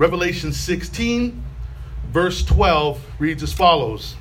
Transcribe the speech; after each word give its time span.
Revelation 0.00 0.54
16, 0.54 1.44
verse 2.08 2.42
12 2.44 3.04
reads 3.18 3.42
as 3.42 3.52
follows 3.52 4.16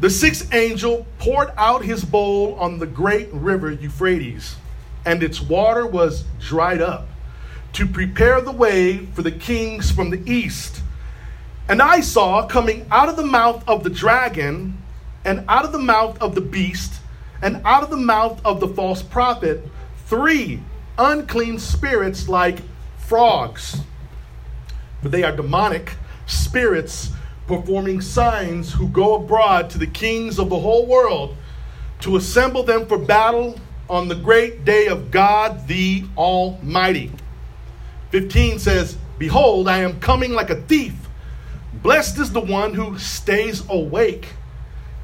The 0.00 0.10
sixth 0.10 0.52
angel 0.52 1.06
poured 1.20 1.52
out 1.56 1.84
his 1.84 2.04
bowl 2.04 2.56
on 2.56 2.80
the 2.80 2.88
great 2.88 3.32
river 3.32 3.70
Euphrates, 3.70 4.56
and 5.04 5.22
its 5.22 5.40
water 5.40 5.86
was 5.86 6.24
dried 6.40 6.82
up 6.82 7.06
to 7.74 7.86
prepare 7.86 8.40
the 8.40 8.50
way 8.50 9.06
for 9.14 9.22
the 9.22 9.30
kings 9.30 9.92
from 9.92 10.10
the 10.10 10.28
east. 10.28 10.82
And 11.68 11.80
I 11.80 12.00
saw 12.00 12.48
coming 12.48 12.84
out 12.90 13.08
of 13.08 13.14
the 13.14 13.22
mouth 13.22 13.62
of 13.68 13.84
the 13.84 13.90
dragon, 13.90 14.82
and 15.24 15.44
out 15.46 15.64
of 15.64 15.70
the 15.70 15.78
mouth 15.78 16.20
of 16.20 16.34
the 16.34 16.40
beast, 16.40 16.94
and 17.40 17.62
out 17.64 17.84
of 17.84 17.90
the 17.90 17.96
mouth 17.96 18.44
of 18.44 18.58
the 18.58 18.66
false 18.66 19.02
prophet, 19.02 19.62
three 20.06 20.64
unclean 20.98 21.60
spirits 21.60 22.28
like 22.28 22.58
frogs. 22.98 23.82
For 25.02 25.08
they 25.08 25.22
are 25.22 25.34
demonic 25.34 25.94
spirits 26.26 27.10
performing 27.46 28.00
signs 28.00 28.72
who 28.72 28.88
go 28.88 29.14
abroad 29.14 29.70
to 29.70 29.78
the 29.78 29.86
kings 29.86 30.38
of 30.38 30.50
the 30.50 30.58
whole 30.58 30.86
world 30.86 31.36
to 32.00 32.16
assemble 32.16 32.62
them 32.62 32.86
for 32.86 32.98
battle 32.98 33.58
on 33.88 34.08
the 34.08 34.14
great 34.14 34.64
day 34.64 34.88
of 34.88 35.10
God 35.10 35.68
the 35.68 36.04
Almighty. 36.16 37.12
15 38.10 38.58
says, 38.58 38.96
Behold, 39.18 39.68
I 39.68 39.78
am 39.78 40.00
coming 40.00 40.32
like 40.32 40.50
a 40.50 40.60
thief. 40.62 40.94
Blessed 41.82 42.18
is 42.18 42.32
the 42.32 42.40
one 42.40 42.74
who 42.74 42.98
stays 42.98 43.62
awake, 43.68 44.28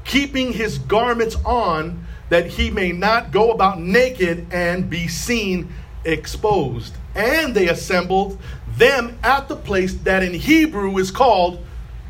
keeping 0.03 0.53
his 0.53 0.79
garments 0.79 1.35
on, 1.45 2.05
that 2.29 2.47
he 2.47 2.69
may 2.69 2.91
not 2.91 3.31
go 3.31 3.51
about 3.51 3.79
naked 3.79 4.47
and 4.51 4.89
be 4.89 5.07
seen 5.07 5.69
exposed. 6.03 6.93
And 7.15 7.55
they 7.55 7.69
assembled 7.69 8.39
them 8.77 9.17
at 9.23 9.47
the 9.47 9.55
place 9.55 9.93
that 9.99 10.23
in 10.23 10.33
Hebrew 10.33 10.97
is 10.97 11.11
called 11.11 11.63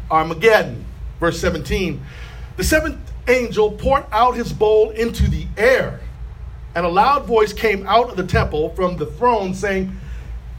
Armageddon. 0.10 0.86
Verse 1.20 1.40
17 1.40 2.02
The 2.58 2.64
seventh 2.64 3.00
angel 3.28 3.72
poured 3.72 4.06
out 4.12 4.36
his 4.36 4.52
bowl 4.52 4.90
into 4.92 5.30
the 5.30 5.48
air, 5.58 6.02
and 6.76 6.86
a 6.86 6.90
loud 6.90 7.26
voice 7.26 7.54
came 7.54 7.86
out 7.88 8.10
of 8.10 8.18
the 8.18 8.26
temple 8.26 8.70
from 8.76 8.98
the 8.98 9.06
throne 9.06 9.54
saying, 9.54 9.96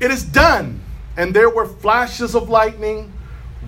It 0.00 0.10
is 0.10 0.25
done. 0.25 0.80
And 1.16 1.32
there 1.32 1.48
were 1.48 1.66
flashes 1.66 2.34
of 2.34 2.48
lightning, 2.48 3.12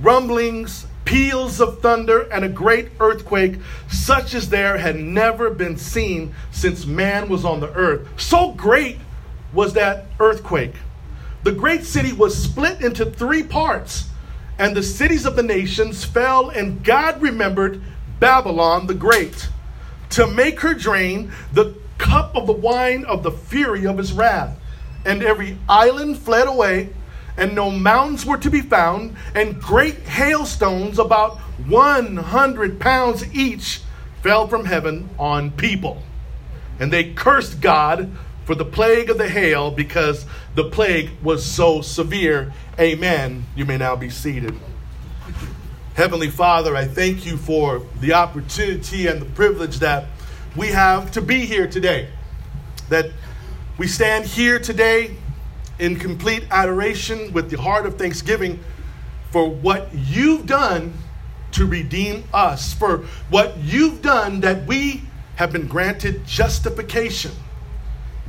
rumblings, 0.02 0.86
peals 1.04 1.60
of 1.60 1.80
thunder, 1.80 2.22
and 2.32 2.44
a 2.44 2.48
great 2.48 2.88
earthquake, 2.98 3.58
such 3.88 4.34
as 4.34 4.48
there 4.48 4.76
had 4.76 4.96
never 4.96 5.50
been 5.50 5.76
seen 5.76 6.34
since 6.50 6.84
man 6.84 7.28
was 7.28 7.44
on 7.44 7.60
the 7.60 7.72
earth. 7.72 8.08
So 8.20 8.50
great 8.52 8.98
was 9.52 9.74
that 9.74 10.06
earthquake. 10.18 10.74
The 11.46 11.52
great 11.52 11.84
city 11.84 12.12
was 12.12 12.36
split 12.36 12.80
into 12.80 13.06
three 13.06 13.44
parts, 13.44 14.08
and 14.58 14.74
the 14.74 14.82
cities 14.82 15.24
of 15.24 15.36
the 15.36 15.44
nations 15.44 16.04
fell, 16.04 16.50
and 16.50 16.82
God 16.82 17.22
remembered 17.22 17.80
Babylon 18.18 18.88
the 18.88 18.94
Great 18.94 19.48
to 20.10 20.26
make 20.26 20.58
her 20.58 20.74
drain 20.74 21.30
the 21.52 21.76
cup 21.98 22.34
of 22.34 22.48
the 22.48 22.52
wine 22.52 23.04
of 23.04 23.22
the 23.22 23.30
fury 23.30 23.86
of 23.86 23.96
his 23.96 24.12
wrath. 24.12 24.58
And 25.04 25.22
every 25.22 25.56
island 25.68 26.18
fled 26.18 26.48
away, 26.48 26.88
and 27.36 27.54
no 27.54 27.70
mountains 27.70 28.26
were 28.26 28.38
to 28.38 28.50
be 28.50 28.60
found, 28.60 29.14
and 29.32 29.62
great 29.62 30.00
hailstones, 30.00 30.98
about 30.98 31.38
100 31.68 32.80
pounds 32.80 33.24
each, 33.32 33.82
fell 34.20 34.48
from 34.48 34.64
heaven 34.64 35.10
on 35.16 35.52
people. 35.52 36.02
And 36.80 36.92
they 36.92 37.12
cursed 37.12 37.60
God 37.60 38.10
for 38.46 38.54
the 38.54 38.64
plague 38.64 39.10
of 39.10 39.18
the 39.18 39.28
hail 39.28 39.70
because 39.72 40.24
the 40.56 40.64
plague 40.64 41.10
was 41.22 41.44
so 41.44 41.82
severe. 41.82 42.52
Amen. 42.80 43.44
You 43.54 43.64
may 43.64 43.76
now 43.76 43.94
be 43.94 44.10
seated. 44.10 44.58
Heavenly 45.94 46.30
Father, 46.30 46.74
I 46.74 46.86
thank 46.86 47.24
you 47.24 47.36
for 47.36 47.82
the 48.00 48.14
opportunity 48.14 49.06
and 49.06 49.20
the 49.20 49.26
privilege 49.26 49.78
that 49.78 50.06
we 50.56 50.68
have 50.68 51.12
to 51.12 51.22
be 51.22 51.46
here 51.46 51.68
today. 51.68 52.08
That 52.88 53.10
we 53.78 53.86
stand 53.86 54.24
here 54.24 54.58
today 54.58 55.16
in 55.78 55.96
complete 55.96 56.44
adoration 56.50 57.32
with 57.32 57.50
the 57.50 57.60
heart 57.60 57.86
of 57.86 57.98
thanksgiving 57.98 58.58
for 59.30 59.48
what 59.48 59.88
you've 59.94 60.46
done 60.46 60.94
to 61.52 61.66
redeem 61.66 62.24
us, 62.32 62.72
for 62.72 63.04
what 63.28 63.56
you've 63.58 64.02
done 64.02 64.40
that 64.40 64.66
we 64.66 65.02
have 65.36 65.52
been 65.52 65.66
granted 65.66 66.26
justification 66.26 67.32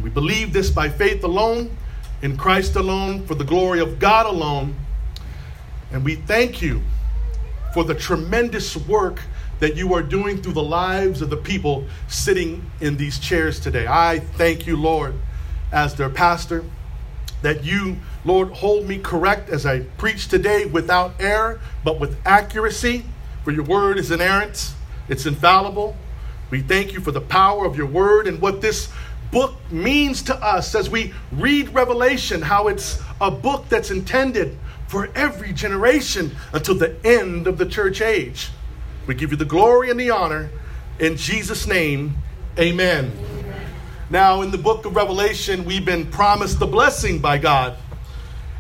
we 0.02 0.10
believe 0.10 0.54
this 0.54 0.70
by 0.70 0.90
faith 0.90 1.24
alone, 1.24 1.76
in 2.22 2.38
Christ 2.38 2.76
alone, 2.76 3.26
for 3.26 3.36
the 3.36 3.44
glory 3.44 3.80
of 3.80 4.00
God 4.00 4.26
alone. 4.26 4.76
And 5.92 6.04
we 6.04 6.16
thank 6.16 6.62
you 6.62 6.82
for 7.74 7.84
the 7.84 7.96
tremendous 7.96 8.76
work 8.76 9.22
that 9.60 9.76
you 9.76 9.94
are 9.94 10.04
doing 10.04 10.42
through 10.42 10.54
the 10.54 10.64
lives 10.64 11.22
of 11.22 11.30
the 11.30 11.38
people 11.38 11.86
sitting 12.08 12.70
in 12.82 12.98
these 12.98 13.20
chairs 13.20 13.60
today. 13.60 13.88
I 13.88 14.20
thank 14.20 14.68
you, 14.68 14.78
Lord, 14.78 15.16
as 15.72 15.96
their 15.96 16.10
pastor, 16.10 16.64
that 17.42 17.64
you, 17.64 17.98
Lord, 18.26 18.50
hold 18.50 18.88
me 18.88 18.98
correct 18.98 19.50
as 19.50 19.66
I 19.66 19.82
preach 19.82 20.28
today 20.28 20.66
without 20.66 21.14
error, 21.20 21.60
but 21.84 22.00
with 22.00 22.18
accuracy, 22.26 23.06
for 23.44 23.52
your 23.52 23.64
word 23.64 23.98
is 23.98 24.12
inerrant, 24.12 24.74
it's 25.08 25.26
infallible. 25.26 25.96
We 26.50 26.62
thank 26.62 26.94
you 26.94 27.00
for 27.00 27.12
the 27.12 27.22
power 27.22 27.66
of 27.66 27.78
your 27.78 27.88
word 27.88 28.28
and 28.28 28.42
what 28.42 28.62
this 28.62 28.90
book 29.32 29.56
means 29.72 30.22
to 30.24 30.36
us 30.36 30.76
as 30.76 30.90
we 30.90 31.14
read 31.32 31.70
Revelation, 31.70 32.42
how 32.42 32.68
it's 32.68 33.02
a 33.20 33.32
book 33.32 33.68
that's 33.70 33.92
intended 33.92 34.58
for 34.88 35.10
every 35.16 35.54
generation 35.54 36.36
until 36.54 36.76
the 36.76 36.96
end 37.06 37.48
of 37.48 37.58
the 37.58 37.66
church 37.66 38.02
age. 38.02 38.50
We 39.06 39.16
give 39.16 39.32
you 39.32 39.38
the 39.38 39.46
glory 39.46 39.90
and 39.90 40.00
the 40.00 40.10
honor. 40.10 40.50
In 41.00 41.18
Jesus' 41.18 41.68
name, 41.68 42.16
amen. 42.58 43.12
amen. 43.12 43.66
Now, 44.10 44.42
in 44.42 44.52
the 44.52 44.58
book 44.58 44.86
of 44.86 44.96
Revelation, 44.96 45.66
we've 45.66 45.86
been 45.86 46.10
promised 46.10 46.60
the 46.60 46.66
blessing 46.66 47.20
by 47.20 47.38
God. 47.38 47.78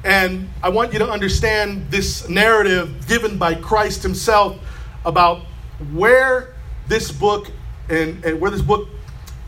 And 0.03 0.49
I 0.61 0.69
want 0.69 0.93
you 0.93 0.99
to 0.99 1.09
understand 1.09 1.89
this 1.89 2.29
narrative 2.29 3.07
given 3.07 3.37
by 3.37 3.55
Christ 3.55 4.03
Himself 4.03 4.57
about 5.05 5.41
where 5.93 6.53
this 6.87 7.11
book 7.11 7.51
and, 7.89 8.23
and 8.23 8.39
where 8.39 8.51
this 8.51 8.61
book 8.61 8.89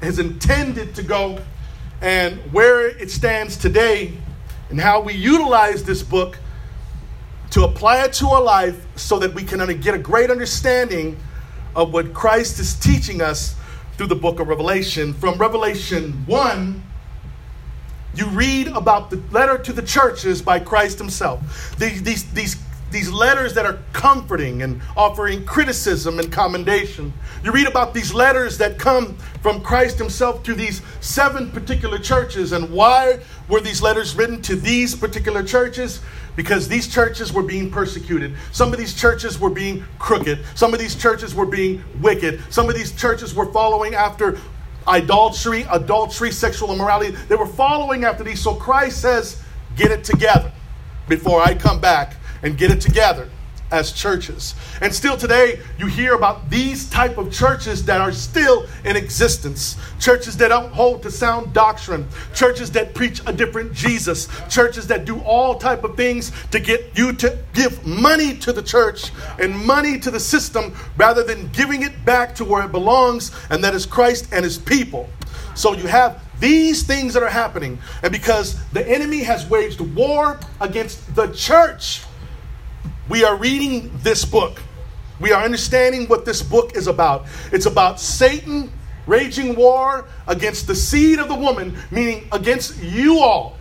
has 0.02 0.20
intended 0.20 0.96
to 0.96 1.04
go 1.04 1.40
and 2.02 2.38
where 2.54 2.88
it 2.88 3.12
stands 3.12 3.58
today 3.58 4.14
and 4.70 4.80
how 4.80 5.02
we 5.02 5.14
utilize 5.14 5.84
this 5.84 6.04
book 6.04 6.38
to 7.52 7.64
apply 7.64 8.04
it 8.04 8.14
to 8.14 8.28
our 8.28 8.42
life 8.42 8.86
so 8.96 9.20
that 9.20 9.34
we 9.34 9.44
can 9.44 9.60
get 9.82 9.96
a 9.96 9.98
great 9.98 10.30
understanding 10.30 11.18
of 11.76 11.92
what 11.92 12.14
Christ 12.14 12.60
is 12.60 12.76
teaching 12.76 13.22
us 13.22 13.56
through 13.94 14.08
the 14.08 14.16
book 14.16 14.40
of 14.40 14.48
Revelation. 14.48 15.14
From 15.14 15.38
Revelation 15.38 16.12
1, 16.26 16.84
you 18.16 18.28
read 18.28 18.68
about 18.68 19.10
the 19.10 19.22
letter 19.32 19.58
to 19.58 19.74
the 19.74 19.82
churches 19.82 20.42
by 20.42 20.60
Christ 20.60 20.98
Himself. 21.00 21.78
These, 21.78 22.04
these, 22.04 22.32
these 22.32 22.56
these 22.92 23.10
letters 23.12 23.54
that 23.54 23.66
are 23.66 23.80
comforting 23.94 24.62
and 24.62 24.82
offering 24.98 25.46
criticism 25.46 26.20
and 26.20 26.32
commendation. 26.32 27.14
You 27.44 27.52
read 27.52 27.68
about 27.68 27.94
these 27.94 28.14
letters 28.14 28.58
that 28.58 28.78
come 28.78 29.16
from 29.42 29.62
Christ 29.62 29.98
Himself 29.98 30.44
to 30.44 30.54
these 30.54 30.82
seven 31.00 31.52
particular 31.52 32.00
churches. 32.00 32.52
And 32.52 32.72
why 32.72 33.20
were 33.48 33.62
these 33.62 33.82
letters 33.82 34.16
written 34.16 34.42
to 34.44 34.56
these 34.56 34.96
particular 34.96 35.44
churches? 35.44 36.02
Because 36.36 36.68
these 36.68 36.88
churches 36.88 37.34
were 37.34 37.44
being 37.44 37.70
persecuted. 37.70 38.36
Some 38.52 38.72
of 38.72 38.80
these 38.80 38.94
churches 38.94 39.40
were 39.40 39.50
being 39.50 39.86
crooked. 40.00 40.40
Some 40.56 40.74
of 40.74 40.80
these 40.80 40.96
churches 40.96 41.36
were 41.36 41.46
being 41.46 41.84
wicked. 42.02 42.42
Some 42.50 42.70
of 42.70 42.76
these 42.76 42.92
churches 42.94 43.36
were 43.36 43.52
following 43.52 43.94
after 43.94 44.40
idolatry, 44.88 45.66
adultery, 45.70 46.32
sexual 46.32 46.74
immorality. 46.74 47.16
They 47.28 47.36
were 47.36 47.46
following 47.46 48.06
after 48.06 48.24
these. 48.24 48.42
So 48.42 48.56
Christ 48.56 49.02
says, 49.02 49.44
Get 49.76 49.92
it 49.92 50.04
together 50.04 50.52
before 51.08 51.42
I 51.42 51.54
come 51.54 51.80
back 51.80 52.19
and 52.44 52.58
get 52.58 52.72
it 52.72 52.82
together 52.82 53.30
as 53.72 53.92
churches. 53.92 54.56
And 54.82 54.94
still 54.94 55.18
today 55.18 55.60
you 55.78 55.86
hear 55.88 56.16
about 56.16 56.50
these 56.50 56.90
type 56.90 57.18
of 57.18 57.32
churches 57.32 57.86
that 57.86 58.02
are 58.02 58.12
still 58.12 58.68
in 58.84 58.96
existence. 58.96 59.76
Churches 60.00 60.38
that 60.38 60.50
don't 60.50 60.72
hold 60.72 61.04
to 61.04 61.12
sound 61.12 61.54
doctrine, 61.54 62.08
churches 62.34 62.72
that 62.72 62.94
preach 62.94 63.22
a 63.28 63.34
different 63.34 63.74
Jesus, 63.74 64.28
churches 64.50 64.88
that 64.88 65.06
do 65.06 65.20
all 65.22 65.56
type 65.56 65.84
of 65.84 65.96
things 65.96 66.32
to 66.52 66.60
get 66.60 66.98
you 66.98 67.14
to 67.14 67.38
give 67.54 67.86
money 67.86 68.36
to 68.38 68.52
the 68.52 68.64
church 68.64 69.12
and 69.38 69.56
money 69.56 70.00
to 70.00 70.10
the 70.10 70.20
system 70.20 70.76
rather 70.98 71.24
than 71.24 71.50
giving 71.50 71.84
it 71.84 72.06
back 72.06 72.34
to 72.36 72.46
where 72.46 72.66
it 72.66 72.72
belongs 72.72 73.32
and 73.50 73.64
that 73.64 73.76
is 73.76 73.86
Christ 73.86 74.30
and 74.32 74.44
his 74.44 74.58
people. 74.58 75.10
So 75.54 75.74
you 75.74 75.88
have 75.88 76.24
these 76.40 76.84
things 76.84 77.14
that 77.14 77.22
are 77.22 77.30
happening 77.30 77.78
and 78.02 78.12
because 78.12 78.58
the 78.70 78.88
enemy 78.88 79.20
has 79.20 79.48
waged 79.50 79.82
war 79.82 80.40
against 80.62 81.14
the 81.16 81.28
church 81.34 82.04
we 83.10 83.24
are 83.24 83.36
reading 83.36 83.92
this 84.04 84.24
book. 84.24 84.62
We 85.20 85.32
are 85.32 85.44
understanding 85.44 86.08
what 86.08 86.26
this 86.26 86.42
book 86.42 86.76
is 86.76 86.88
about. 86.88 87.26
It's 87.52 87.66
about 87.66 88.00
Satan 88.00 88.72
raging 89.08 89.56
war 89.56 90.08
against 90.28 90.68
the 90.68 90.76
seed 90.76 91.20
of 91.20 91.28
the 91.28 91.36
woman, 91.36 91.78
meaning 91.92 92.28
against 92.32 92.82
you 92.82 93.20
all. 93.20 93.58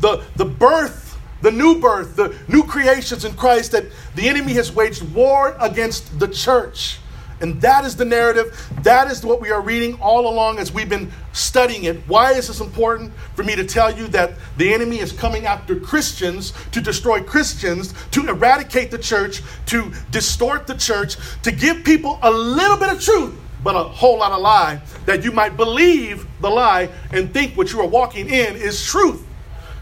The, 0.00 0.22
the 0.36 0.44
birth 0.44 1.06
the 1.42 1.50
new 1.50 1.78
birth, 1.80 2.16
the 2.16 2.34
new 2.48 2.64
creations 2.64 3.24
in 3.24 3.34
Christ, 3.34 3.72
that 3.72 3.84
the 4.14 4.28
enemy 4.28 4.54
has 4.54 4.72
waged 4.72 5.02
war 5.14 5.56
against 5.60 6.18
the 6.18 6.28
church. 6.28 6.98
And 7.40 7.60
that 7.60 7.84
is 7.84 7.96
the 7.96 8.04
narrative. 8.04 8.70
That 8.82 9.10
is 9.10 9.24
what 9.24 9.40
we 9.40 9.50
are 9.50 9.60
reading 9.60 9.98
all 10.00 10.26
along 10.26 10.58
as 10.58 10.72
we've 10.72 10.88
been 10.88 11.12
studying 11.32 11.84
it. 11.84 11.98
Why 12.08 12.32
is 12.32 12.48
this 12.48 12.60
important 12.60 13.12
for 13.34 13.42
me 13.42 13.54
to 13.56 13.64
tell 13.64 13.94
you 13.96 14.08
that 14.08 14.32
the 14.56 14.72
enemy 14.72 15.00
is 15.00 15.12
coming 15.12 15.44
after 15.44 15.78
Christians 15.78 16.54
to 16.72 16.80
destroy 16.80 17.22
Christians, 17.22 17.92
to 18.12 18.26
eradicate 18.26 18.90
the 18.90 18.98
church, 18.98 19.42
to 19.66 19.92
distort 20.10 20.66
the 20.66 20.74
church, 20.74 21.16
to 21.42 21.52
give 21.52 21.84
people 21.84 22.18
a 22.22 22.30
little 22.30 22.78
bit 22.78 22.90
of 22.90 23.02
truth, 23.02 23.34
but 23.62 23.76
a 23.76 23.84
whole 23.84 24.18
lot 24.18 24.32
of 24.32 24.40
lie, 24.40 24.80
that 25.04 25.22
you 25.22 25.32
might 25.32 25.56
believe 25.56 26.26
the 26.40 26.48
lie 26.48 26.88
and 27.12 27.32
think 27.34 27.56
what 27.56 27.72
you 27.72 27.80
are 27.80 27.86
walking 27.86 28.28
in 28.28 28.56
is 28.56 28.84
truth. 28.84 29.26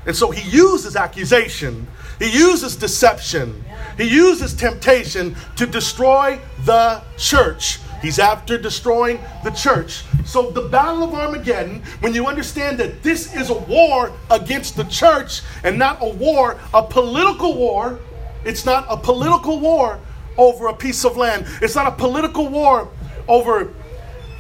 And 0.07 0.17
so 0.17 0.31
he 0.31 0.49
uses 0.51 0.97
accusation, 0.97 1.87
he 2.19 2.31
uses 2.31 2.77
deception, 2.77 3.65
he 3.97 4.05
uses 4.05 4.55
temptation 4.55 5.37
to 5.57 5.67
destroy 5.67 6.39
the 6.65 7.03
church. 7.17 7.81
He's 8.03 8.19
after 8.19 8.59
destroying 8.59 9.19
the 9.45 9.51
church. 9.51 10.05
So, 10.27 10.51
the 10.51 10.69
Battle 10.69 11.05
of 11.05 11.15
Armageddon, 11.15 11.83
when 12.01 12.13
you 12.13 12.27
understand 12.27 12.77
that 12.79 13.03
this 13.03 13.35
is 13.35 13.49
a 13.49 13.55
war 13.55 14.13
against 14.31 14.77
the 14.77 14.85
church 14.85 15.41
and 15.63 15.79
not 15.79 15.99
a 16.03 16.09
war, 16.09 16.59
a 16.75 16.83
political 16.83 17.57
war, 17.57 17.99
it's 18.45 18.67
not 18.67 18.85
a 18.91 18.97
political 18.97 19.59
war 19.59 19.99
over 20.37 20.67
a 20.67 20.75
piece 20.75 21.05
of 21.05 21.17
land, 21.17 21.47
it's 21.63 21.75
not 21.75 21.87
a 21.87 21.93
political 21.93 22.49
war 22.49 22.89
over 23.27 23.73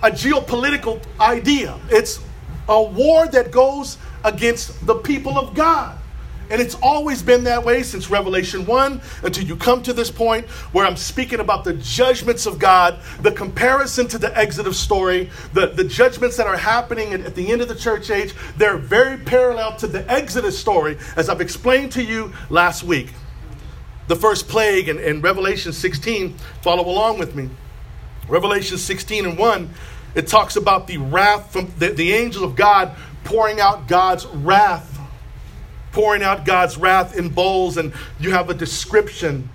a 0.02 0.10
geopolitical 0.10 1.00
idea. 1.18 1.78
It's 1.88 2.20
a 2.68 2.82
war 2.82 3.26
that 3.28 3.50
goes 3.50 3.96
against 4.24 4.86
the 4.86 4.96
people 4.96 5.38
of 5.38 5.54
God. 5.54 5.98
And 6.50 6.60
it's 6.60 6.74
always 6.76 7.22
been 7.22 7.44
that 7.44 7.64
way 7.64 7.82
since 7.82 8.10
Revelation 8.10 8.66
1 8.66 9.00
until 9.22 9.44
you 9.44 9.56
come 9.56 9.82
to 9.82 9.92
this 9.92 10.10
point 10.10 10.46
where 10.72 10.84
I'm 10.84 10.96
speaking 10.96 11.40
about 11.40 11.64
the 11.64 11.72
judgments 11.74 12.44
of 12.46 12.58
God, 12.58 12.98
the 13.20 13.32
comparison 13.32 14.06
to 14.08 14.18
the 14.18 14.36
Exodus 14.36 14.78
story, 14.78 15.30
the, 15.54 15.68
the 15.68 15.84
judgments 15.84 16.36
that 16.36 16.46
are 16.46 16.56
happening 16.56 17.14
at, 17.14 17.20
at 17.20 17.34
the 17.34 17.50
end 17.50 17.62
of 17.62 17.68
the 17.68 17.74
church 17.74 18.10
age. 18.10 18.34
They're 18.58 18.76
very 18.76 19.16
parallel 19.16 19.76
to 19.76 19.86
the 19.86 20.08
Exodus 20.10 20.58
story, 20.58 20.98
as 21.16 21.28
I've 21.28 21.40
explained 21.40 21.92
to 21.92 22.02
you 22.02 22.32
last 22.50 22.82
week. 22.82 23.12
The 24.06 24.16
first 24.16 24.46
plague 24.48 24.88
in, 24.88 24.98
in 24.98 25.22
Revelation 25.22 25.72
16, 25.72 26.36
follow 26.60 26.86
along 26.86 27.18
with 27.18 27.34
me. 27.34 27.48
Revelation 28.28 28.76
16 28.76 29.24
and 29.24 29.38
1, 29.38 29.70
it 30.14 30.26
talks 30.26 30.56
about 30.56 30.86
the 30.86 30.98
wrath 30.98 31.52
from 31.52 31.72
the, 31.78 31.88
the 31.88 32.12
angels 32.12 32.44
of 32.44 32.54
God 32.54 32.94
pouring 33.24 33.60
out 33.60 33.88
God's 33.88 34.26
wrath 34.26 34.93
pouring 35.94 36.22
out 36.22 36.44
God's 36.44 36.76
wrath 36.76 37.16
in 37.16 37.30
bowls, 37.30 37.78
and 37.78 37.94
you 38.20 38.32
have 38.32 38.50
a 38.50 38.54
description. 38.54 39.48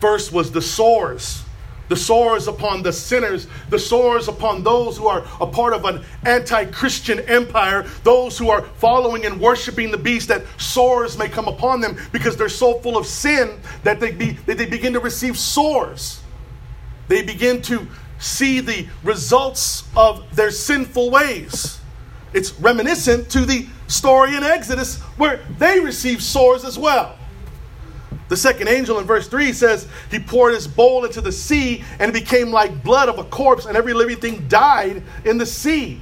First 0.00 0.32
was 0.32 0.52
the 0.52 0.60
sores. 0.60 1.42
The 1.88 1.96
sores 1.96 2.48
upon 2.48 2.82
the 2.82 2.92
sinners, 2.92 3.46
the 3.70 3.78
sores 3.78 4.28
upon 4.28 4.62
those 4.62 4.98
who 4.98 5.06
are 5.06 5.24
a 5.40 5.46
part 5.46 5.72
of 5.72 5.86
an 5.86 6.04
anti 6.26 6.66
Christian 6.66 7.20
empire, 7.20 7.86
those 8.04 8.36
who 8.36 8.50
are 8.50 8.62
following 8.62 9.24
and 9.24 9.40
worshiping 9.40 9.90
the 9.90 9.96
beast, 9.96 10.28
that 10.28 10.44
sores 10.58 11.16
may 11.16 11.30
come 11.30 11.48
upon 11.48 11.80
them 11.80 11.96
because 12.12 12.36
they're 12.36 12.50
so 12.50 12.74
full 12.80 12.98
of 12.98 13.06
sin 13.06 13.58
that 13.84 14.00
they, 14.00 14.10
be, 14.10 14.32
that 14.32 14.58
they 14.58 14.66
begin 14.66 14.92
to 14.92 15.00
receive 15.00 15.38
sores. 15.38 16.20
They 17.06 17.22
begin 17.22 17.62
to 17.62 17.86
see 18.18 18.60
the 18.60 18.86
results 19.02 19.84
of 19.96 20.36
their 20.36 20.50
sinful 20.50 21.10
ways. 21.10 21.80
It's 22.34 22.52
reminiscent 22.60 23.30
to 23.30 23.46
the 23.46 23.66
story 23.88 24.36
in 24.36 24.44
Exodus 24.44 25.00
where 25.16 25.40
they 25.58 25.80
received 25.80 26.22
sores 26.22 26.64
as 26.64 26.78
well. 26.78 27.18
The 28.28 28.36
second 28.36 28.68
angel 28.68 28.98
in 28.98 29.06
verse 29.06 29.26
3 29.26 29.52
says, 29.52 29.88
He 30.10 30.18
poured 30.18 30.54
his 30.54 30.68
bowl 30.68 31.04
into 31.04 31.20
the 31.20 31.32
sea, 31.32 31.82
and 31.98 32.10
it 32.10 32.12
became 32.12 32.50
like 32.50 32.84
blood 32.84 33.08
of 33.08 33.18
a 33.18 33.24
corpse, 33.24 33.64
and 33.64 33.76
every 33.76 33.94
living 33.94 34.18
thing 34.18 34.46
died 34.48 35.02
in 35.24 35.38
the 35.38 35.46
sea. 35.46 36.00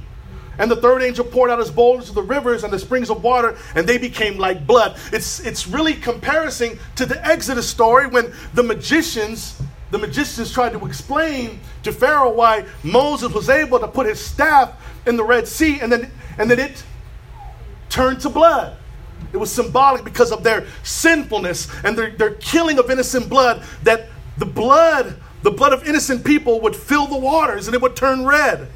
And 0.59 0.69
the 0.69 0.75
third 0.75 1.03
angel 1.03 1.23
poured 1.23 1.51
out 1.51 1.59
his 1.59 1.71
bowl 1.71 1.99
into 1.99 2.11
the 2.11 2.21
rivers 2.21 2.63
and 2.63 2.73
the 2.73 2.79
springs 2.79 3.09
of 3.09 3.23
water, 3.23 3.55
and 3.75 3.87
they 3.87 3.97
became 3.97 4.37
like 4.37 4.67
blood. 4.67 4.99
It's, 5.13 5.39
it's 5.39 5.67
really 5.67 5.93
comparison 5.93 6.77
to 6.95 7.05
the 7.05 7.25
Exodus 7.25 7.69
story 7.69 8.07
when 8.07 8.33
the 8.55 8.63
magicians, 8.63 9.61
the 9.91 9.99
magicians 9.99 10.51
tried 10.51 10.73
to 10.73 10.85
explain 10.85 11.59
to 11.83 11.93
Pharaoh 11.93 12.33
why 12.33 12.65
Moses 12.83 13.31
was 13.31 13.49
able 13.49 13.79
to 13.79 13.87
put 13.87 14.07
his 14.07 14.19
staff 14.19 14.73
in 15.05 15.15
the 15.15 15.23
Red 15.23 15.47
Sea, 15.47 15.79
and 15.79 15.91
then, 15.91 16.11
and 16.37 16.51
then 16.51 16.59
it 16.59 16.83
turned 17.89 18.19
to 18.21 18.29
blood. 18.29 18.77
It 19.33 19.37
was 19.37 19.51
symbolic 19.51 20.03
because 20.03 20.31
of 20.31 20.43
their 20.43 20.65
sinfulness 20.83 21.67
and 21.83 21.97
their, 21.97 22.11
their 22.11 22.35
killing 22.35 22.79
of 22.79 22.89
innocent 22.89 23.29
blood, 23.29 23.63
that 23.83 24.07
the 24.37 24.45
blood, 24.45 25.19
the 25.43 25.51
blood 25.51 25.73
of 25.73 25.87
innocent 25.87 26.23
people, 26.23 26.61
would 26.61 26.75
fill 26.75 27.07
the 27.07 27.17
waters 27.17 27.67
and 27.67 27.75
it 27.75 27.81
would 27.81 27.95
turn 27.95 28.25
red. 28.25 28.67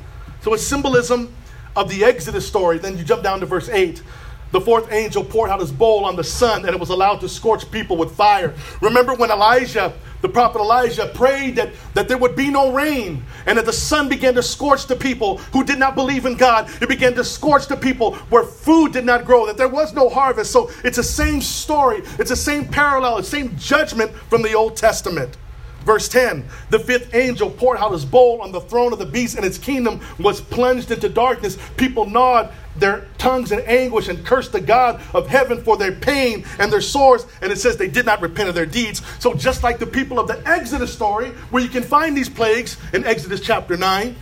So 0.41 0.53
it's 0.53 0.63
symbolism 0.63 1.33
of 1.75 1.89
the 1.89 2.03
Exodus 2.03 2.47
story. 2.47 2.77
Then 2.77 2.97
you 2.97 3.03
jump 3.03 3.23
down 3.23 3.39
to 3.39 3.45
verse 3.45 3.69
8. 3.69 4.01
The 4.51 4.61
fourth 4.61 4.91
angel 4.91 5.23
poured 5.23 5.49
out 5.49 5.59
his 5.59 5.71
bowl 5.71 6.05
on 6.05 6.15
the 6.15 6.23
sun 6.23 6.65
and 6.65 6.73
it 6.73 6.79
was 6.79 6.89
allowed 6.89 7.21
to 7.21 7.29
scorch 7.29 7.69
people 7.71 7.97
with 7.97 8.11
fire. 8.11 8.53
Remember 8.81 9.13
when 9.13 9.31
Elijah 9.31 9.93
the 10.21 10.29
prophet 10.29 10.59
Elijah 10.59 11.11
prayed 11.13 11.55
that, 11.55 11.71
that 11.93 12.07
there 12.07 12.17
would 12.17 12.35
be 12.35 12.49
no 12.49 12.71
rain 12.71 13.23
and 13.45 13.57
that 13.57 13.65
the 13.65 13.73
sun 13.73 14.07
began 14.07 14.35
to 14.35 14.43
scorch 14.43 14.85
the 14.85 14.95
people 14.95 15.37
who 15.37 15.63
did 15.63 15.79
not 15.79 15.95
believe 15.95 16.25
in 16.25 16.35
God. 16.35 16.69
It 16.81 16.89
began 16.89 17.15
to 17.15 17.23
scorch 17.23 17.67
the 17.67 17.75
people 17.75 18.15
where 18.29 18.43
food 18.43 18.93
did 18.93 19.05
not 19.05 19.25
grow, 19.25 19.45
that 19.47 19.57
there 19.57 19.67
was 19.67 19.93
no 19.93 20.09
harvest. 20.09 20.51
So 20.51 20.69
it's 20.83 20.97
the 20.97 21.03
same 21.03 21.41
story, 21.41 22.03
it's 22.19 22.29
the 22.29 22.35
same 22.35 22.67
parallel, 22.67 23.17
it's 23.17 23.31
the 23.31 23.37
same 23.37 23.57
judgment 23.57 24.11
from 24.11 24.43
the 24.43 24.53
Old 24.53 24.77
Testament. 24.77 25.37
Verse 25.85 26.07
10 26.09 26.45
The 26.69 26.79
fifth 26.79 27.13
angel 27.13 27.49
poured 27.49 27.77
out 27.77 27.91
his 27.91 28.05
bowl 28.05 28.41
on 28.41 28.51
the 28.51 28.61
throne 28.61 28.93
of 28.93 28.99
the 28.99 29.05
beast, 29.05 29.35
and 29.35 29.45
its 29.45 29.57
kingdom 29.57 29.99
was 30.19 30.41
plunged 30.41 30.91
into 30.91 31.09
darkness. 31.09 31.57
People 31.77 32.05
gnawed 32.05 32.51
their 32.75 33.07
tongues 33.17 33.51
in 33.51 33.59
anguish 33.61 34.07
and 34.07 34.25
cursed 34.25 34.53
the 34.53 34.61
God 34.61 35.01
of 35.13 35.27
heaven 35.27 35.61
for 35.63 35.77
their 35.77 35.91
pain 35.91 36.45
and 36.59 36.71
their 36.71 36.81
sores. 36.81 37.25
And 37.41 37.51
it 37.51 37.57
says 37.57 37.77
they 37.77 37.89
did 37.89 38.05
not 38.05 38.21
repent 38.21 38.49
of 38.49 38.55
their 38.55 38.65
deeds. 38.65 39.01
So, 39.19 39.33
just 39.33 39.63
like 39.63 39.79
the 39.79 39.87
people 39.87 40.19
of 40.19 40.27
the 40.27 40.41
Exodus 40.47 40.93
story, 40.93 41.29
where 41.49 41.63
you 41.63 41.69
can 41.69 41.83
find 41.83 42.15
these 42.15 42.29
plagues 42.29 42.77
in 42.93 43.05
Exodus 43.05 43.41
chapter 43.41 43.75
9, 43.75 44.15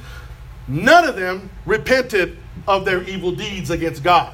none 0.67 1.07
of 1.07 1.15
them 1.15 1.49
repented 1.65 2.37
of 2.67 2.85
their 2.85 3.03
evil 3.03 3.31
deeds 3.31 3.69
against 3.69 4.03
God. 4.03 4.33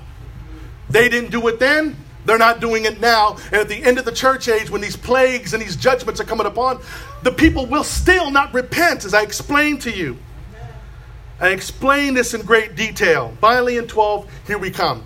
They 0.90 1.10
didn't 1.10 1.32
do 1.32 1.48
it 1.48 1.60
then. 1.60 1.96
They're 2.26 2.38
not 2.38 2.60
doing 2.60 2.86
it 2.86 3.00
now. 3.00 3.38
And 3.46 3.56
at 3.56 3.70
the 3.70 3.84
end 3.84 4.00
of 4.00 4.06
the 4.06 4.12
church 4.12 4.48
age, 4.48 4.70
when 4.70 4.82
these 4.82 4.98
plagues 4.98 5.54
and 5.54 5.62
these 5.62 5.76
judgments 5.76 6.20
are 6.20 6.26
coming 6.26 6.48
upon, 6.48 6.82
the 7.24 7.32
people 7.32 7.66
will 7.66 7.84
still 7.84 8.32
not 8.32 8.54
repent, 8.54 9.06
as 9.06 9.14
I 9.14 9.22
explained 9.22 9.82
to 9.84 9.92
you. 9.92 10.18
I 11.40 11.50
explain 11.50 12.14
this 12.14 12.34
in 12.34 12.42
great 12.42 12.76
detail. 12.76 13.38
Finally, 13.42 13.78
in 13.78 13.88
12, 13.88 14.30
here 14.48 14.58
we 14.58 14.72
come. 14.72 15.04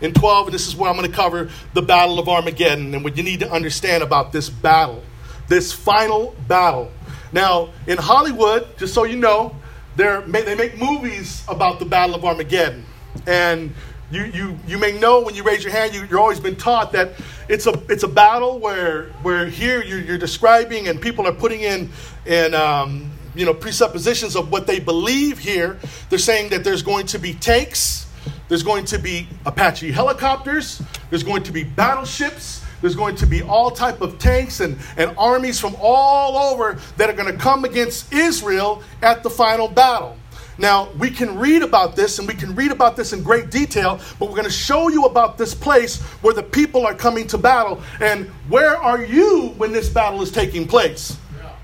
In 0.00 0.12
12, 0.12 0.48
and 0.48 0.54
this 0.54 0.66
is 0.66 0.76
where 0.76 0.90
I'm 0.90 0.96
going 0.96 1.10
to 1.10 1.16
cover 1.16 1.50
the 1.72 1.82
Battle 1.82 2.18
of 2.18 2.28
Armageddon 2.28 2.94
and 2.94 3.02
what 3.04 3.16
you 3.16 3.22
need 3.22 3.40
to 3.40 3.50
understand 3.50 4.02
about 4.02 4.32
this 4.32 4.48
battle, 4.50 5.02
this 5.48 5.72
final 5.72 6.34
battle. 6.46 6.90
Now, 7.32 7.70
in 7.86 7.98
Hollywood, 7.98 8.76
just 8.78 8.94
so 8.94 9.04
you 9.04 9.16
know, 9.16 9.56
they 9.96 10.54
make 10.56 10.78
movies 10.78 11.42
about 11.48 11.78
the 11.78 11.84
Battle 11.84 12.14
of 12.14 12.24
Armageddon. 12.24 12.84
And 13.26 13.74
you, 14.14 14.24
you, 14.26 14.58
you 14.66 14.78
may 14.78 14.92
know 14.92 15.20
when 15.20 15.34
you 15.34 15.42
raise 15.42 15.64
your 15.64 15.72
hand, 15.72 15.94
you, 15.94 16.06
you're 16.08 16.20
always 16.20 16.40
been 16.40 16.56
taught 16.56 16.92
that 16.92 17.12
it's 17.48 17.66
a, 17.66 17.82
it's 17.88 18.02
a 18.02 18.08
battle 18.08 18.58
where, 18.58 19.06
where 19.22 19.46
here 19.46 19.82
you're, 19.82 20.00
you're 20.00 20.18
describing 20.18 20.88
and 20.88 21.00
people 21.00 21.26
are 21.26 21.32
putting 21.32 21.62
in, 21.62 21.90
in 22.26 22.54
um, 22.54 23.10
you 23.34 23.44
know, 23.44 23.54
presuppositions 23.54 24.36
of 24.36 24.50
what 24.50 24.66
they 24.66 24.78
believe 24.78 25.38
here. 25.38 25.78
They're 26.08 26.18
saying 26.18 26.50
that 26.50 26.64
there's 26.64 26.82
going 26.82 27.06
to 27.06 27.18
be 27.18 27.34
tanks, 27.34 28.06
there's 28.48 28.62
going 28.62 28.84
to 28.86 28.98
be 28.98 29.26
Apache 29.46 29.90
helicopters, 29.90 30.80
there's 31.10 31.24
going 31.24 31.42
to 31.42 31.52
be 31.52 31.64
battleships, 31.64 32.64
there's 32.80 32.94
going 32.94 33.16
to 33.16 33.26
be 33.26 33.42
all 33.42 33.70
type 33.70 34.00
of 34.02 34.18
tanks 34.18 34.60
and, 34.60 34.76
and 34.96 35.14
armies 35.16 35.58
from 35.58 35.74
all 35.80 36.36
over 36.36 36.78
that 36.98 37.08
are 37.08 37.14
going 37.14 37.32
to 37.32 37.38
come 37.38 37.64
against 37.64 38.12
Israel 38.12 38.82
at 39.02 39.22
the 39.22 39.30
final 39.30 39.68
battle. 39.68 40.16
Now, 40.56 40.90
we 40.98 41.10
can 41.10 41.38
read 41.38 41.62
about 41.62 41.96
this 41.96 42.18
and 42.18 42.28
we 42.28 42.34
can 42.34 42.54
read 42.54 42.70
about 42.70 42.96
this 42.96 43.12
in 43.12 43.22
great 43.22 43.50
detail, 43.50 44.00
but 44.18 44.28
we're 44.28 44.36
going 44.36 44.44
to 44.44 44.50
show 44.50 44.88
you 44.88 45.04
about 45.04 45.36
this 45.36 45.54
place 45.54 46.00
where 46.22 46.34
the 46.34 46.42
people 46.42 46.86
are 46.86 46.94
coming 46.94 47.26
to 47.28 47.38
battle. 47.38 47.82
And 48.00 48.26
where 48.48 48.76
are 48.76 49.04
you 49.04 49.54
when 49.56 49.72
this 49.72 49.88
battle 49.88 50.22
is 50.22 50.30
taking 50.30 50.66
place? 50.66 51.16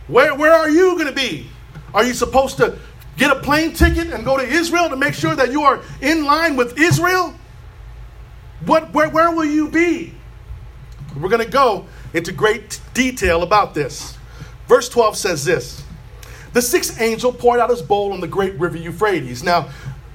Where, 0.08 0.34
where 0.34 0.52
are 0.52 0.68
you 0.68 0.94
going 0.94 1.06
to 1.06 1.12
be? 1.12 1.46
Are 1.94 2.04
you 2.04 2.14
supposed 2.14 2.56
to 2.56 2.78
get 3.16 3.30
a 3.30 3.40
plane 3.40 3.72
ticket 3.74 4.08
and 4.08 4.24
go 4.24 4.36
to 4.36 4.42
Israel 4.42 4.88
to 4.88 4.96
make 4.96 5.14
sure 5.14 5.36
that 5.36 5.52
you 5.52 5.62
are 5.62 5.80
in 6.00 6.24
line 6.24 6.56
with 6.56 6.78
Israel? 6.78 7.34
What, 8.66 8.92
where, 8.92 9.08
where 9.08 9.30
will 9.30 9.44
you 9.44 9.68
be? 9.68 10.14
We're 11.16 11.28
going 11.28 11.44
to 11.44 11.50
go 11.50 11.86
into 12.12 12.32
great 12.32 12.80
detail 12.94 13.42
about 13.42 13.74
this. 13.74 14.16
Verse 14.66 14.88
12 14.88 15.16
says 15.16 15.44
this 15.44 15.84
The 16.52 16.62
sixth 16.62 17.00
angel 17.00 17.32
poured 17.32 17.60
out 17.60 17.70
his 17.70 17.82
bowl 17.82 18.12
on 18.12 18.20
the 18.20 18.28
great 18.28 18.58
river 18.58 18.76
Euphrates. 18.76 19.42
Now, 19.42 19.68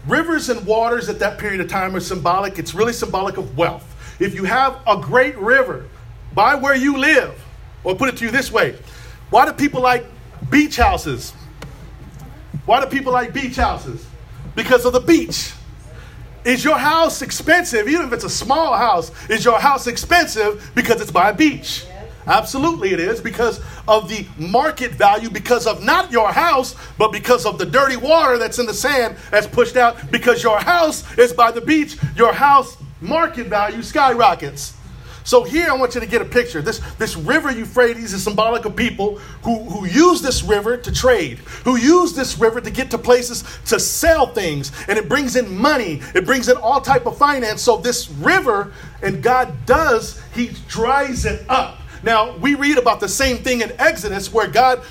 rivers 0.08 0.50
and 0.50 0.66
waters 0.66 1.10
at 1.10 1.20
that 1.20 1.38
period 1.38 1.62
of 1.62 1.70
time 1.70 1.96
are 1.96 2.00
symbolic. 2.00 2.60
It's 2.60 2.74
really 2.74 2.94
symbolic 2.94 3.38
of 3.38 3.58
wealth. 3.58 3.92
If 4.20 4.36
you 4.36 4.44
have 4.46 4.80
a 4.88 4.98
great 4.98 5.38
river, 5.38 5.86
by 6.36 6.54
where 6.54 6.76
you 6.76 6.98
live. 6.98 7.42
Or 7.84 7.96
put 7.96 8.10
it 8.10 8.18
to 8.18 8.26
you 8.26 8.32
this 8.32 8.52
way 8.52 8.78
why 9.30 9.46
do 9.46 9.54
people 9.54 9.82
like 9.82 10.06
beach 10.52 10.76
houses? 10.76 11.34
Why 12.66 12.82
do 12.82 12.88
people 12.88 13.14
like 13.14 13.34
beach 13.34 13.56
houses? 13.56 14.06
Because 14.56 14.86
of 14.86 14.94
the 14.94 15.00
beach. 15.00 15.54
Is 16.44 16.64
your 16.64 16.78
house 16.78 17.24
expensive, 17.24 17.88
even 17.88 18.06
if 18.06 18.14
it's 18.14 18.24
a 18.24 18.30
small 18.30 18.76
house? 18.76 19.12
Is 19.30 19.44
your 19.44 19.60
house 19.60 19.88
expensive 19.88 20.72
because 20.76 21.02
it's 21.02 21.10
by 21.10 21.32
a 21.32 21.34
beach? 21.34 21.86
Absolutely, 22.28 22.92
it 22.92 23.00
is 23.00 23.22
because 23.22 23.62
of 23.88 24.10
the 24.10 24.26
market 24.38 24.92
value, 24.92 25.30
because 25.30 25.68
of 25.68 25.84
not 25.84 26.12
your 26.12 26.32
house, 26.32 26.76
but 26.98 27.12
because 27.12 27.46
of 27.46 27.60
the 27.60 27.66
dirty 27.66 27.98
water 27.98 28.38
that's 28.38 28.58
in 28.58 28.66
the 28.66 28.74
sand 28.74 29.16
that's 29.30 29.48
pushed 29.48 29.78
out. 29.78 30.12
Because 30.12 30.42
your 30.42 30.60
house 30.60 31.18
is 31.18 31.34
by 31.34 31.52
the 31.52 31.62
beach, 31.62 31.98
your 32.16 32.34
house 32.34 32.78
market 33.02 33.48
value 33.48 33.84
skyrockets. 33.84 34.76
So 35.26 35.44
here 35.44 35.68
I 35.72 35.74
want 35.74 35.96
you 35.96 36.02
to 36.02 36.08
get 36.08 36.22
a 36.22 36.26
picture. 36.26 36.62
This, 36.62 36.80
this 36.98 37.16
river 37.16 37.52
Euphrates 37.52 38.14
is 38.14 38.24
symbolic 38.24 38.66
of 38.66 38.76
people 38.76 39.18
who, 39.42 39.64
who 39.64 39.88
use 39.88 40.22
this 40.22 40.44
river 40.44 40.78
to 40.78 40.92
trade, 40.92 41.40
who 41.64 41.78
use 41.78 42.14
this 42.14 42.38
river 42.38 42.62
to 42.62 42.70
get 42.70 42.92
to 42.92 43.00
places 43.00 43.44
to 43.66 43.80
sell 43.80 44.28
things. 44.28 44.72
And 44.88 45.00
it 45.00 45.10
brings 45.10 45.36
in 45.36 45.58
money. 45.58 46.00
It 46.14 46.28
brings 46.28 46.48
in 46.48 46.58
all 46.58 46.80
type 46.80 47.08
of 47.08 47.18
finance. 47.18 47.64
So 47.64 47.78
this 47.78 48.08
river, 48.12 48.72
and 49.02 49.24
God 49.24 49.52
does, 49.66 50.22
he 50.36 50.52
dries 50.68 51.26
it 51.26 51.44
up. 51.50 51.80
Now, 52.06 52.38
we 52.38 52.56
read 52.56 52.78
about 52.78 53.02
the 53.02 53.10
same 53.10 53.38
thing 53.38 53.62
in 53.62 53.74
Exodus 53.80 54.32
where 54.32 54.48
God 54.48 54.82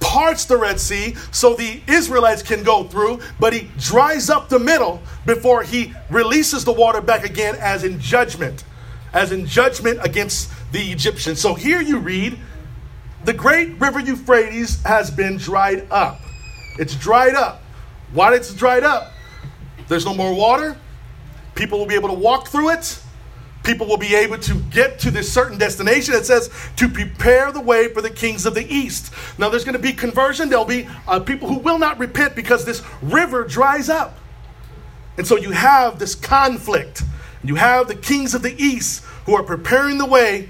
parts 0.00 0.46
the 0.46 0.56
Red 0.56 0.80
Sea 0.80 1.14
so 1.30 1.54
the 1.54 1.82
Israelites 1.86 2.42
can 2.42 2.62
go 2.62 2.84
through, 2.84 3.20
but 3.38 3.52
he 3.52 3.68
dries 3.78 4.30
up 4.30 4.48
the 4.48 4.58
middle 4.58 5.02
before 5.26 5.62
he 5.62 5.92
releases 6.08 6.64
the 6.64 6.72
water 6.72 7.02
back 7.02 7.24
again 7.24 7.56
as 7.56 7.84
in 7.84 8.00
judgment 8.00 8.64
as 9.16 9.32
in 9.32 9.46
judgment 9.46 9.98
against 10.02 10.50
the 10.72 10.92
Egyptians. 10.92 11.40
So 11.40 11.54
here 11.54 11.80
you 11.80 11.98
read, 11.98 12.38
the 13.24 13.32
great 13.32 13.80
river 13.80 13.98
Euphrates 13.98 14.82
has 14.82 15.10
been 15.10 15.38
dried 15.38 15.86
up. 15.90 16.20
It's 16.78 16.94
dried 16.94 17.34
up. 17.34 17.62
Why 18.12 18.34
it's 18.34 18.52
dried 18.52 18.84
up? 18.84 19.12
There's 19.88 20.04
no 20.04 20.14
more 20.14 20.34
water. 20.34 20.76
People 21.54 21.78
will 21.78 21.86
be 21.86 21.94
able 21.94 22.10
to 22.10 22.14
walk 22.14 22.48
through 22.48 22.70
it. 22.70 23.00
People 23.66 23.88
will 23.88 23.96
be 23.96 24.14
able 24.14 24.38
to 24.38 24.54
get 24.70 25.00
to 25.00 25.10
this 25.10 25.30
certain 25.30 25.58
destination. 25.58 26.14
It 26.14 26.24
says 26.24 26.50
to 26.76 26.88
prepare 26.88 27.50
the 27.50 27.60
way 27.60 27.92
for 27.92 28.00
the 28.00 28.10
kings 28.10 28.46
of 28.46 28.54
the 28.54 28.64
east. 28.72 29.12
Now, 29.38 29.48
there's 29.48 29.64
going 29.64 29.76
to 29.76 29.82
be 29.82 29.92
conversion. 29.92 30.48
There'll 30.48 30.64
be 30.64 30.86
uh, 31.08 31.18
people 31.18 31.48
who 31.48 31.58
will 31.58 31.76
not 31.76 31.98
repent 31.98 32.36
because 32.36 32.64
this 32.64 32.80
river 33.02 33.42
dries 33.42 33.88
up. 33.88 34.18
And 35.18 35.26
so 35.26 35.36
you 35.36 35.50
have 35.50 35.98
this 35.98 36.14
conflict. 36.14 37.02
You 37.42 37.56
have 37.56 37.88
the 37.88 37.96
kings 37.96 38.34
of 38.34 38.42
the 38.42 38.54
east 38.56 39.02
who 39.24 39.34
are 39.34 39.42
preparing 39.42 39.98
the 39.98 40.06
way 40.06 40.48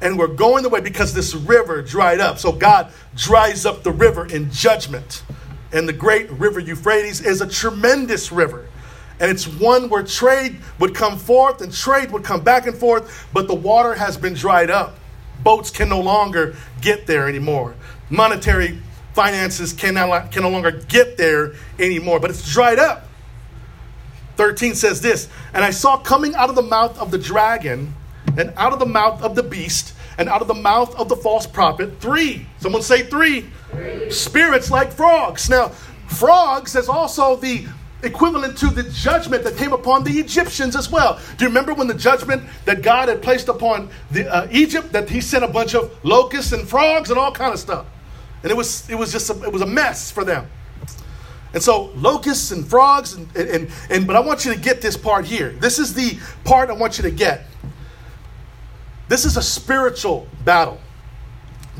and 0.00 0.16
we're 0.16 0.28
going 0.28 0.62
the 0.62 0.68
way 0.68 0.80
because 0.80 1.12
this 1.12 1.34
river 1.34 1.82
dried 1.82 2.20
up. 2.20 2.38
So 2.38 2.52
God 2.52 2.92
dries 3.16 3.66
up 3.66 3.82
the 3.82 3.92
river 3.92 4.26
in 4.26 4.52
judgment. 4.52 5.24
And 5.72 5.88
the 5.88 5.92
great 5.92 6.30
river 6.30 6.60
Euphrates 6.60 7.20
is 7.20 7.40
a 7.40 7.48
tremendous 7.48 8.30
river. 8.30 8.68
And 9.20 9.30
it's 9.30 9.46
one 9.46 9.88
where 9.88 10.02
trade 10.02 10.58
would 10.78 10.94
come 10.94 11.18
forth 11.18 11.60
and 11.60 11.72
trade 11.72 12.10
would 12.10 12.24
come 12.24 12.42
back 12.42 12.66
and 12.66 12.76
forth, 12.76 13.28
but 13.32 13.46
the 13.46 13.54
water 13.54 13.94
has 13.94 14.16
been 14.16 14.34
dried 14.34 14.70
up. 14.70 14.98
Boats 15.42 15.70
can 15.70 15.88
no 15.88 16.00
longer 16.00 16.56
get 16.80 17.06
there 17.06 17.28
anymore. 17.28 17.74
Monetary 18.10 18.78
finances 19.14 19.72
can, 19.72 19.94
can 20.30 20.42
no 20.42 20.50
longer 20.50 20.70
get 20.70 21.16
there 21.16 21.54
anymore, 21.78 22.20
but 22.20 22.30
it's 22.30 22.50
dried 22.52 22.78
up. 22.78 23.08
13 24.36 24.74
says 24.74 25.00
this 25.00 25.28
And 25.52 25.64
I 25.64 25.70
saw 25.70 25.96
coming 25.96 26.34
out 26.34 26.48
of 26.48 26.56
the 26.56 26.62
mouth 26.62 26.98
of 26.98 27.10
the 27.10 27.18
dragon, 27.18 27.94
and 28.36 28.52
out 28.56 28.72
of 28.72 28.78
the 28.78 28.86
mouth 28.86 29.22
of 29.22 29.34
the 29.34 29.42
beast, 29.42 29.94
and 30.18 30.28
out 30.28 30.42
of 30.42 30.48
the 30.48 30.54
mouth 30.54 30.94
of 30.96 31.08
the 31.08 31.16
false 31.16 31.46
prophet, 31.46 32.00
three. 32.00 32.46
Someone 32.60 32.82
say 32.82 33.02
three. 33.02 33.46
three. 33.70 34.10
Spirits 34.10 34.70
like 34.70 34.92
frogs. 34.92 35.48
Now, 35.48 35.68
frogs 36.06 36.76
is 36.76 36.88
also 36.88 37.36
the 37.36 37.66
equivalent 38.02 38.58
to 38.58 38.66
the 38.68 38.82
judgment 38.84 39.44
that 39.44 39.56
came 39.56 39.72
upon 39.72 40.04
the 40.04 40.18
Egyptians 40.18 40.76
as 40.76 40.90
well. 40.90 41.20
Do 41.36 41.44
you 41.44 41.48
remember 41.48 41.74
when 41.74 41.86
the 41.86 41.94
judgment 41.94 42.42
that 42.64 42.82
God 42.82 43.08
had 43.08 43.22
placed 43.22 43.48
upon 43.48 43.90
the, 44.10 44.32
uh, 44.32 44.48
Egypt 44.50 44.92
that 44.92 45.08
He 45.08 45.20
sent 45.20 45.44
a 45.44 45.48
bunch 45.48 45.74
of 45.74 45.92
locusts 46.04 46.52
and 46.52 46.68
frogs 46.68 47.10
and 47.10 47.18
all 47.18 47.32
kind 47.32 47.52
of 47.52 47.60
stuff, 47.60 47.86
and 48.42 48.50
it 48.50 48.56
was 48.56 48.88
it 48.90 48.96
was 48.96 49.12
just 49.12 49.30
a, 49.30 49.42
it 49.44 49.52
was 49.52 49.62
a 49.62 49.66
mess 49.66 50.10
for 50.10 50.24
them. 50.24 50.46
And 51.54 51.62
so 51.62 51.90
locusts 51.96 52.50
and 52.50 52.66
frogs 52.66 53.12
and, 53.12 53.36
and, 53.36 53.70
and 53.90 54.06
but 54.06 54.16
I 54.16 54.20
want 54.20 54.44
you 54.44 54.54
to 54.54 54.58
get 54.58 54.80
this 54.80 54.96
part 54.96 55.26
here. 55.26 55.50
This 55.50 55.78
is 55.78 55.92
the 55.92 56.18
part 56.44 56.70
I 56.70 56.72
want 56.72 56.96
you 56.96 57.02
to 57.02 57.10
get. 57.10 57.44
This 59.08 59.26
is 59.26 59.36
a 59.36 59.42
spiritual 59.42 60.26
battle. 60.44 60.80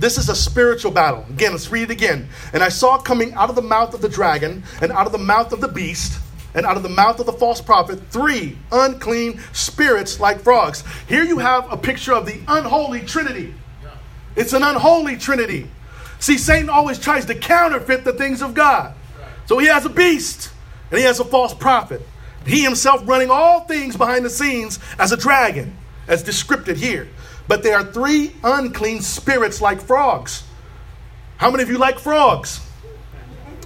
This 0.02 0.18
is 0.18 0.28
a 0.28 0.34
spiritual 0.34 0.90
battle. 0.90 1.24
Again, 1.30 1.52
let's 1.52 1.70
read 1.70 1.84
it 1.84 1.90
again. 1.92 2.28
And 2.52 2.60
I 2.60 2.70
saw 2.70 2.98
coming 2.98 3.34
out 3.34 3.50
of 3.50 3.54
the 3.54 3.62
mouth 3.62 3.94
of 3.94 4.00
the 4.00 4.08
dragon, 4.08 4.64
and 4.80 4.90
out 4.90 5.06
of 5.06 5.12
the 5.12 5.18
mouth 5.18 5.52
of 5.52 5.60
the 5.60 5.68
beast, 5.68 6.20
and 6.54 6.66
out 6.66 6.76
of 6.76 6.82
the 6.82 6.88
mouth 6.88 7.20
of 7.20 7.26
the 7.26 7.32
false 7.32 7.60
prophet, 7.60 8.00
three 8.10 8.58
unclean 8.72 9.40
spirits 9.52 10.18
like 10.18 10.40
frogs. 10.40 10.82
Here 11.08 11.22
you 11.22 11.38
have 11.38 11.72
a 11.72 11.76
picture 11.76 12.12
of 12.14 12.26
the 12.26 12.40
unholy 12.48 13.02
trinity. 13.02 13.54
It's 14.34 14.52
an 14.52 14.64
unholy 14.64 15.18
trinity. 15.18 15.70
See, 16.18 16.36
Satan 16.36 16.68
always 16.68 16.98
tries 16.98 17.24
to 17.26 17.36
counterfeit 17.36 18.02
the 18.02 18.12
things 18.12 18.42
of 18.42 18.54
God. 18.54 18.94
So 19.46 19.58
he 19.58 19.68
has 19.68 19.84
a 19.84 19.88
beast 19.88 20.50
and 20.90 20.98
he 20.98 21.04
has 21.04 21.20
a 21.20 21.24
false 21.24 21.54
prophet. 21.54 22.02
He 22.44 22.64
himself 22.64 23.06
running 23.06 23.30
all 23.30 23.60
things 23.60 23.96
behind 23.96 24.24
the 24.24 24.30
scenes 24.30 24.80
as 24.98 25.12
a 25.12 25.16
dragon, 25.16 25.76
as 26.08 26.24
described 26.24 26.66
here. 26.76 27.06
But 27.48 27.62
there 27.62 27.76
are 27.76 27.84
three 27.84 28.32
unclean 28.44 29.00
spirits 29.00 29.60
like 29.60 29.80
frogs. 29.80 30.44
How 31.36 31.50
many 31.50 31.62
of 31.62 31.68
you 31.68 31.78
like 31.78 31.98
frogs? 31.98 32.60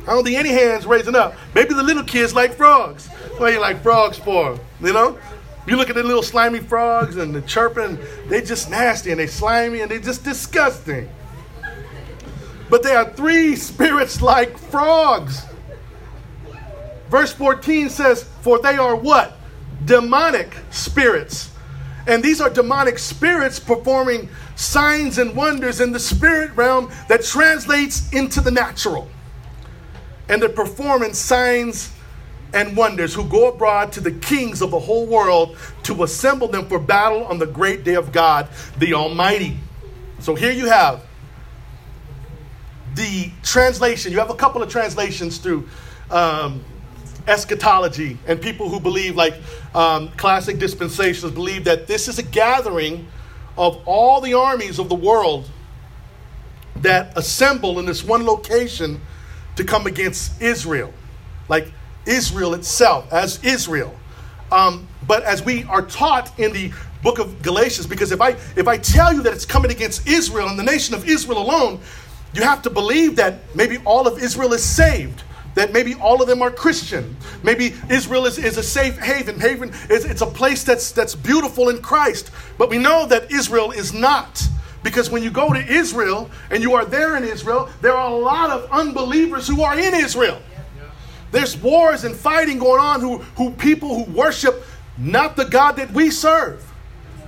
I 0.02 0.12
don't 0.12 0.24
think 0.24 0.38
any 0.38 0.50
hands 0.50 0.86
raising 0.86 1.16
up. 1.16 1.34
Maybe 1.54 1.74
the 1.74 1.82
little 1.82 2.04
kids 2.04 2.34
like 2.34 2.54
frogs. 2.54 3.08
What 3.38 3.48
do 3.48 3.52
you 3.52 3.60
like 3.60 3.82
frogs 3.82 4.18
for? 4.18 4.58
You 4.80 4.92
know? 4.92 5.18
You 5.66 5.76
look 5.76 5.90
at 5.90 5.96
the 5.96 6.02
little 6.04 6.22
slimy 6.22 6.60
frogs 6.60 7.16
and 7.16 7.34
the 7.34 7.42
chirping, 7.42 7.98
they 8.28 8.40
just 8.40 8.70
nasty 8.70 9.10
and 9.10 9.18
they 9.18 9.26
slimy 9.26 9.80
and 9.80 9.90
they 9.90 9.98
just 9.98 10.22
disgusting. 10.22 11.08
But 12.70 12.82
there 12.84 12.98
are 12.98 13.10
three 13.10 13.56
spirits 13.56 14.22
like 14.22 14.56
frogs. 14.56 15.44
Verse 17.10 17.32
14 17.32 17.90
says, 17.90 18.24
For 18.40 18.60
they 18.60 18.76
are 18.76 18.94
what? 18.94 19.36
Demonic 19.84 20.56
spirits. 20.70 21.50
And 22.06 22.22
these 22.22 22.40
are 22.40 22.48
demonic 22.48 22.98
spirits 22.98 23.58
performing 23.58 24.28
signs 24.54 25.18
and 25.18 25.34
wonders 25.34 25.80
in 25.80 25.92
the 25.92 26.00
spirit 26.00 26.54
realm 26.54 26.90
that 27.08 27.24
translates 27.24 28.12
into 28.12 28.40
the 28.40 28.50
natural. 28.50 29.08
And 30.28 30.40
they're 30.40 30.48
performing 30.48 31.14
signs 31.14 31.92
and 32.54 32.76
wonders 32.76 33.12
who 33.12 33.28
go 33.28 33.48
abroad 33.48 33.92
to 33.92 34.00
the 34.00 34.12
kings 34.12 34.62
of 34.62 34.70
the 34.70 34.78
whole 34.78 35.06
world 35.06 35.56
to 35.82 36.04
assemble 36.04 36.48
them 36.48 36.66
for 36.68 36.78
battle 36.78 37.24
on 37.24 37.38
the 37.38 37.46
great 37.46 37.84
day 37.84 37.94
of 37.94 38.12
God, 38.12 38.48
the 38.78 38.94
Almighty. 38.94 39.56
So 40.20 40.34
here 40.34 40.52
you 40.52 40.66
have 40.66 41.04
the 42.94 43.30
translation. 43.42 44.12
You 44.12 44.18
have 44.18 44.30
a 44.30 44.34
couple 44.34 44.62
of 44.62 44.70
translations 44.70 45.38
through 45.38 45.68
um, 46.10 46.64
eschatology 47.26 48.18
and 48.26 48.40
people 48.40 48.68
who 48.68 48.80
believe, 48.80 49.16
like 49.16 49.34
um, 49.74 50.08
classic 50.16 50.56
dispensationalists, 50.56 51.34
believe 51.34 51.64
that 51.64 51.86
this 51.86 52.08
is 52.08 52.18
a 52.18 52.22
gathering 52.22 53.06
of 53.56 53.82
all 53.86 54.20
the 54.20 54.34
armies 54.34 54.78
of 54.78 54.88
the 54.88 54.94
world 54.94 55.50
that 56.76 57.16
assemble 57.16 57.78
in 57.78 57.86
this 57.86 58.04
one 58.04 58.24
location 58.24 59.00
to 59.56 59.64
come 59.64 59.86
against 59.86 60.40
Israel, 60.40 60.92
like 61.48 61.72
Israel 62.04 62.54
itself, 62.54 63.12
as 63.12 63.42
Israel. 63.44 63.94
Um, 64.52 64.86
but 65.06 65.22
as 65.24 65.44
we 65.44 65.64
are 65.64 65.82
taught 65.82 66.38
in 66.38 66.52
the 66.52 66.72
book 67.02 67.18
of 67.18 67.42
Galatians, 67.42 67.86
because 67.86 68.12
if 68.12 68.20
I 68.20 68.30
if 68.56 68.68
I 68.68 68.76
tell 68.78 69.12
you 69.12 69.22
that 69.22 69.32
it's 69.32 69.46
coming 69.46 69.70
against 69.70 70.06
Israel 70.06 70.48
and 70.48 70.58
the 70.58 70.62
nation 70.62 70.94
of 70.94 71.08
Israel 71.08 71.38
alone, 71.38 71.80
you 72.34 72.42
have 72.42 72.62
to 72.62 72.70
believe 72.70 73.16
that 73.16 73.38
maybe 73.54 73.78
all 73.84 74.06
of 74.06 74.22
Israel 74.22 74.52
is 74.52 74.64
saved 74.64 75.22
that 75.56 75.72
maybe 75.72 75.94
all 75.94 76.22
of 76.22 76.28
them 76.28 76.42
are 76.42 76.50
Christian. 76.50 77.16
Maybe 77.42 77.74
Israel 77.90 78.26
is, 78.26 78.38
is 78.38 78.58
a 78.58 78.62
safe 78.62 78.98
haven. 78.98 79.40
Haven 79.40 79.70
is 79.90 80.04
it's 80.04 80.20
a 80.20 80.26
place 80.26 80.62
that's 80.62 80.92
that's 80.92 81.16
beautiful 81.16 81.70
in 81.70 81.82
Christ. 81.82 82.30
But 82.58 82.70
we 82.70 82.78
know 82.78 83.06
that 83.06 83.32
Israel 83.32 83.72
is 83.72 83.92
not. 83.92 84.46
Because 84.82 85.10
when 85.10 85.22
you 85.22 85.30
go 85.30 85.52
to 85.52 85.58
Israel 85.58 86.30
and 86.50 86.62
you 86.62 86.74
are 86.74 86.84
there 86.84 87.16
in 87.16 87.24
Israel, 87.24 87.68
there 87.80 87.94
are 87.94 88.08
a 88.08 88.14
lot 88.14 88.50
of 88.50 88.70
unbelievers 88.70 89.48
who 89.48 89.62
are 89.62 89.76
in 89.76 89.94
Israel. 89.94 90.40
There's 91.32 91.56
wars 91.56 92.04
and 92.04 92.14
fighting 92.14 92.58
going 92.58 92.80
on 92.80 93.00
who, 93.00 93.18
who 93.36 93.50
people 93.50 94.04
who 94.04 94.12
worship 94.12 94.62
not 94.96 95.36
the 95.36 95.44
God 95.44 95.72
that 95.76 95.90
we 95.90 96.10
serve. 96.10 96.62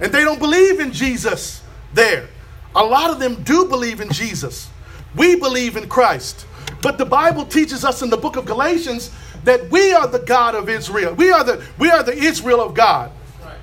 And 0.01 0.13
they 0.13 0.23
don't 0.23 0.39
believe 0.39 0.79
in 0.79 0.93
Jesus 0.93 1.63
there. 1.95 2.29
A 2.77 2.85
lot 2.85 3.11
of 3.11 3.19
them 3.19 3.43
do 3.43 3.65
believe 3.65 4.01
in 4.01 4.13
Jesus. 4.13 4.69
We 5.17 5.35
believe 5.35 5.77
in 5.77 5.89
Christ. 5.89 6.47
But 6.83 6.99
the 6.99 7.07
Bible 7.07 7.45
teaches 7.45 7.85
us 7.85 8.03
in 8.03 8.11
the 8.11 8.17
book 8.17 8.37
of 8.37 8.45
Galatians 8.47 9.11
that 9.45 9.71
we 9.71 9.93
are 9.93 10.07
the 10.07 10.19
God 10.19 10.55
of 10.55 10.69
Israel. 10.69 11.15
We 11.15 11.31
are 11.31 11.45
the, 11.45 11.65
we 11.79 11.91
are 11.91 12.03
the 12.03 12.13
Israel 12.13 12.61
of 12.61 12.75
God. 12.75 13.11
Right. 13.43 13.57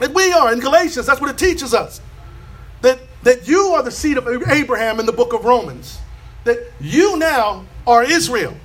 And 0.00 0.14
we 0.14 0.32
are 0.32 0.52
in 0.52 0.60
Galatians. 0.60 1.06
That's 1.06 1.20
what 1.20 1.30
it 1.30 1.38
teaches 1.38 1.74
us. 1.74 2.00
that 2.80 3.46
you 3.46 3.68
are 3.68 3.82
the 3.84 3.90
seed 3.90 4.18
of 4.18 4.26
Abraham 4.48 4.98
in 4.98 5.06
the 5.06 5.12
book 5.12 5.32
of 5.32 5.44
Romans. 5.44 5.98
That 6.44 6.58
you 6.80 7.16
now 7.16 7.64
are 7.86 8.02
Israel. 8.02 8.56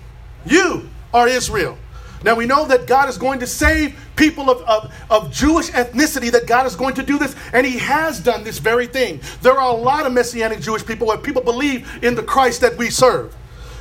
You 0.46 0.90
are 1.14 1.28
Israel. 1.28 1.78
Now 2.24 2.36
we 2.36 2.46
know 2.46 2.66
that 2.68 2.88
God 2.88 3.10
is 3.10 3.18
going 3.18 3.40
to 3.40 3.48
save 3.48 3.96
people 4.16 4.50
of, 4.50 4.62
of, 4.64 4.94
of, 5.10 5.32
Jewish 5.32 5.70
ethnicity, 5.70 6.32
that 6.32 6.48
God 6.48 6.66
is 6.66 6.76
going 6.76 6.96
to 6.96 7.04
do 7.04 7.20
this, 7.20 7.36
and 7.54 7.66
He 7.66 7.78
has 7.78 8.20
done 8.20 8.44
this 8.44 8.58
very 8.58 8.88
thing. 8.88 9.22
There 9.42 9.54
are 9.54 9.72
a 9.72 9.78
lot 9.78 10.08
of 10.08 10.14
Messianic 10.14 10.60
Jewish 10.60 10.84
people 10.86 11.08
where 11.08 11.18
people 11.18 11.44
believe 11.44 12.04
in 12.04 12.16
the 12.16 12.24
Christ 12.24 12.62
that 12.62 12.76
we 12.78 12.90
serve. 12.90 13.36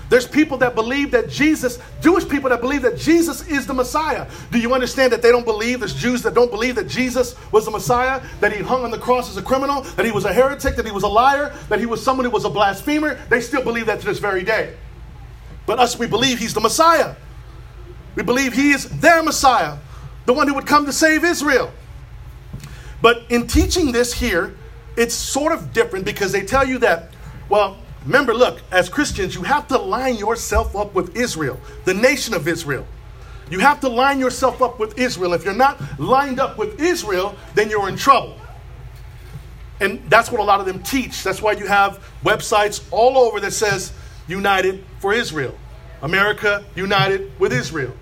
There's 0.09 0.27
people 0.27 0.57
that 0.59 0.75
believe 0.75 1.11
that 1.11 1.29
Jesus, 1.29 1.81
Jewish 2.01 2.29
people 2.29 2.49
that 2.51 2.61
believe 2.61 2.83
that 2.83 2.97
Jesus 2.97 3.47
is 3.49 3.67
the 3.67 3.75
Messiah. 3.75 4.29
Do 4.53 4.59
you 4.59 4.73
understand 4.73 5.13
that 5.13 5.21
they 5.21 5.33
don't 5.33 5.45
believe, 5.45 5.81
there's 5.81 5.95
Jews 5.95 6.23
that 6.23 6.35
don't 6.35 6.51
believe 6.51 6.77
that 6.77 6.87
Jesus 6.87 7.35
was 7.51 7.65
the 7.65 7.73
Messiah, 7.73 8.23
that 8.41 8.53
he 8.53 8.63
hung 8.63 8.85
on 8.85 8.93
the 8.93 8.99
cross 8.99 9.29
as 9.29 9.37
a 9.37 9.43
criminal, 9.43 9.83
that 9.83 10.07
he 10.07 10.13
was 10.13 10.25
a 10.25 10.33
heretic, 10.33 10.77
that 10.77 10.87
he 10.87 10.93
was 10.93 11.03
a 11.03 11.09
liar, 11.09 11.53
that 11.69 11.81
he 11.81 11.87
was 11.87 12.03
someone 12.03 12.25
who 12.25 12.31
was 12.31 12.45
a 12.45 12.51
blasphemer? 12.51 13.15
They 13.29 13.41
still 13.41 13.65
believe 13.65 13.87
that 13.87 14.01
to 14.01 14.07
this 14.07 14.21
very 14.21 14.45
day. 14.45 14.77
But 15.67 15.81
us, 15.81 15.99
we 15.99 16.07
believe 16.07 16.39
he's 16.39 16.55
the 16.55 16.61
Messiah. 16.61 17.17
We 18.15 18.23
believe 18.23 18.53
he 18.53 18.71
is 18.71 18.89
their 19.01 19.25
Messiah, 19.25 19.77
the 20.25 20.33
one 20.33 20.47
who 20.47 20.55
would 20.55 20.67
come 20.67 20.87
to 20.87 20.93
save 20.93 21.25
Israel. 21.25 21.73
But 23.03 23.25
in 23.29 23.49
teaching 23.49 23.91
this 23.91 24.13
here, 24.13 24.55
it's 24.97 25.15
sort 25.15 25.53
of 25.53 25.73
different 25.73 26.05
because 26.05 26.33
they 26.33 26.43
tell 26.43 26.67
you 26.67 26.79
that, 26.79 27.13
well, 27.49 27.77
Remember, 28.07 28.33
look, 28.33 28.63
as 28.71 28.89
Christians, 28.89 29.35
you 29.35 29.43
have 29.43 29.67
to 29.69 29.79
line 29.79 30.17
yourself 30.17 30.77
up 30.77 30.95
with 30.95 31.17
Israel, 31.17 31.61
the 31.85 31.95
nation 31.95 32.35
of 32.35 32.47
Israel. 32.47 32.87
You 33.51 33.59
have 33.59 33.81
to 33.81 33.89
line 33.89 34.21
yourself 34.21 34.63
up 34.63 34.79
with 34.79 34.97
Israel. 34.99 35.35
If 35.35 35.45
you're 35.45 35.55
not 35.55 35.81
lined 35.99 36.39
up 36.39 36.57
with 36.57 36.81
Israel, 36.81 37.35
then 37.55 37.69
you're 37.69 37.89
in 37.89 37.97
trouble. 37.97 38.37
And 39.81 40.09
that's 40.09 40.31
what 40.31 40.41
a 40.41 40.45
lot 40.45 40.61
of 40.61 40.67
them 40.67 40.83
teach. 40.85 41.25
That's 41.25 41.43
why 41.43 41.53
you 41.53 41.67
have 41.67 42.03
websites 42.25 42.83
all 42.93 43.19
over 43.19 43.41
that 43.41 43.53
says 43.53 43.93
United 44.29 44.85
for 45.01 45.13
Israel. 45.13 45.57
America 46.01 46.65
united 46.77 47.39
with 47.41 47.53
Israel. 47.53 47.93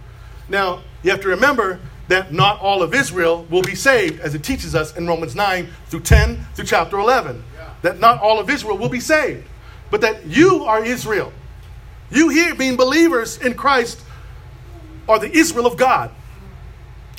Now, 0.50 0.82
you 1.02 1.10
have 1.10 1.20
to 1.22 1.28
remember 1.28 1.80
that 2.08 2.32
not 2.32 2.60
all 2.60 2.82
of 2.82 2.92
Israel 2.92 3.46
will 3.48 3.62
be 3.62 3.74
saved, 3.74 4.20
as 4.20 4.34
it 4.34 4.42
teaches 4.42 4.74
us 4.74 4.94
in 4.96 5.06
Romans 5.06 5.34
9 5.34 5.68
through 5.86 6.00
10 6.00 6.46
through 6.54 6.66
chapter 6.66 6.98
11. 6.98 7.42
That 7.80 8.00
not 8.00 8.20
all 8.20 8.38
of 8.38 8.50
Israel 8.50 8.76
will 8.76 8.90
be 8.90 9.00
saved 9.00 9.46
but 9.94 10.00
that 10.00 10.26
you 10.26 10.64
are 10.64 10.84
Israel. 10.84 11.32
You 12.10 12.28
here, 12.28 12.56
being 12.56 12.74
believers 12.74 13.38
in 13.38 13.54
Christ, 13.54 14.00
are 15.08 15.20
the 15.20 15.30
Israel 15.30 15.66
of 15.68 15.76
God. 15.76 16.10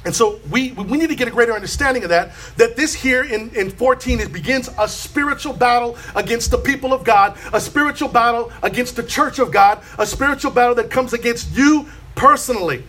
And 0.03 0.13
so 0.13 0.41
we, 0.51 0.73
we 0.73 0.97
need 0.97 1.07
to 1.07 1.15
get 1.15 1.29
a 1.29 1.31
greater 1.31 1.53
understanding 1.53 2.03
of 2.03 2.09
that. 2.09 2.33
That 2.57 2.75
this 2.75 2.93
here 2.93 3.23
in, 3.23 3.49
in 3.55 3.69
14 3.69 4.19
it 4.19 4.33
begins 4.33 4.69
a 4.77 4.89
spiritual 4.89 5.53
battle 5.53 5.97
against 6.17 6.51
the 6.51 6.57
people 6.57 6.91
of 6.91 7.05
God, 7.05 7.37
a 7.53 7.61
spiritual 7.61 8.09
battle 8.09 8.51
against 8.61 8.97
the 8.97 9.03
church 9.03 9.39
of 9.39 9.53
God, 9.53 9.81
a 9.97 10.05
spiritual 10.05 10.51
battle 10.51 10.75
that 10.75 10.89
comes 10.89 11.13
against 11.13 11.55
you 11.55 11.87
personally. 12.15 12.83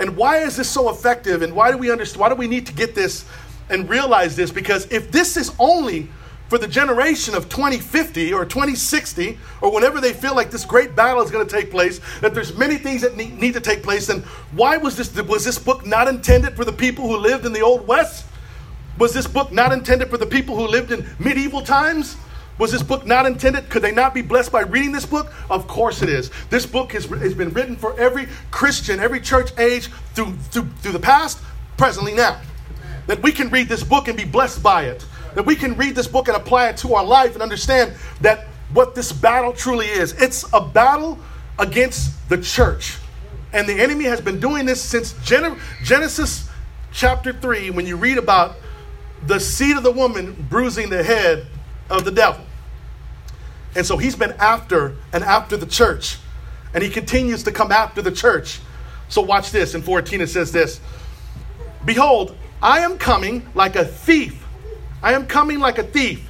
And 0.00 0.16
why 0.16 0.38
is 0.38 0.56
this 0.56 0.68
so 0.68 0.90
effective? 0.90 1.42
And 1.42 1.54
why 1.54 1.70
do 1.70 1.78
we 1.78 1.92
understand? 1.92 2.22
Why 2.22 2.28
do 2.28 2.34
we 2.34 2.48
need 2.48 2.66
to 2.66 2.72
get 2.72 2.96
this 2.96 3.24
and 3.68 3.88
realize 3.88 4.34
this? 4.34 4.50
Because 4.50 4.90
if 4.90 5.12
this 5.12 5.36
is 5.36 5.52
only 5.60 6.08
for 6.50 6.58
the 6.58 6.66
generation 6.66 7.36
of 7.36 7.48
2050 7.48 8.34
or 8.34 8.44
2060 8.44 9.38
or 9.60 9.72
whenever 9.72 10.00
they 10.00 10.12
feel 10.12 10.34
like 10.34 10.50
this 10.50 10.64
great 10.64 10.96
battle 10.96 11.22
is 11.22 11.30
going 11.30 11.46
to 11.46 11.50
take 11.50 11.70
place 11.70 12.00
that 12.20 12.34
there's 12.34 12.58
many 12.58 12.76
things 12.76 13.02
that 13.02 13.16
need, 13.16 13.38
need 13.38 13.54
to 13.54 13.60
take 13.60 13.84
place 13.84 14.08
and 14.08 14.24
why 14.50 14.76
was 14.76 14.96
this 14.96 15.14
was 15.22 15.44
this 15.44 15.60
book 15.60 15.86
not 15.86 16.08
intended 16.08 16.56
for 16.56 16.64
the 16.64 16.72
people 16.72 17.06
who 17.06 17.16
lived 17.16 17.46
in 17.46 17.52
the 17.52 17.60
old 17.60 17.86
west 17.86 18.26
was 18.98 19.14
this 19.14 19.28
book 19.28 19.52
not 19.52 19.72
intended 19.72 20.10
for 20.10 20.16
the 20.18 20.26
people 20.26 20.56
who 20.56 20.66
lived 20.66 20.90
in 20.90 21.06
medieval 21.20 21.62
times 21.62 22.16
was 22.58 22.72
this 22.72 22.82
book 22.82 23.06
not 23.06 23.24
intended? 23.24 23.70
Could 23.70 23.80
they 23.80 23.90
not 23.90 24.12
be 24.12 24.20
blessed 24.20 24.52
by 24.52 24.60
reading 24.60 24.92
this 24.92 25.06
book? 25.06 25.32
Of 25.48 25.66
course 25.66 26.02
it 26.02 26.10
is. 26.10 26.30
This 26.50 26.66
book 26.66 26.92
has, 26.92 27.06
has 27.06 27.32
been 27.32 27.48
written 27.54 27.74
for 27.74 27.98
every 27.98 28.28
Christian, 28.50 29.00
every 29.00 29.18
church 29.18 29.58
age 29.58 29.86
through, 30.12 30.34
through, 30.50 30.68
through 30.82 30.92
the 30.92 30.98
past, 30.98 31.38
presently 31.78 32.12
now. 32.12 32.38
That 33.06 33.22
we 33.22 33.32
can 33.32 33.48
read 33.48 33.70
this 33.70 33.82
book 33.82 34.08
and 34.08 34.16
be 34.16 34.26
blessed 34.26 34.62
by 34.62 34.82
it 34.82 35.06
that 35.34 35.44
we 35.44 35.54
can 35.54 35.76
read 35.76 35.94
this 35.94 36.06
book 36.06 36.28
and 36.28 36.36
apply 36.36 36.68
it 36.68 36.76
to 36.78 36.94
our 36.94 37.04
life 37.04 37.34
and 37.34 37.42
understand 37.42 37.92
that 38.20 38.46
what 38.72 38.94
this 38.94 39.12
battle 39.12 39.52
truly 39.52 39.86
is. 39.86 40.12
It's 40.20 40.44
a 40.52 40.60
battle 40.60 41.18
against 41.58 42.28
the 42.28 42.38
church. 42.38 42.98
And 43.52 43.68
the 43.68 43.74
enemy 43.74 44.04
has 44.04 44.20
been 44.20 44.38
doing 44.38 44.66
this 44.66 44.80
since 44.80 45.14
Genesis 45.24 46.48
chapter 46.92 47.32
3, 47.32 47.70
when 47.70 47.86
you 47.86 47.96
read 47.96 48.18
about 48.18 48.56
the 49.26 49.38
seed 49.38 49.76
of 49.76 49.82
the 49.82 49.90
woman 49.90 50.46
bruising 50.48 50.88
the 50.88 51.02
head 51.02 51.46
of 51.88 52.04
the 52.04 52.10
devil. 52.10 52.44
And 53.74 53.86
so 53.86 53.96
he's 53.96 54.16
been 54.16 54.32
after 54.32 54.96
and 55.12 55.22
after 55.22 55.56
the 55.56 55.66
church. 55.66 56.18
And 56.74 56.82
he 56.82 56.90
continues 56.90 57.42
to 57.44 57.52
come 57.52 57.72
after 57.72 58.02
the 58.02 58.12
church. 58.12 58.60
So 59.08 59.20
watch 59.20 59.50
this. 59.50 59.74
In 59.74 59.82
14, 59.82 60.20
it 60.20 60.28
says 60.28 60.52
this 60.52 60.80
Behold, 61.84 62.36
I 62.62 62.80
am 62.80 62.98
coming 62.98 63.48
like 63.54 63.76
a 63.76 63.84
thief 63.84 64.39
I 65.02 65.14
am 65.14 65.26
coming 65.26 65.60
like 65.60 65.78
a 65.78 65.82
thief. 65.82 66.28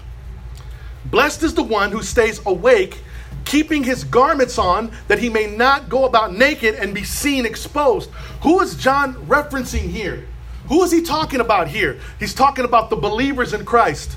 Blessed 1.06 1.42
is 1.42 1.54
the 1.54 1.62
one 1.62 1.90
who 1.90 2.02
stays 2.02 2.44
awake, 2.46 2.98
keeping 3.44 3.83
his 3.83 4.04
garments 4.04 4.59
on, 4.59 4.92
that 5.09 5.18
he 5.18 5.28
may 5.28 5.46
not 5.46 5.88
go 5.88 6.04
about 6.04 6.33
naked 6.33 6.74
and 6.74 6.94
be 6.94 7.04
seen 7.04 7.46
exposed. 7.46 8.11
Who 8.42 8.61
is 8.61 8.76
John 8.76 9.14
referencing 9.26 9.90
here? 9.90 10.26
Who 10.68 10.83
is 10.85 10.92
he 10.92 11.02
talking 11.02 11.40
about 11.40 11.68
here? 11.68 11.98
He's 12.20 12.35
talking 12.35 12.64
about 12.64 12.90
the 12.90 12.96
believers 12.96 13.52
in 13.52 13.64
Christ. 13.64 14.16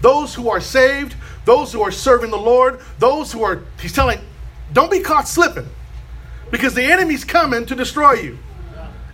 Those 0.00 0.34
who 0.34 0.48
are 0.48 0.60
saved, 0.60 1.14
those 1.44 1.72
who 1.72 1.82
are 1.82 1.90
serving 1.90 2.30
the 2.30 2.38
Lord, 2.38 2.80
those 2.98 3.32
who 3.32 3.42
are, 3.42 3.64
he's 3.80 3.92
telling, 3.92 4.18
don't 4.72 4.90
be 4.90 5.00
caught 5.00 5.28
slipping 5.28 5.68
because 6.50 6.74
the 6.74 6.84
enemy's 6.84 7.24
coming 7.24 7.66
to 7.66 7.74
destroy 7.74 8.12
you. 8.12 8.38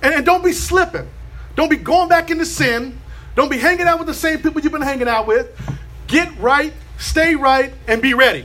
And, 0.03 0.15
and 0.15 0.27
don't 0.27 0.45
be 0.45 0.53
slipping. 0.53 1.09
Don't 1.57 1.71
be 1.71 1.77
going 1.77 2.09
back 2.09 2.31
into 2.31 2.47
sin. 2.47 2.99
Don't 3.37 3.51
be 3.51 3.59
hanging 3.59 3.87
out 3.87 3.99
with 3.99 4.09
the 4.09 4.15
same 4.15 4.39
people 4.39 4.61
you've 4.61 4.73
been 4.73 4.83
hanging 4.83 5.09
out 5.09 5.27
with. 5.27 5.49
Get 6.09 6.37
right, 6.39 6.73
stay 6.99 7.37
right, 7.37 7.73
and 7.87 8.03
be 8.03 8.15
ready. 8.15 8.45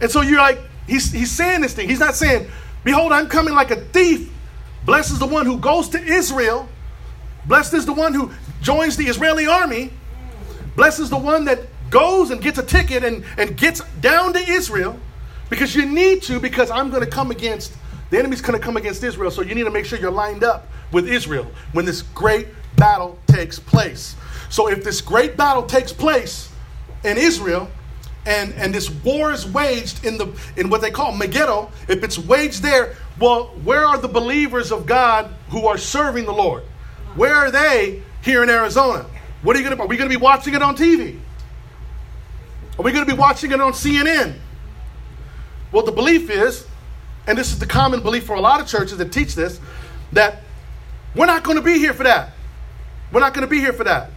And 0.00 0.10
so 0.10 0.20
you're 0.20 0.38
like, 0.38 0.60
he's, 0.86 1.10
he's 1.10 1.32
saying 1.32 1.62
this 1.62 1.74
thing. 1.74 1.88
He's 1.88 2.00
not 2.00 2.14
saying, 2.14 2.48
Behold, 2.84 3.12
I'm 3.12 3.28
coming 3.28 3.54
like 3.54 3.70
a 3.70 3.76
thief. 3.76 4.30
Blessed 4.84 5.12
is 5.12 5.18
the 5.18 5.26
one 5.26 5.44
who 5.46 5.58
goes 5.58 5.88
to 5.90 6.02
Israel. 6.02 6.68
Blessed 7.46 7.74
is 7.74 7.86
the 7.86 7.92
one 7.92 8.14
who 8.14 8.30
joins 8.62 8.96
the 8.96 9.04
Israeli 9.04 9.46
army. 9.46 9.90
Blessed 10.76 11.00
is 11.00 11.10
the 11.10 11.18
one 11.18 11.44
that 11.46 11.60
goes 11.90 12.30
and 12.30 12.40
gets 12.40 12.58
a 12.58 12.62
ticket 12.62 13.04
and, 13.04 13.24
and 13.36 13.56
gets 13.56 13.82
down 14.00 14.32
to 14.32 14.38
Israel 14.38 14.98
because 15.50 15.74
you 15.74 15.84
need 15.84 16.22
to, 16.22 16.40
because 16.40 16.70
I'm 16.70 16.90
going 16.90 17.02
to 17.02 17.10
come 17.10 17.30
against, 17.30 17.74
the 18.10 18.18
enemy's 18.18 18.40
going 18.40 18.58
to 18.58 18.64
come 18.64 18.76
against 18.76 19.02
Israel. 19.02 19.30
So 19.30 19.42
you 19.42 19.54
need 19.54 19.64
to 19.64 19.70
make 19.70 19.84
sure 19.84 19.98
you're 19.98 20.10
lined 20.10 20.44
up 20.44 20.68
with 20.92 21.06
Israel 21.08 21.46
when 21.72 21.84
this 21.84 22.02
great 22.02 22.48
battle 22.76 23.18
takes 23.40 23.58
place. 23.58 24.16
So 24.50 24.68
if 24.68 24.84
this 24.84 25.00
great 25.00 25.36
battle 25.36 25.62
takes 25.62 25.92
place 25.94 26.50
in 27.04 27.16
Israel, 27.16 27.70
and, 28.26 28.52
and 28.54 28.74
this 28.74 28.90
war 28.90 29.32
is 29.32 29.46
waged 29.46 30.04
in 30.04 30.18
the 30.18 30.26
in 30.58 30.68
what 30.68 30.82
they 30.82 30.90
call 30.90 31.12
Megiddo, 31.12 31.70
if 31.88 32.04
it's 32.04 32.18
waged 32.18 32.62
there, 32.62 32.96
well, 33.18 33.44
where 33.64 33.86
are 33.86 33.96
the 33.96 34.08
believers 34.08 34.70
of 34.70 34.84
God 34.84 35.34
who 35.48 35.66
are 35.66 35.78
serving 35.78 36.26
the 36.26 36.32
Lord? 36.32 36.64
Where 37.14 37.34
are 37.34 37.50
they 37.50 38.02
here 38.22 38.42
in 38.42 38.50
Arizona? 38.50 39.06
What 39.40 39.56
are 39.56 39.60
you 39.60 39.68
gonna 39.68 39.80
are 39.80 39.86
we 39.86 39.96
gonna 39.96 40.10
be 40.10 40.18
watching 40.18 40.52
it 40.52 40.60
on 40.60 40.76
TV? 40.76 41.18
Are 42.78 42.82
we 42.82 42.92
gonna 42.92 43.06
be 43.06 43.14
watching 43.14 43.52
it 43.52 43.60
on 43.60 43.72
CNN? 43.72 44.34
Well, 45.72 45.84
the 45.84 45.92
belief 45.92 46.28
is, 46.28 46.66
and 47.26 47.38
this 47.38 47.52
is 47.52 47.58
the 47.58 47.66
common 47.66 48.02
belief 48.02 48.24
for 48.24 48.36
a 48.36 48.40
lot 48.40 48.60
of 48.60 48.66
churches 48.66 48.98
that 48.98 49.12
teach 49.12 49.34
this, 49.34 49.60
that 50.12 50.42
we're 51.14 51.26
not 51.26 51.42
gonna 51.42 51.62
be 51.62 51.78
here 51.78 51.94
for 51.94 52.04
that. 52.04 52.34
We're 53.12 53.20
not 53.20 53.34
going 53.34 53.46
to 53.46 53.50
be 53.50 53.58
here 53.58 53.72
for 53.72 53.84
that. 53.84 54.10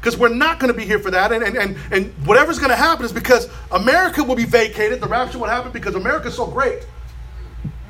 Because 0.00 0.16
we're 0.16 0.34
not 0.34 0.60
going 0.60 0.72
to 0.72 0.76
be 0.76 0.84
here 0.84 0.98
for 0.98 1.10
that. 1.10 1.32
And, 1.32 1.42
and, 1.42 1.56
and, 1.56 1.76
and 1.90 2.12
whatever's 2.26 2.58
going 2.58 2.70
to 2.70 2.76
happen 2.76 3.04
is 3.04 3.12
because 3.12 3.48
America 3.72 4.22
will 4.22 4.36
be 4.36 4.44
vacated. 4.44 5.00
The 5.00 5.08
rapture 5.08 5.38
will 5.38 5.48
happen 5.48 5.72
because 5.72 5.94
America's 5.94 6.36
so 6.36 6.46
great. 6.46 6.86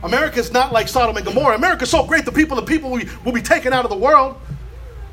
America 0.02 0.38
is 0.38 0.52
not 0.52 0.72
like 0.72 0.88
Sodom 0.88 1.16
and 1.16 1.26
Gomorrah. 1.26 1.56
America 1.56 1.82
is 1.82 1.90
so 1.90 2.06
great, 2.06 2.24
the 2.24 2.32
people, 2.32 2.56
the 2.56 2.62
people 2.62 2.90
will 2.90 3.00
be, 3.00 3.08
will 3.24 3.32
be 3.32 3.42
taken 3.42 3.72
out 3.72 3.84
of 3.84 3.90
the 3.90 3.96
world. 3.96 4.36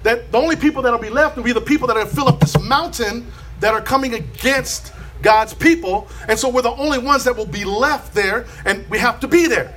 That 0.04 0.32
the 0.32 0.38
only 0.38 0.56
people 0.56 0.82
that 0.84 0.92
will 0.92 1.00
be 1.00 1.10
left 1.10 1.36
will 1.36 1.44
be 1.44 1.54
the 1.54 1.62
people 1.62 1.88
that 1.88 1.98
are 1.98 2.06
fill 2.06 2.28
up 2.28 2.40
this 2.40 2.60
mountain 2.62 3.32
that 3.60 3.74
are 3.74 3.82
coming 3.82 4.14
against 4.14 4.94
God's 5.22 5.54
people. 5.54 6.08
And 6.28 6.38
so 6.38 6.50
we're 6.50 6.62
the 6.62 6.72
only 6.72 6.98
ones 6.98 7.24
that 7.24 7.36
will 7.36 7.46
be 7.46 7.64
left 7.64 8.14
there, 8.14 8.46
and 8.66 8.88
we 8.90 8.98
have 9.00 9.20
to 9.22 9.28
be 9.28 9.48
there. 9.48 9.74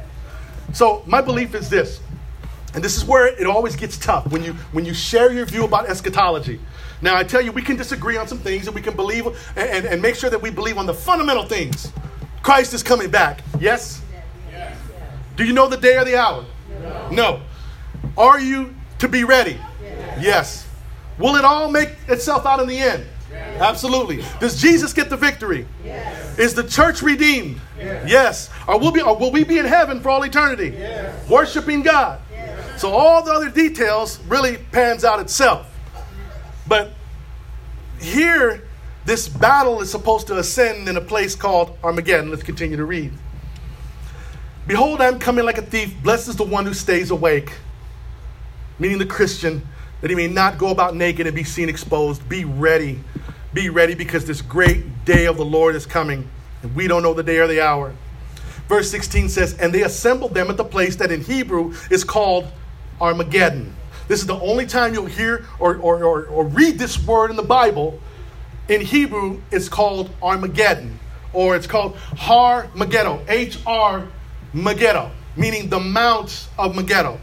So 0.72 1.02
my 1.06 1.20
belief 1.20 1.54
is 1.54 1.70
this 1.70 2.00
and 2.76 2.84
this 2.84 2.96
is 2.96 3.06
where 3.06 3.26
it 3.26 3.46
always 3.46 3.74
gets 3.74 3.96
tough 3.96 4.30
when 4.30 4.44
you 4.44 4.52
when 4.72 4.84
you 4.84 4.92
share 4.92 5.32
your 5.32 5.46
view 5.46 5.64
about 5.64 5.88
eschatology. 5.88 6.60
Now 7.00 7.16
I 7.16 7.24
tell 7.24 7.40
you, 7.40 7.50
we 7.50 7.62
can 7.62 7.76
disagree 7.76 8.18
on 8.18 8.28
some 8.28 8.38
things, 8.38 8.66
and 8.66 8.74
we 8.74 8.82
can 8.82 8.94
believe 8.94 9.26
and, 9.26 9.68
and, 9.70 9.86
and 9.86 10.02
make 10.02 10.14
sure 10.14 10.28
that 10.28 10.40
we 10.40 10.50
believe 10.50 10.76
on 10.76 10.84
the 10.84 10.92
fundamental 10.92 11.44
things. 11.44 11.90
Christ 12.42 12.74
is 12.74 12.82
coming 12.82 13.10
back. 13.10 13.40
Yes? 13.58 14.02
yes. 14.52 14.76
Do 15.36 15.44
you 15.44 15.54
know 15.54 15.68
the 15.68 15.78
day 15.78 15.96
or 15.96 16.04
the 16.04 16.16
hour? 16.16 16.44
No. 16.82 17.10
no. 17.10 17.40
Are 18.16 18.38
you 18.38 18.74
to 18.98 19.08
be 19.08 19.24
ready? 19.24 19.58
Yes. 19.82 20.22
yes. 20.22 20.68
Will 21.18 21.36
it 21.36 21.46
all 21.46 21.70
make 21.70 21.92
itself 22.08 22.44
out 22.44 22.60
in 22.60 22.68
the 22.68 22.78
end? 22.78 23.06
Yes. 23.30 23.60
Absolutely. 23.60 24.22
Does 24.38 24.60
Jesus 24.60 24.92
get 24.92 25.08
the 25.08 25.16
victory? 25.16 25.66
Yes. 25.82 26.38
Is 26.38 26.54
the 26.54 26.62
church 26.62 27.00
redeemed? 27.00 27.58
Yes. 27.78 28.08
yes. 28.08 28.50
Or, 28.68 28.78
will 28.78 28.92
be, 28.92 29.00
or 29.00 29.16
will 29.16 29.32
we 29.32 29.44
be 29.44 29.58
in 29.58 29.64
heaven 29.64 30.00
for 30.00 30.10
all 30.10 30.22
eternity? 30.22 30.74
Yes. 30.76 31.28
Worshiping 31.28 31.82
God. 31.82 32.20
So 32.78 32.90
all 32.90 33.22
the 33.22 33.32
other 33.32 33.50
details 33.50 34.20
really 34.24 34.58
pans 34.72 35.04
out 35.04 35.20
itself. 35.20 35.72
But 36.68 36.92
here, 38.00 38.62
this 39.04 39.28
battle 39.28 39.80
is 39.80 39.90
supposed 39.90 40.26
to 40.26 40.38
ascend 40.38 40.88
in 40.88 40.96
a 40.96 41.00
place 41.00 41.34
called 41.34 41.76
Armageddon. 41.82 42.30
Let's 42.30 42.42
continue 42.42 42.76
to 42.76 42.84
read. 42.84 43.12
Behold, 44.66 45.00
I'm 45.00 45.18
coming 45.18 45.44
like 45.44 45.58
a 45.58 45.62
thief. 45.62 45.94
Blessed 46.02 46.28
is 46.28 46.36
the 46.36 46.44
one 46.44 46.66
who 46.66 46.74
stays 46.74 47.10
awake, 47.10 47.52
meaning 48.78 48.98
the 48.98 49.06
Christian, 49.06 49.66
that 50.00 50.10
he 50.10 50.16
may 50.16 50.26
not 50.26 50.58
go 50.58 50.70
about 50.70 50.96
naked 50.96 51.26
and 51.26 51.36
be 51.36 51.44
seen 51.44 51.68
exposed. 51.68 52.28
Be 52.28 52.44
ready. 52.44 52.98
Be 53.54 53.70
ready 53.70 53.94
because 53.94 54.26
this 54.26 54.42
great 54.42 55.04
day 55.04 55.26
of 55.26 55.36
the 55.36 55.44
Lord 55.44 55.76
is 55.76 55.86
coming, 55.86 56.28
and 56.62 56.74
we 56.74 56.88
don't 56.88 57.02
know 57.02 57.14
the 57.14 57.22
day 57.22 57.38
or 57.38 57.46
the 57.46 57.60
hour. 57.60 57.94
Verse 58.68 58.90
16 58.90 59.28
says, 59.28 59.54
And 59.54 59.72
they 59.72 59.82
assembled 59.82 60.34
them 60.34 60.50
at 60.50 60.56
the 60.56 60.64
place 60.64 60.96
that 60.96 61.12
in 61.12 61.22
Hebrew 61.22 61.72
is 61.90 62.02
called 62.02 62.48
Armageddon. 63.00 63.74
This 64.08 64.20
is 64.20 64.26
the 64.26 64.38
only 64.38 64.66
time 64.66 64.94
you'll 64.94 65.06
hear 65.06 65.44
or, 65.58 65.76
or, 65.76 66.04
or, 66.04 66.26
or 66.26 66.46
read 66.46 66.78
this 66.78 66.98
word 67.04 67.30
in 67.30 67.36
the 67.36 67.42
Bible. 67.42 68.00
In 68.68 68.80
Hebrew, 68.80 69.40
it's 69.50 69.68
called 69.68 70.10
Armageddon, 70.22 70.98
or 71.32 71.56
it's 71.56 71.66
called 71.66 71.96
Har 71.96 72.68
Megiddo, 72.74 73.24
H 73.28 73.58
R 73.66 74.06
Megiddo, 74.52 75.10
meaning 75.36 75.68
the 75.68 75.80
Mount 75.80 76.48
of 76.58 76.74
Megiddo. 76.74 77.18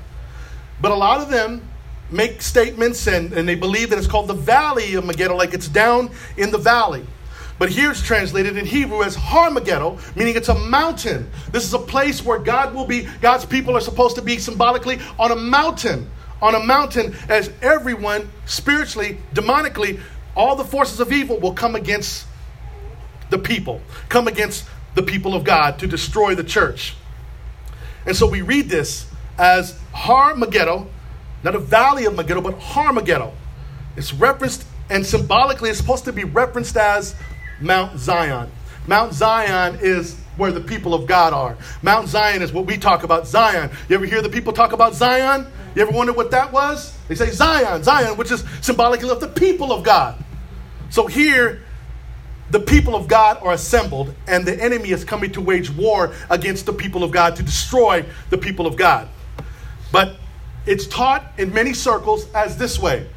But 0.81 0.91
a 0.91 0.95
lot 0.95 1.21
of 1.21 1.29
them 1.29 1.61
make 2.11 2.41
statements 2.41 3.07
and, 3.07 3.33
and 3.33 3.47
they 3.47 3.55
believe 3.55 3.89
that 3.89 3.97
it's 3.97 4.07
called 4.07 4.27
the 4.27 4.33
Valley 4.33 4.95
of 4.95 5.05
Megiddo, 5.05 5.35
like 5.35 5.53
it's 5.53 5.67
down 5.67 6.11
in 6.37 6.51
the 6.51 6.57
valley. 6.57 7.05
But 7.59 7.69
here 7.69 7.91
it's 7.91 8.01
translated 8.01 8.57
in 8.57 8.65
Hebrew 8.65 9.03
as 9.03 9.15
Har 9.15 9.51
Megiddo, 9.51 9.99
meaning 10.15 10.35
it's 10.35 10.49
a 10.49 10.55
mountain. 10.55 11.29
This 11.51 11.63
is 11.63 11.73
a 11.73 11.79
place 11.79 12.23
where 12.23 12.39
God 12.39 12.73
will 12.73 12.85
be, 12.85 13.07
God's 13.21 13.45
people 13.45 13.77
are 13.77 13.81
supposed 13.81 14.15
to 14.15 14.21
be 14.21 14.39
symbolically 14.39 14.99
on 15.19 15.31
a 15.31 15.35
mountain. 15.35 16.09
On 16.41 16.55
a 16.55 16.59
mountain, 16.59 17.15
as 17.29 17.51
everyone 17.61 18.29
spiritually, 18.45 19.17
demonically, 19.33 19.99
all 20.35 20.55
the 20.55 20.65
forces 20.65 20.99
of 20.99 21.11
evil 21.11 21.39
will 21.39 21.53
come 21.53 21.75
against 21.75 22.25
the 23.29 23.37
people, 23.37 23.81
come 24.09 24.27
against 24.27 24.65
the 24.95 25.03
people 25.03 25.35
of 25.35 25.43
God 25.43 25.79
to 25.79 25.87
destroy 25.87 26.35
the 26.35 26.43
church. 26.43 26.95
And 28.05 28.15
so 28.15 28.27
we 28.27 28.41
read 28.41 28.67
this 28.67 29.07
as 29.37 29.79
Har 29.93 30.35
Megiddo, 30.35 30.87
not 31.43 31.55
a 31.55 31.59
valley 31.59 32.05
of 32.05 32.15
Megiddo, 32.15 32.41
but 32.41 32.59
Har 32.59 32.91
Megiddo. 32.91 33.31
It's 33.95 34.13
referenced 34.13 34.65
and 34.89 35.05
symbolically 35.05 35.69
it's 35.69 35.79
supposed 35.79 36.05
to 36.05 36.13
be 36.13 36.23
referenced 36.23 36.75
as 36.77 37.15
Mount 37.63 37.97
Zion. 37.97 38.51
Mount 38.87 39.13
Zion 39.13 39.79
is 39.81 40.19
where 40.35 40.51
the 40.51 40.59
people 40.59 40.93
of 40.93 41.07
God 41.07 41.31
are. 41.31 41.57
Mount 41.81 42.09
Zion 42.09 42.41
is 42.41 42.51
what 42.51 42.65
we 42.65 42.77
talk 42.77 43.03
about 43.03 43.25
Zion. 43.25 43.71
You 43.87 43.95
ever 43.95 44.05
hear 44.05 44.21
the 44.21 44.29
people 44.29 44.51
talk 44.51 44.73
about 44.73 44.93
Zion? 44.93 45.47
You 45.73 45.83
ever 45.83 45.91
wonder 45.91 46.11
what 46.11 46.31
that 46.31 46.51
was? 46.51 46.95
They 47.07 47.15
say 47.15 47.29
Zion, 47.31 47.83
Zion, 47.83 48.17
which 48.17 48.31
is 48.31 48.43
symbolically 48.61 49.09
of 49.09 49.21
the 49.21 49.29
people 49.29 49.71
of 49.71 49.83
God. 49.83 50.21
So 50.89 51.07
here, 51.07 51.63
the 52.51 52.59
people 52.59 52.95
of 52.95 53.07
God 53.07 53.39
are 53.41 53.53
assembled, 53.53 54.13
and 54.27 54.45
the 54.45 54.61
enemy 54.61 54.89
is 54.89 55.05
coming 55.05 55.31
to 55.31 55.41
wage 55.41 55.69
war 55.71 56.13
against 56.29 56.65
the 56.65 56.73
people 56.73 57.03
of 57.03 57.11
God 57.11 57.35
to 57.37 57.43
destroy 57.43 58.05
the 58.29 58.37
people 58.37 58.67
of 58.67 58.75
God. 58.75 59.07
But 59.91 60.17
it's 60.65 60.85
taught 60.85 61.31
in 61.37 61.53
many 61.53 61.73
circles 61.73 62.29
as 62.33 62.57
this 62.57 62.77
way 62.77 63.07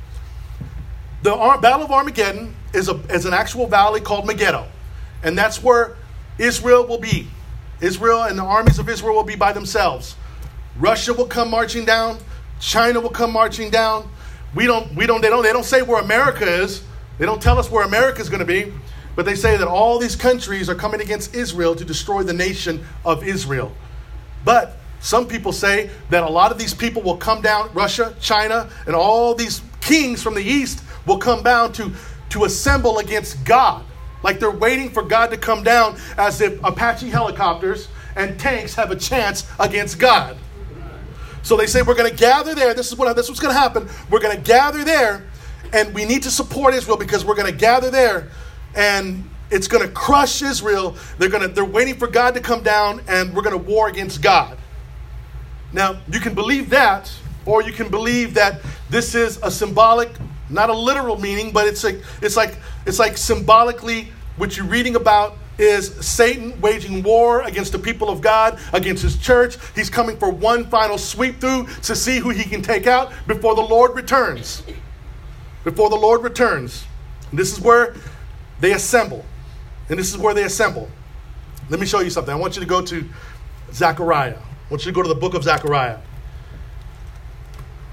the 1.23 1.35
Battle 1.61 1.83
of 1.83 1.91
Armageddon 1.91 2.55
is, 2.77 2.89
a, 2.89 2.95
is 3.11 3.25
an 3.25 3.35
actual 3.35 3.67
valley 3.67 4.01
called 4.01 4.27
Megiddo, 4.27 4.67
and 5.23 5.37
that's 5.37 5.63
where 5.63 5.97
Israel 6.39 6.87
will 6.87 6.99
be. 6.99 7.27
Israel 7.81 8.23
and 8.23 8.39
the 8.39 8.43
armies 8.45 8.79
of 8.79 8.89
Israel 8.89 9.17
will 9.17 9.25
be 9.25 9.37
by 9.37 9.53
themselves. 9.53 10.17
Russia 10.79 11.13
will 11.13 11.27
come 11.27 11.51
marching 11.51 11.85
down. 11.85 12.19
China 12.61 13.01
will 13.01 13.11
come 13.11 13.33
marching 13.33 13.71
down. 13.71 14.09
We 14.55 14.67
don't, 14.67 14.95
we 14.95 15.07
don't, 15.07 15.21
they 15.21 15.29
don't, 15.29 15.43
they 15.43 15.53
don't 15.53 15.65
say 15.65 15.83
where 15.83 16.01
America 16.01 16.47
is. 16.47 16.83
They 17.19 17.27
don't 17.27 17.41
tell 17.41 17.59
us 17.59 17.71
where 17.71 17.85
America 17.85 18.21
is 18.21 18.29
going 18.29 18.41
to 18.41 18.47
be. 18.47 18.73
But 19.15 19.25
they 19.25 19.35
say 19.35 19.57
that 19.57 19.67
all 19.67 19.99
these 19.99 20.17
countries 20.17 20.69
are 20.69 20.75
coming 20.75 21.01
against 21.01 21.35
Israel 21.35 21.75
to 21.75 21.85
destroy 21.85 22.23
the 22.23 22.35
nation 22.35 22.85
of 23.05 23.25
Israel. 23.25 23.73
But 24.45 24.77
some 25.01 25.27
people 25.27 25.53
say 25.53 25.91
that 26.11 26.23
a 26.23 26.29
lot 26.29 26.53
of 26.53 26.59
these 26.59 26.75
people 26.75 27.03
will 27.03 27.17
come 27.17 27.41
down, 27.41 27.71
Russia, 27.73 28.15
China, 28.21 28.69
and 28.87 28.95
all 28.95 29.35
these 29.35 29.63
kings 29.81 30.23
from 30.23 30.35
the 30.35 30.43
east 30.43 30.83
will 31.07 31.19
come 31.19 31.43
down 31.43 31.73
to, 31.75 31.93
to 32.31 32.45
assemble 32.45 32.99
against 32.99 33.45
God. 33.45 33.85
Like 34.23 34.41
they're 34.41 34.51
waiting 34.51 34.91
for 34.91 35.03
God 35.03 35.31
to 35.31 35.37
come 35.37 35.63
down 35.63 35.99
as 36.17 36.41
if 36.41 36.63
Apache 36.65 37.09
helicopters 37.09 37.89
and 38.17 38.39
tanks 38.41 38.75
have 38.75 38.91
a 38.91 38.97
chance 38.97 39.47
against 39.61 39.99
God. 39.99 40.37
So 41.43 41.57
they 41.57 41.67
say 41.67 41.83
we're 41.83 41.95
going 41.95 42.11
to 42.11 42.17
gather 42.17 42.55
there. 42.55 42.75
This 42.75 42.91
is 42.91 42.99
what 42.99 43.15
this 43.15 43.27
is 43.27 43.31
what's 43.31 43.41
going 43.41 43.55
to 43.55 43.61
happen. 43.61 43.89
We're 44.11 44.21
going 44.21 44.37
to 44.37 44.43
gather 44.43 44.83
there, 44.83 45.25
and 45.73 45.95
we 45.95 46.05
need 46.05 46.25
to 46.25 46.31
support 46.31 46.75
Israel 46.75 46.97
because 46.97 47.25
we're 47.25 47.37
going 47.37 47.53
to 47.53 47.57
gather 47.57 47.91
there 47.91 48.31
and 48.75 49.29
it's 49.51 49.69
going 49.69 49.87
to 49.87 49.93
crush 49.93 50.43
Israel. 50.43 50.97
They're 51.19 51.29
to 51.29 51.49
they're 51.49 51.65
waiting 51.65 51.95
for 51.95 52.07
God 52.07 52.35
to 52.35 52.41
come 52.41 52.63
down 52.63 53.03
and 53.09 53.35
we're 53.35 53.43
going 53.43 53.59
to 53.59 53.71
war 53.71 53.89
against 53.89 54.23
God. 54.23 54.59
Now, 55.73 56.01
you 56.11 56.21
can 56.21 56.35
believe 56.35 56.71
that 56.71 57.13
or 57.45 57.63
you 57.63 57.73
can 57.73 57.89
believe 57.89 58.35
that 58.35 58.61
this 58.91 59.15
is 59.15 59.39
a 59.43 59.51
symbolic, 59.51 60.11
not 60.51 60.71
a 60.71 60.75
literal 60.75 61.19
meaning, 61.19 61.53
but 61.53 61.67
it's 61.67 61.83
like 61.83 62.01
it's 62.23 62.37
like 62.37 62.59
it's 62.87 62.99
like 62.99 63.17
symbolically 63.17 64.09
what 64.37 64.57
you're 64.57 64.67
reading 64.67 64.97
about 64.97 65.37
is 65.59 65.95
Satan 66.07 66.61
waging 66.61 67.03
war 67.03 67.43
against 67.43 67.73
the 67.73 67.79
people 67.79 68.11
of 68.11 68.21
God, 68.21 68.59
against 68.73 69.03
his 69.03 69.17
church. 69.17 69.57
He's 69.75 69.89
coming 69.89 70.17
for 70.19 70.31
one 70.31 70.67
final 70.67 70.99
sweep 70.99 71.41
through 71.41 71.67
to 71.83 71.97
see 71.97 72.19
who 72.19 72.31
he 72.31 72.45
can 72.45 72.63
take 72.63 72.87
out 72.87 73.13
before 73.27 73.55
the 73.55 73.63
Lord 73.63 73.97
returns. 73.97 74.63
Before 75.65 75.89
the 75.89 75.97
Lord 75.97 76.23
returns. 76.23 76.85
This 77.33 77.53
is 77.53 77.61
where 77.61 77.95
they 78.61 78.73
assemble. 78.73 79.25
And 79.89 79.99
this 79.99 80.11
is 80.11 80.19
where 80.19 80.35
they 80.35 80.45
assemble. 80.45 80.91
Let 81.69 81.81
me 81.81 81.87
show 81.87 82.01
you 82.01 82.11
something. 82.11 82.33
I 82.33 82.37
want 82.37 82.57
you 82.57 82.61
to 82.61 82.69
go 82.69 82.83
to 82.83 83.09
Zechariah. 83.73 84.37
I 84.37 84.71
want 84.71 84.85
you 84.85 84.93
to 84.93 84.95
go 84.95 85.03
to 85.03 85.09
the 85.09 85.15
book 85.15 85.35
of 85.35 85.43
Zechariah. 85.43 85.99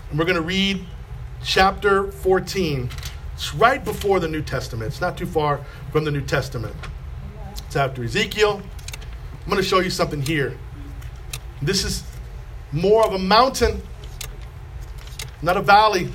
And 0.10 0.20
we're 0.20 0.26
going 0.26 0.36
to 0.36 0.42
read 0.42 0.86
chapter 1.44 2.12
14. 2.12 2.90
It's 3.34 3.54
right 3.54 3.84
before 3.84 4.20
the 4.20 4.28
New 4.28 4.42
Testament. 4.42 4.88
It's 4.88 5.02
not 5.02 5.18
too 5.18 5.26
far 5.26 5.62
from 5.92 6.06
the 6.06 6.12
New 6.12 6.22
Testament. 6.22 6.76
It's 7.68 7.76
after 7.76 8.04
Ezekiel. 8.04 8.62
I'm 9.42 9.50
going 9.50 9.62
to 9.62 9.68
show 9.68 9.80
you 9.80 9.90
something 9.90 10.22
here. 10.22 10.58
This 11.62 11.84
is 11.84 12.04
more 12.72 13.06
of 13.06 13.14
a 13.14 13.20
mountain, 13.20 13.82
not 15.42 15.58
a 15.58 15.62
valley. 15.62 16.10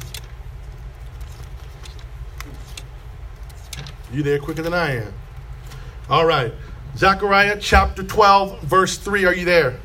You 4.12 4.22
there 4.22 4.38
quicker 4.38 4.62
than 4.62 4.74
I 4.74 4.96
am. 4.96 5.12
All 6.08 6.24
right. 6.24 6.52
Zechariah 6.96 7.58
chapter 7.60 8.02
12, 8.02 8.62
verse 8.62 8.96
3. 8.96 9.26
Are 9.26 9.34
you 9.34 9.44
there? 9.44 9.78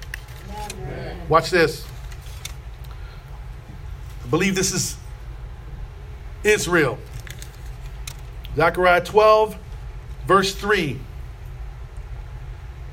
Watch 1.27 1.49
this. 1.49 1.85
I 4.23 4.27
believe 4.29 4.55
this 4.55 4.73
is 4.73 4.97
Israel. 6.43 6.97
Zechariah 8.55 9.03
12, 9.03 9.57
verse 10.27 10.55
3. 10.55 10.99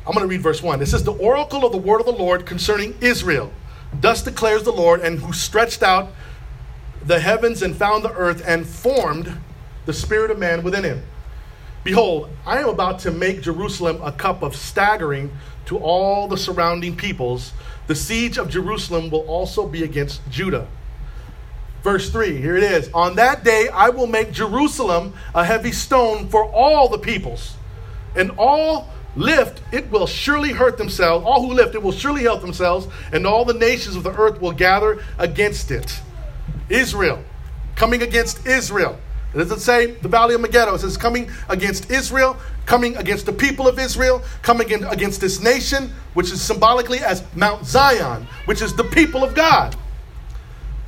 I'm 0.07 0.15
going 0.15 0.25
to 0.25 0.29
read 0.29 0.43
verse 0.43 0.63
1. 0.63 0.81
It 0.83 0.87
says, 0.87 1.05
The 1.05 1.13
oracle 1.13 1.65
of 1.65 1.73
the 1.73 1.79
word 1.79 2.01
of 2.01 2.07
the 2.07 2.13
Lord 2.13 2.47
concerning 2.47 2.97
Israel. 3.01 3.53
Thus 3.93 4.23
declares 4.23 4.63
the 4.63 4.73
Lord, 4.73 5.01
and 5.01 5.19
who 5.19 5.33
stretched 5.33 5.83
out 5.83 6.13
the 7.05 7.21
heavens 7.21 7.63
and 7.63 7.77
found 7.77 8.05
the 8.05 8.13
earth 8.13 8.43
and 8.47 8.67
formed 8.67 9.41
the 9.87 9.93
spirit 9.93 10.31
of 10.31 10.39
man 10.39 10.63
within 10.63 10.85
him. 10.85 11.03
Behold, 11.83 12.29
I 12.45 12.59
am 12.59 12.69
about 12.69 12.99
to 13.01 13.11
make 13.11 13.41
Jerusalem 13.41 14.01
a 14.03 14.13
cup 14.13 14.43
of 14.43 14.55
staggering 14.55 15.31
to 15.67 15.79
all 15.79 16.29
the 16.29 16.37
surrounding 16.37 16.97
peoples. 16.97 17.53
The 17.87 17.95
siege 17.95 18.37
of 18.37 18.51
Jerusalem 18.51 19.11
will 19.11 19.27
also 19.27 19.67
be 19.67 19.83
against 19.83 20.21
Judah. 20.31 20.67
Verse 21.83 22.11
3, 22.11 22.37
here 22.37 22.57
it 22.57 22.63
is. 22.63 22.91
On 22.93 23.17
that 23.17 23.43
day 23.43 23.69
I 23.73 23.89
will 23.89 24.07
make 24.07 24.33
Jerusalem 24.33 25.15
a 25.35 25.45
heavy 25.45 25.73
stone 25.73 26.29
for 26.29 26.45
all 26.45 26.89
the 26.89 26.99
peoples, 26.99 27.55
and 28.15 28.31
all 28.37 28.89
lift 29.17 29.63
it 29.73 29.91
will 29.91 30.07
surely 30.07 30.53
hurt 30.53 30.79
themselves. 30.79 31.25
All 31.25 31.47
who 31.47 31.55
lift 31.55 31.75
it 31.75 31.83
will 31.83 31.93
surely 31.93 32.23
help 32.23 32.43
themselves, 32.43 32.87
and 33.13 33.27
all 33.27 33.45
the 33.45 33.55
nations 33.55 33.97
of 33.97 34.03
the 34.03 34.13
earth 34.13 34.41
will 34.41 34.53
gather 34.53 35.03
against 35.19 35.71
it. 35.71 36.01
Israel, 36.69 37.25
coming 37.77 38.03
against 38.03 38.47
Israel. 38.47 38.99
It 39.35 39.39
doesn't 39.39 39.61
say 39.61 39.93
the 39.93 40.09
Valley 40.09 40.35
of 40.35 40.41
Megiddo. 40.41 40.75
It 40.75 40.81
says 40.81 40.97
coming 40.97 41.31
against 41.49 41.91
Israel, 41.91 42.37
coming 42.67 42.97
against 42.97 43.27
the 43.27 43.33
people 43.33 43.69
of 43.69 43.79
Israel, 43.79 44.23
coming 44.43 44.73
against 44.85 45.21
this 45.21 45.41
nation, 45.41 45.93
which 46.15 46.31
is 46.31 46.43
symbolically 46.43 46.99
as 46.99 47.23
Mount 47.37 47.65
Zion, 47.65 48.27
which 48.45 48.61
is 48.61 48.75
the 48.75 48.85
people 48.85 49.25
of 49.25 49.35
God. 49.35 49.77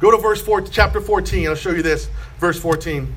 Go 0.03 0.11
to 0.11 0.19
verse 0.19 0.43
4, 0.43 0.62
chapter 0.62 1.01
14. 1.01 1.47
I'll 1.47 1.55
show 1.55 1.71
you 1.71 1.81
this. 1.81 2.11
Verse 2.41 2.59
14. 2.59 3.15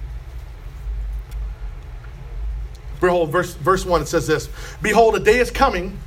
Behold, 3.02 3.32
verse, 3.32 3.56
verse 3.56 3.84
1, 3.84 4.04
it 4.04 4.08
says 4.08 4.28
this 4.28 4.50
Behold, 4.84 5.16
a 5.16 5.20
day 5.20 5.40
is 5.40 5.50
coming 5.50 5.98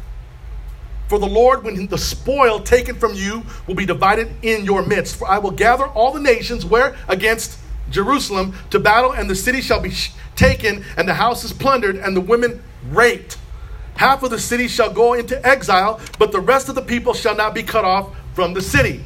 for 1.08 1.18
the 1.18 1.26
Lord, 1.26 1.64
when 1.64 1.88
the 1.88 1.98
spoil 1.98 2.60
taken 2.60 2.94
from 2.94 3.14
you 3.14 3.42
will 3.66 3.74
be 3.74 3.86
divided 3.86 4.30
in 4.42 4.64
your 4.64 4.86
midst. 4.86 5.16
For 5.16 5.28
I 5.28 5.38
will 5.38 5.50
gather 5.50 5.86
all 5.86 6.12
the 6.12 6.20
nations 6.20 6.64
where 6.64 6.96
against 7.08 7.58
Jerusalem 7.90 8.54
to 8.70 8.78
battle, 8.78 9.10
and 9.12 9.28
the 9.28 9.34
city 9.34 9.60
shall 9.60 9.80
be 9.80 9.92
taken, 10.36 10.84
and 10.96 11.08
the 11.08 11.14
houses 11.14 11.52
plundered, 11.52 11.96
and 11.96 12.16
the 12.16 12.20
women 12.20 12.62
raped. 12.90 13.36
Half 13.96 14.22
of 14.22 14.30
the 14.30 14.38
city 14.38 14.68
shall 14.68 14.92
go 14.92 15.14
into 15.14 15.44
exile, 15.44 15.98
but 16.20 16.30
the 16.30 16.40
rest 16.40 16.68
of 16.68 16.76
the 16.76 16.82
people 16.82 17.14
shall 17.14 17.34
not 17.34 17.52
be 17.52 17.64
cut 17.64 17.84
off 17.84 18.14
from 18.34 18.54
the 18.54 18.62
city. 18.62 19.04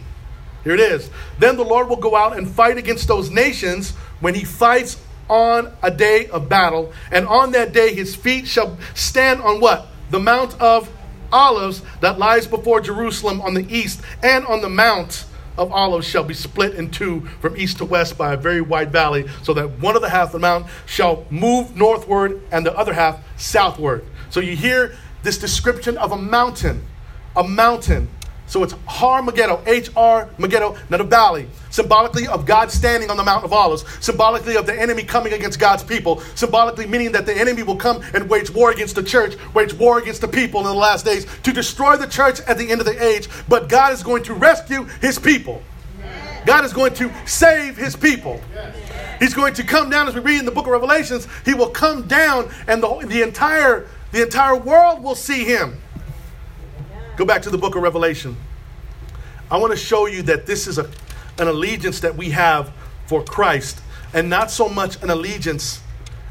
Here 0.64 0.75
it 0.75 0.81
is. 0.81 1.11
Then 1.38 1.57
the 1.57 1.64
Lord 1.64 1.88
will 1.88 1.96
go 1.96 2.14
out 2.14 2.37
and 2.37 2.48
fight 2.48 2.79
against 2.79 3.09
those 3.09 3.31
nations 3.31 3.90
when 4.20 4.35
he 4.35 4.44
fights 4.44 4.98
on 5.29 5.72
a 5.83 5.90
day 5.90 6.27
of 6.29 6.48
battle. 6.48 6.92
And 7.11 7.27
on 7.27 7.53
that 7.53 7.72
day 7.72 7.94
his 7.94 8.14
feet 8.14 8.46
shall 8.46 8.77
stand 8.94 9.40
on 9.42 9.61
what? 9.61 9.88
The 10.11 10.20
Mount 10.20 10.61
of 10.61 10.90
Olives 11.33 11.83
that 12.01 12.18
lies 12.18 12.46
before 12.46 12.81
Jerusalem 12.81 13.40
on 13.40 13.55
the 13.55 13.66
east, 13.75 14.03
and 14.22 14.44
on 14.46 14.61
the 14.61 14.68
Mount 14.68 15.25
of 15.57 15.72
Olives 15.72 16.07
shall 16.07 16.25
be 16.25 16.35
split 16.35 16.75
in 16.75 16.90
two 16.90 17.22
from 17.40 17.57
east 17.57 17.79
to 17.79 17.85
west 17.85 18.16
by 18.16 18.35
a 18.35 18.37
very 18.37 18.61
wide 18.61 18.92
valley, 18.92 19.29
so 19.42 19.55
that 19.55 19.81
one 19.81 19.96
of 19.96 20.03
the 20.03 20.11
half 20.11 20.29
of 20.29 20.33
the 20.33 20.38
mount 20.38 20.66
shall 20.87 21.27
move 21.31 21.77
northward 21.77 22.42
and 22.51 22.64
the 22.64 22.77
other 22.77 22.92
half 22.92 23.20
southward. 23.37 24.05
So 24.31 24.40
you 24.40 24.57
hear 24.57 24.94
this 25.22 25.38
description 25.38 25.96
of 25.98 26.12
a 26.12 26.16
mountain, 26.16 26.85
a 27.37 27.44
mountain 27.44 28.09
so 28.53 28.62
it's 28.62 28.75
Har 28.85 29.23
Megiddo, 29.23 29.62
H 29.65 29.88
R 29.97 30.29
Megiddo, 30.37 30.77
not 30.91 31.01
a 31.01 31.05
valley, 31.05 31.49
symbolically 31.71 32.27
of 32.27 32.45
God 32.45 32.71
standing 32.71 33.11
on 33.11 33.17
the 33.17 33.23
Mount 33.23 33.47
of 33.47 33.53
Olives, 33.55 33.83
symbolically 34.05 34.57
of 34.57 34.67
the 34.67 34.79
enemy 34.79 35.05
coming 35.05 35.33
against 35.33 35.59
God's 35.59 35.83
people, 35.83 36.21
symbolically 36.35 36.87
meaning 36.87 37.12
that 37.12 37.25
the 37.25 37.35
enemy 37.35 37.62
will 37.62 37.77
come 37.77 38.03
and 38.12 38.29
wage 38.29 38.51
war 38.51 38.71
against 38.71 38.95
the 38.95 39.03
church, 39.03 39.37
wage 39.55 39.73
war 39.73 39.99
against 39.99 40.21
the 40.21 40.29
people 40.29 40.61
in 40.61 40.67
the 40.67 40.75
last 40.75 41.07
days 41.07 41.27
to 41.45 41.53
destroy 41.53 41.97
the 41.97 42.07
church 42.07 42.41
at 42.43 42.59
the 42.59 42.71
end 42.71 42.83
of 42.83 42.87
the 42.87 43.03
age. 43.03 43.27
But 43.49 43.71
God 43.71 43.95
is 43.95 44.03
going 44.03 44.23
to 44.25 44.35
rescue 44.35 44.85
his 45.01 45.19
people. 45.19 45.62
God 46.45 46.67
is 46.67 46.75
going 46.75 46.93
to 46.95 47.11
save 47.25 47.79
his 47.79 47.97
people. 47.97 48.38
He's 49.19 49.33
going 49.33 49.55
to 49.55 49.65
come 49.65 49.88
down 49.88 50.09
as 50.09 50.15
we 50.15 50.21
read 50.21 50.41
in 50.41 50.45
the 50.45 50.51
book 50.51 50.67
of 50.67 50.73
Revelations. 50.73 51.27
He 51.47 51.55
will 51.55 51.71
come 51.71 52.07
down 52.07 52.51
and 52.67 52.83
the, 52.83 53.07
the 53.07 53.23
entire 53.23 53.87
the 54.11 54.23
entire 54.25 54.57
world 54.57 55.03
will 55.03 55.15
see 55.15 55.45
him. 55.45 55.79
Go 57.16 57.27
back 57.27 57.42
to 57.42 57.51
the 57.51 57.59
book 57.59 57.77
of 57.77 57.83
Revelation. 57.83 58.37
I 59.51 59.59
want 59.59 59.70
to 59.72 59.77
show 59.77 60.07
you 60.07 60.22
that 60.22 60.46
this 60.46 60.66
is 60.66 60.79
a, 60.79 60.90
an 61.38 61.46
allegiance 61.46 62.01
that 62.01 62.16
we 62.16 62.31
have 62.31 62.72
for 63.07 63.22
Christ, 63.22 63.83
and 64.14 64.31
not 64.31 64.51
so 64.51 64.66
much 64.66 65.03
an 65.03 65.11
allegiance 65.11 65.83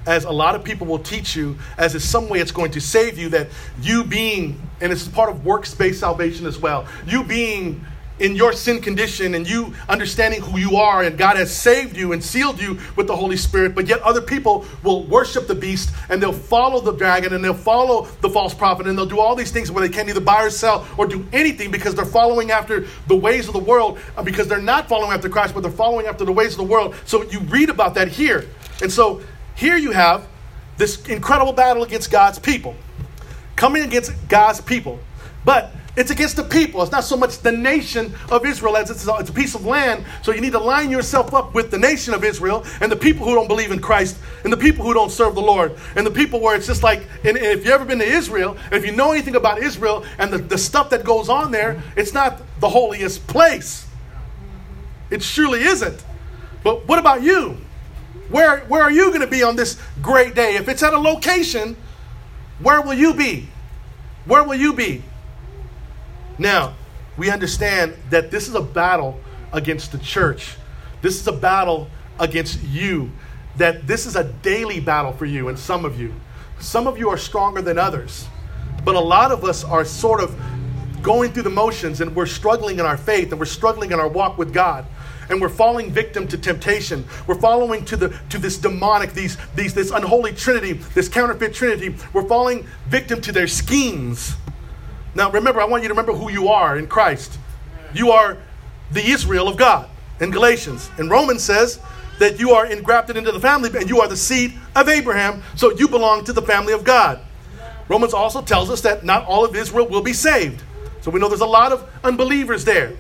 as 0.07 0.23
a 0.23 0.31
lot 0.31 0.55
of 0.55 0.63
people 0.63 0.87
will 0.87 0.97
teach 0.97 1.35
you, 1.35 1.55
as 1.77 1.93
in 1.93 1.99
some 1.99 2.29
way 2.29 2.39
it's 2.39 2.51
going 2.51 2.71
to 2.71 2.81
save 2.81 3.19
you, 3.19 3.29
that 3.29 3.49
you 3.79 4.03
being, 4.03 4.59
and 4.81 4.91
it's 4.91 5.07
part 5.07 5.29
of 5.29 5.45
works-based 5.45 5.99
salvation 5.99 6.47
as 6.47 6.57
well, 6.57 6.87
you 7.05 7.23
being 7.23 7.85
in 8.21 8.35
your 8.35 8.53
sin 8.53 8.79
condition 8.79 9.33
and 9.33 9.49
you 9.49 9.73
understanding 9.89 10.41
who 10.41 10.59
you 10.59 10.77
are 10.77 11.03
and 11.03 11.17
God 11.17 11.37
has 11.37 11.55
saved 11.55 11.97
you 11.97 12.13
and 12.13 12.23
sealed 12.23 12.61
you 12.61 12.79
with 12.95 13.07
the 13.07 13.15
Holy 13.15 13.35
Spirit, 13.35 13.73
but 13.73 13.87
yet 13.87 13.99
other 14.01 14.21
people 14.21 14.65
will 14.83 15.03
worship 15.05 15.47
the 15.47 15.55
beast 15.55 15.91
and 16.09 16.21
they'll 16.21 16.31
follow 16.31 16.79
the 16.79 16.93
dragon 16.93 17.33
and 17.33 17.43
they'll 17.43 17.53
follow 17.53 18.07
the 18.21 18.29
false 18.29 18.53
prophet 18.53 18.87
and 18.87 18.97
they'll 18.97 19.05
do 19.07 19.19
all 19.19 19.35
these 19.35 19.51
things 19.51 19.71
where 19.71 19.85
they 19.85 19.93
can't 19.93 20.07
either 20.07 20.21
buy 20.21 20.43
or 20.43 20.49
sell 20.49 20.87
or 20.97 21.07
do 21.07 21.25
anything 21.33 21.71
because 21.71 21.95
they're 21.95 22.05
following 22.05 22.51
after 22.51 22.85
the 23.07 23.15
ways 23.15 23.47
of 23.47 23.53
the 23.53 23.59
world 23.59 23.99
uh, 24.15 24.23
because 24.23 24.47
they're 24.47 24.61
not 24.61 24.87
following 24.87 25.11
after 25.11 25.27
Christ, 25.27 25.55
but 25.55 25.61
they're 25.61 25.71
following 25.71 26.05
after 26.05 26.23
the 26.23 26.31
ways 26.31 26.51
of 26.51 26.57
the 26.57 26.63
world. 26.63 26.95
So 27.05 27.23
you 27.23 27.39
read 27.39 27.69
about 27.69 27.95
that 27.95 28.07
here. 28.07 28.45
And 28.83 28.91
so 28.91 29.21
here 29.55 29.77
you 29.77 29.91
have 29.91 30.27
this 30.77 31.07
incredible 31.07 31.53
battle 31.53 31.83
against 31.83 32.11
God's 32.11 32.39
people, 32.39 32.75
coming 33.55 33.83
against 33.83 34.13
God's 34.27 34.61
people. 34.61 34.99
But 35.43 35.73
it's 35.95 36.09
against 36.09 36.37
the 36.37 36.43
people. 36.43 36.81
It's 36.81 36.91
not 36.91 37.03
so 37.03 37.17
much 37.17 37.39
the 37.39 37.51
nation 37.51 38.13
of 38.29 38.45
Israel 38.45 38.77
as 38.77 38.89
it's 38.89 39.05
a, 39.05 39.15
it's 39.15 39.29
a 39.29 39.33
piece 39.33 39.55
of 39.55 39.65
land. 39.65 40.05
So 40.21 40.31
you 40.31 40.39
need 40.39 40.53
to 40.53 40.59
line 40.59 40.89
yourself 40.89 41.33
up 41.33 41.53
with 41.53 41.69
the 41.69 41.77
nation 41.77 42.13
of 42.13 42.23
Israel 42.23 42.65
and 42.79 42.89
the 42.91 42.95
people 42.95 43.25
who 43.25 43.35
don't 43.35 43.47
believe 43.47 43.71
in 43.71 43.79
Christ 43.79 44.17
and 44.43 44.53
the 44.53 44.57
people 44.57 44.85
who 44.85 44.93
don't 44.93 45.11
serve 45.11 45.35
the 45.35 45.41
Lord 45.41 45.77
and 45.97 46.05
the 46.07 46.11
people 46.11 46.39
where 46.39 46.55
it's 46.55 46.67
just 46.67 46.81
like, 46.81 47.05
and, 47.25 47.37
if 47.37 47.65
you've 47.65 47.73
ever 47.73 47.83
been 47.83 47.99
to 47.99 48.05
Israel, 48.05 48.57
if 48.71 48.85
you 48.85 48.93
know 48.93 49.11
anything 49.11 49.35
about 49.35 49.61
Israel 49.61 50.05
and 50.17 50.31
the, 50.31 50.37
the 50.37 50.57
stuff 50.57 50.89
that 50.91 51.03
goes 51.03 51.27
on 51.27 51.51
there, 51.51 51.81
it's 51.97 52.13
not 52.13 52.41
the 52.61 52.69
holiest 52.69 53.27
place. 53.27 53.85
It 55.09 55.21
surely 55.21 55.63
isn't. 55.63 56.03
But 56.63 56.87
what 56.87 56.99
about 56.99 57.21
you? 57.21 57.57
Where, 58.29 58.59
where 58.61 58.81
are 58.81 58.91
you 58.91 59.09
going 59.09 59.21
to 59.21 59.27
be 59.27 59.43
on 59.43 59.57
this 59.57 59.77
great 60.01 60.35
day? 60.35 60.55
If 60.55 60.69
it's 60.69 60.83
at 60.83 60.93
a 60.93 60.99
location, 60.99 61.75
where 62.59 62.81
will 62.81 62.93
you 62.93 63.13
be? 63.13 63.49
Where 64.23 64.43
will 64.43 64.55
you 64.55 64.71
be? 64.71 65.03
Now, 66.41 66.73
we 67.17 67.29
understand 67.29 67.95
that 68.09 68.31
this 68.31 68.47
is 68.47 68.55
a 68.55 68.63
battle 68.63 69.19
against 69.53 69.91
the 69.91 69.99
church. 69.99 70.55
This 71.03 71.21
is 71.21 71.27
a 71.27 71.31
battle 71.31 71.87
against 72.19 72.63
you. 72.63 73.11
That 73.57 73.85
this 73.85 74.07
is 74.07 74.15
a 74.15 74.23
daily 74.23 74.79
battle 74.79 75.13
for 75.13 75.25
you 75.27 75.49
and 75.49 75.59
some 75.59 75.85
of 75.85 75.99
you. 75.99 76.15
Some 76.59 76.87
of 76.87 76.97
you 76.97 77.09
are 77.09 77.17
stronger 77.17 77.61
than 77.61 77.77
others. 77.77 78.27
But 78.83 78.95
a 78.95 78.99
lot 78.99 79.31
of 79.31 79.45
us 79.45 79.63
are 79.63 79.85
sort 79.85 80.19
of 80.19 80.35
going 81.03 81.31
through 81.31 81.43
the 81.43 81.51
motions 81.51 82.01
and 82.01 82.15
we're 82.15 82.25
struggling 82.25 82.79
in 82.79 82.87
our 82.87 82.97
faith 82.97 83.29
and 83.29 83.39
we're 83.39 83.45
struggling 83.45 83.91
in 83.91 83.99
our 83.99 84.07
walk 84.07 84.39
with 84.39 84.51
God. 84.51 84.87
And 85.29 85.39
we're 85.39 85.49
falling 85.49 85.91
victim 85.91 86.27
to 86.27 86.39
temptation. 86.39 87.05
We're 87.27 87.39
following 87.39 87.85
to 87.85 87.95
the 87.95 88.19
to 88.29 88.39
this 88.39 88.57
demonic, 88.57 89.13
these, 89.13 89.37
these 89.55 89.75
this 89.75 89.91
unholy 89.91 90.33
trinity, 90.33 90.73
this 90.95 91.07
counterfeit 91.07 91.53
trinity. 91.53 91.95
We're 92.13 92.27
falling 92.27 92.65
victim 92.87 93.21
to 93.21 93.31
their 93.31 93.47
schemes. 93.47 94.35
Now, 95.13 95.31
remember, 95.31 95.61
I 95.61 95.65
want 95.65 95.83
you 95.83 95.89
to 95.89 95.93
remember 95.93 96.13
who 96.13 96.31
you 96.31 96.47
are 96.47 96.77
in 96.77 96.87
Christ. 96.87 97.37
You 97.93 98.11
are 98.11 98.37
the 98.91 99.05
Israel 99.05 99.47
of 99.47 99.57
God 99.57 99.89
in 100.19 100.31
Galatians. 100.31 100.89
And 100.97 101.09
Romans 101.09 101.43
says 101.43 101.79
that 102.19 102.39
you 102.39 102.51
are 102.51 102.65
engrafted 102.65 103.17
into 103.17 103.31
the 103.31 103.39
family 103.39 103.69
and 103.77 103.89
you 103.89 103.99
are 103.99 104.07
the 104.07 104.15
seed 104.15 104.53
of 104.75 104.87
Abraham, 104.87 105.43
so 105.55 105.71
you 105.71 105.87
belong 105.87 106.23
to 106.25 106.33
the 106.33 106.41
family 106.41 106.73
of 106.73 106.83
God. 106.83 107.19
Romans 107.89 108.13
also 108.13 108.41
tells 108.41 108.69
us 108.69 108.81
that 108.81 109.03
not 109.03 109.25
all 109.25 109.43
of 109.43 109.55
Israel 109.55 109.87
will 109.87 110.01
be 110.01 110.13
saved. 110.13 110.63
So 111.01 111.11
we 111.11 111.19
know 111.19 111.27
there's 111.27 111.41
a 111.41 111.45
lot 111.45 111.71
of 111.71 111.89
unbelievers 112.03 112.63
there. 112.63 112.93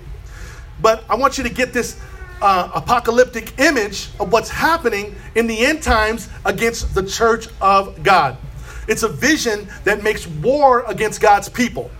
But 0.81 1.03
I 1.09 1.15
want 1.15 1.37
you 1.37 1.43
to 1.43 1.49
get 1.49 1.71
this 1.71 1.99
uh, 2.41 2.71
apocalyptic 2.73 3.57
image 3.59 4.09
of 4.19 4.31
what's 4.31 4.49
happening 4.49 5.15
in 5.35 5.47
the 5.47 5.65
end 5.65 5.83
times 5.83 6.27
against 6.43 6.95
the 6.95 7.05
church 7.05 7.47
of 7.61 8.01
God. 8.03 8.37
It's 8.87 9.03
a 9.03 9.07
vision 9.07 9.69
that 9.83 10.03
makes 10.03 10.25
war 10.25 10.83
against 10.87 11.21
God's 11.21 11.47
people. 11.47 11.91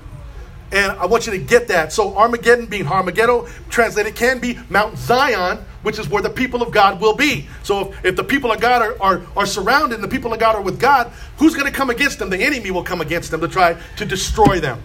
And 0.72 0.92
I 0.94 1.06
want 1.06 1.26
you 1.26 1.34
to 1.34 1.38
get 1.38 1.68
that. 1.68 1.92
So 1.92 2.16
Armageddon 2.16 2.66
being 2.68 2.88
Armageddon 2.88 3.46
translated 3.70 4.16
can 4.16 4.40
be 4.40 4.58
Mount 4.70 4.98
Zion, 4.98 5.66
which 5.84 6.00
is 6.00 6.08
where 6.08 6.22
the 6.22 6.30
people 6.30 6.62
of 6.62 6.72
God 6.72 7.02
will 7.02 7.16
be. 7.16 7.48
So 7.64 7.90
if, 7.90 8.06
if 8.06 8.16
the 8.16 8.24
people 8.24 8.52
of 8.52 8.62
God 8.62 8.82
are, 8.82 9.02
are, 9.02 9.22
are 9.36 9.46
surrounded 9.46 9.96
and 9.96 10.04
the 10.04 10.08
people 10.08 10.32
of 10.32 10.40
God 10.40 10.56
are 10.56 10.62
with 10.62 10.80
God, 10.80 11.12
who's 11.38 11.56
going 11.56 11.70
to 11.70 11.78
come 11.78 11.90
against 11.90 12.20
them? 12.20 12.30
The 12.30 12.42
enemy 12.42 12.72
will 12.72 12.84
come 12.84 13.02
against 13.02 13.32
them 13.32 13.42
to 13.42 13.48
try 13.48 13.78
to 13.98 14.06
destroy 14.06 14.60
them. 14.60 14.82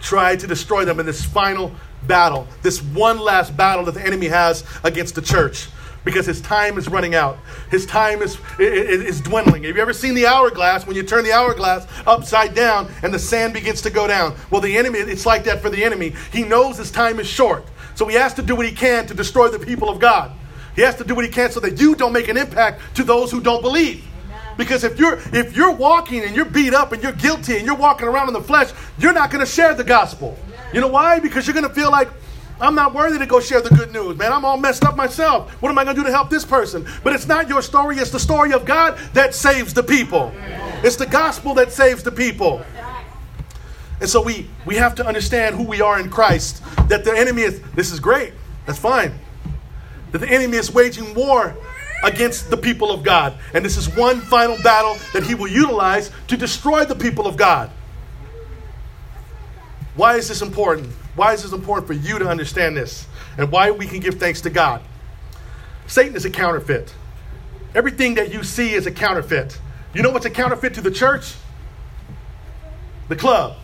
Try 0.00 0.36
to 0.36 0.46
destroy 0.46 0.84
them 0.84 0.98
in 1.00 1.06
this 1.06 1.24
final 1.24 1.72
battle, 2.06 2.46
this 2.62 2.82
one 2.82 3.18
last 3.18 3.56
battle 3.56 3.84
that 3.84 3.94
the 3.94 4.04
enemy 4.04 4.26
has 4.26 4.64
against 4.82 5.14
the 5.14 5.22
church 5.22 5.68
because 6.04 6.26
his 6.26 6.40
time 6.40 6.78
is 6.78 6.88
running 6.88 7.14
out. 7.14 7.38
His 7.70 7.86
time 7.86 8.22
is, 8.22 8.38
is, 8.58 9.02
is, 9.02 9.20
dwindling. 9.20 9.64
Have 9.64 9.76
you 9.76 9.82
ever 9.82 9.92
seen 9.92 10.14
the 10.14 10.26
hourglass 10.26 10.86
when 10.86 10.96
you 10.96 11.02
turn 11.02 11.24
the 11.24 11.32
hourglass 11.32 11.86
upside 12.06 12.54
down 12.54 12.90
and 13.02 13.12
the 13.12 13.18
sand 13.18 13.54
begins 13.54 13.80
to 13.82 13.90
go 13.90 14.06
down? 14.06 14.34
Well, 14.50 14.60
the 14.60 14.76
enemy, 14.76 14.98
it's 14.98 15.26
like 15.26 15.44
that 15.44 15.60
for 15.62 15.70
the 15.70 15.82
enemy. 15.82 16.14
He 16.32 16.42
knows 16.42 16.76
his 16.76 16.90
time 16.90 17.18
is 17.18 17.26
short. 17.26 17.64
So 17.94 18.06
he 18.06 18.16
has 18.16 18.34
to 18.34 18.42
do 18.42 18.54
what 18.54 18.66
he 18.66 18.72
can 18.72 19.06
to 19.06 19.14
destroy 19.14 19.48
the 19.48 19.58
people 19.58 19.88
of 19.88 19.98
God. 19.98 20.32
He 20.76 20.82
has 20.82 20.96
to 20.96 21.04
do 21.04 21.14
what 21.14 21.24
he 21.24 21.30
can 21.30 21.50
so 21.50 21.60
that 21.60 21.80
you 21.80 21.94
don't 21.94 22.12
make 22.12 22.28
an 22.28 22.36
impact 22.36 22.80
to 22.96 23.04
those 23.04 23.30
who 23.30 23.40
don't 23.40 23.62
believe. 23.62 24.04
Because 24.56 24.84
if 24.84 24.98
you're 24.98 25.18
if 25.32 25.56
you're 25.56 25.72
walking 25.72 26.22
and 26.22 26.34
you're 26.34 26.44
beat 26.44 26.74
up 26.74 26.92
and 26.92 27.02
you're 27.02 27.12
guilty 27.12 27.56
and 27.56 27.66
you're 27.66 27.74
walking 27.74 28.06
around 28.06 28.28
in 28.28 28.34
the 28.34 28.42
flesh, 28.42 28.70
you're 28.98 29.12
not 29.12 29.30
going 29.30 29.44
to 29.44 29.50
share 29.50 29.74
the 29.74 29.84
gospel. 29.84 30.36
You 30.72 30.80
know 30.80 30.88
why? 30.88 31.18
Because 31.18 31.46
you're 31.46 31.54
going 31.54 31.68
to 31.68 31.74
feel 31.74 31.90
like 31.90 32.08
I'm 32.60 32.74
not 32.74 32.94
worthy 32.94 33.18
to 33.18 33.26
go 33.26 33.40
share 33.40 33.60
the 33.60 33.74
good 33.74 33.92
news, 33.92 34.16
man. 34.16 34.32
I'm 34.32 34.44
all 34.44 34.56
messed 34.56 34.84
up 34.84 34.96
myself. 34.96 35.50
What 35.60 35.70
am 35.70 35.78
I 35.78 35.84
going 35.84 35.96
to 35.96 36.02
do 36.02 36.06
to 36.06 36.12
help 36.12 36.30
this 36.30 36.44
person? 36.44 36.86
But 37.02 37.12
it's 37.12 37.26
not 37.26 37.48
your 37.48 37.62
story, 37.62 37.96
it's 37.98 38.10
the 38.10 38.20
story 38.20 38.52
of 38.52 38.64
God 38.64 38.96
that 39.12 39.34
saves 39.34 39.74
the 39.74 39.82
people. 39.82 40.32
It's 40.82 40.96
the 40.96 41.06
gospel 41.06 41.54
that 41.54 41.72
saves 41.72 42.02
the 42.02 42.12
people. 42.12 42.64
And 44.00 44.08
so 44.08 44.22
we, 44.22 44.48
we 44.66 44.76
have 44.76 44.94
to 44.96 45.06
understand 45.06 45.56
who 45.56 45.64
we 45.64 45.80
are 45.80 45.98
in 45.98 46.10
Christ. 46.10 46.62
That 46.88 47.04
the 47.04 47.16
enemy 47.16 47.42
is, 47.42 47.60
this 47.74 47.90
is 47.90 48.00
great, 48.00 48.32
that's 48.66 48.78
fine. 48.78 49.12
That 50.12 50.18
the 50.18 50.28
enemy 50.28 50.56
is 50.56 50.72
waging 50.72 51.14
war 51.14 51.56
against 52.04 52.50
the 52.50 52.56
people 52.56 52.90
of 52.90 53.02
God. 53.02 53.36
And 53.52 53.64
this 53.64 53.76
is 53.76 53.88
one 53.96 54.20
final 54.20 54.56
battle 54.62 54.96
that 55.12 55.24
he 55.24 55.34
will 55.34 55.48
utilize 55.48 56.10
to 56.28 56.36
destroy 56.36 56.84
the 56.84 56.94
people 56.94 57.26
of 57.26 57.36
God. 57.36 57.70
Why 59.96 60.16
is 60.16 60.28
this 60.28 60.42
important? 60.42 60.90
Why 61.16 61.32
is 61.32 61.42
this 61.42 61.52
important 61.52 61.86
for 61.86 61.92
you 61.92 62.18
to 62.18 62.28
understand 62.28 62.76
this? 62.76 63.06
And 63.38 63.50
why 63.50 63.70
we 63.70 63.86
can 63.86 64.00
give 64.00 64.14
thanks 64.14 64.40
to 64.42 64.50
God? 64.50 64.82
Satan 65.86 66.16
is 66.16 66.24
a 66.24 66.30
counterfeit. 66.30 66.94
Everything 67.74 68.14
that 68.14 68.32
you 68.32 68.42
see 68.42 68.72
is 68.72 68.86
a 68.86 68.90
counterfeit. 68.90 69.58
You 69.92 70.02
know 70.02 70.10
what's 70.10 70.26
a 70.26 70.30
counterfeit 70.30 70.74
to 70.74 70.80
the 70.80 70.90
church? 70.90 71.34
The 73.08 73.16
club. 73.16 73.56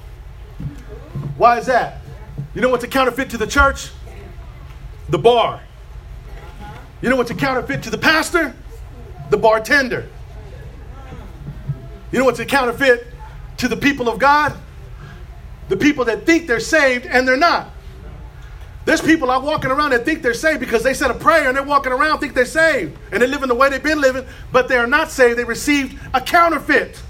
Why 1.37 1.59
is 1.59 1.67
that? 1.67 2.03
You 2.55 2.61
know 2.61 2.69
what's 2.69 2.85
a 2.85 2.89
counterfeit 2.89 3.31
to 3.31 3.39
the 3.39 3.47
church? 3.47 3.91
The 5.09 5.19
bar. 5.19 5.61
You 7.03 7.09
know 7.09 7.17
what's 7.17 7.31
a 7.31 7.35
counterfeit 7.35 7.83
to 7.85 7.91
the 7.91 7.99
pastor? 7.99 8.55
The 9.31 9.37
bartender. 9.37 10.07
You 12.13 12.19
know 12.19 12.25
what's 12.25 12.41
a 12.41 12.47
counterfeit 12.47 13.07
to 13.59 13.69
the 13.69 13.77
people 13.77 14.09
of 14.09 14.19
God? 14.19 14.57
The 15.71 15.77
people 15.77 16.05
that 16.07 16.27
think 16.27 16.49
they're 16.49 16.59
saved 16.61 17.07
and 17.07 17.27
they're 17.27 17.37
not. 17.37 17.71
There's 18.87 19.01
people 19.01 19.31
out 19.31 19.45
walking 19.45 19.71
around 19.71 19.91
that 19.91 20.05
think 20.05 20.21
they're 20.21 20.35
saved 20.35 20.59
because 20.59 20.83
they 20.83 20.95
said 20.95 21.13
a 21.13 21.15
prayer 21.15 21.47
and 21.47 21.57
they're 21.57 21.63
walking 21.63 21.93
around 21.93 22.19
think 22.19 22.35
they're 22.35 22.45
saved 22.45 22.99
and 23.13 23.23
they're 23.23 23.29
living 23.29 23.47
the 23.47 23.55
way 23.55 23.69
they've 23.71 23.81
been 23.81 24.01
living, 24.01 24.27
but 24.51 24.67
they 24.67 24.77
are 24.77 24.89
not 24.89 25.13
saved. 25.13 25.39
They 25.39 25.45
received 25.45 25.97
a 26.13 26.21
counterfeit. 26.21 27.01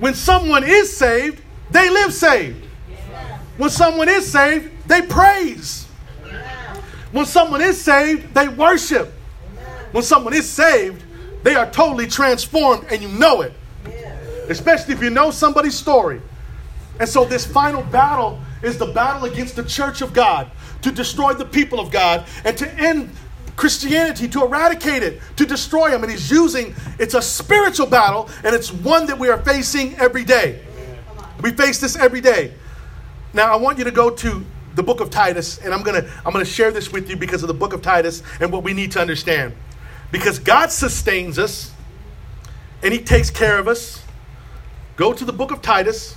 When 0.00 0.14
someone 0.14 0.64
is 0.64 0.94
saved, 0.96 1.40
they 1.70 1.88
live 1.88 2.12
saved. 2.12 2.66
When 3.56 3.70
someone 3.70 4.08
is 4.08 4.30
saved, 4.30 4.88
they 4.88 5.02
praise. 5.02 5.84
When 7.12 7.24
someone 7.24 7.60
is 7.60 7.80
saved, 7.80 8.34
they 8.34 8.48
worship. 8.48 9.12
When 9.92 10.02
someone 10.02 10.34
is 10.34 10.50
saved, 10.50 11.04
they 11.44 11.54
are 11.54 11.70
totally 11.70 12.08
transformed 12.08 12.84
and 12.90 13.00
you 13.00 13.08
know 13.10 13.42
it. 13.42 13.52
Especially 14.48 14.94
if 14.94 15.00
you 15.00 15.10
know 15.10 15.30
somebody's 15.30 15.76
story. 15.76 16.20
And 16.98 17.08
so, 17.08 17.24
this 17.24 17.44
final 17.44 17.82
battle 17.82 18.40
is 18.62 18.78
the 18.78 18.86
battle 18.86 19.24
against 19.24 19.56
the 19.56 19.64
church 19.64 20.00
of 20.00 20.12
God 20.12 20.50
to 20.82 20.90
destroy 20.90 21.34
the 21.34 21.44
people 21.44 21.80
of 21.80 21.90
God 21.90 22.26
and 22.44 22.56
to 22.58 22.72
end 22.74 23.10
Christianity, 23.56 24.28
to 24.28 24.42
eradicate 24.42 25.02
it, 25.02 25.20
to 25.36 25.46
destroy 25.46 25.90
them. 25.90 26.02
And 26.02 26.12
he's 26.12 26.30
using 26.30 26.74
it's 26.98 27.14
a 27.14 27.22
spiritual 27.22 27.86
battle, 27.86 28.28
and 28.44 28.54
it's 28.54 28.72
one 28.72 29.06
that 29.06 29.18
we 29.18 29.28
are 29.28 29.38
facing 29.38 29.96
every 29.96 30.24
day. 30.24 30.62
We 31.42 31.50
face 31.50 31.80
this 31.80 31.96
every 31.96 32.20
day. 32.20 32.54
Now, 33.32 33.52
I 33.52 33.56
want 33.56 33.78
you 33.78 33.84
to 33.84 33.90
go 33.90 34.10
to 34.10 34.44
the 34.74 34.82
book 34.82 35.00
of 35.00 35.10
Titus, 35.10 35.58
and 35.58 35.72
I'm 35.74 35.82
gonna 35.82 36.06
I'm 36.24 36.32
gonna 36.32 36.44
share 36.44 36.70
this 36.70 36.92
with 36.92 37.08
you 37.10 37.16
because 37.16 37.42
of 37.42 37.48
the 37.48 37.54
book 37.54 37.72
of 37.72 37.82
Titus 37.82 38.22
and 38.40 38.52
what 38.52 38.62
we 38.62 38.72
need 38.72 38.92
to 38.92 39.00
understand. 39.00 39.54
Because 40.12 40.38
God 40.38 40.70
sustains 40.70 41.38
us 41.38 41.72
and 42.82 42.92
He 42.92 43.00
takes 43.00 43.30
care 43.30 43.58
of 43.58 43.68
us. 43.68 44.02
Go 44.96 45.12
to 45.12 45.24
the 45.24 45.32
book 45.32 45.50
of 45.50 45.62
Titus. 45.62 46.14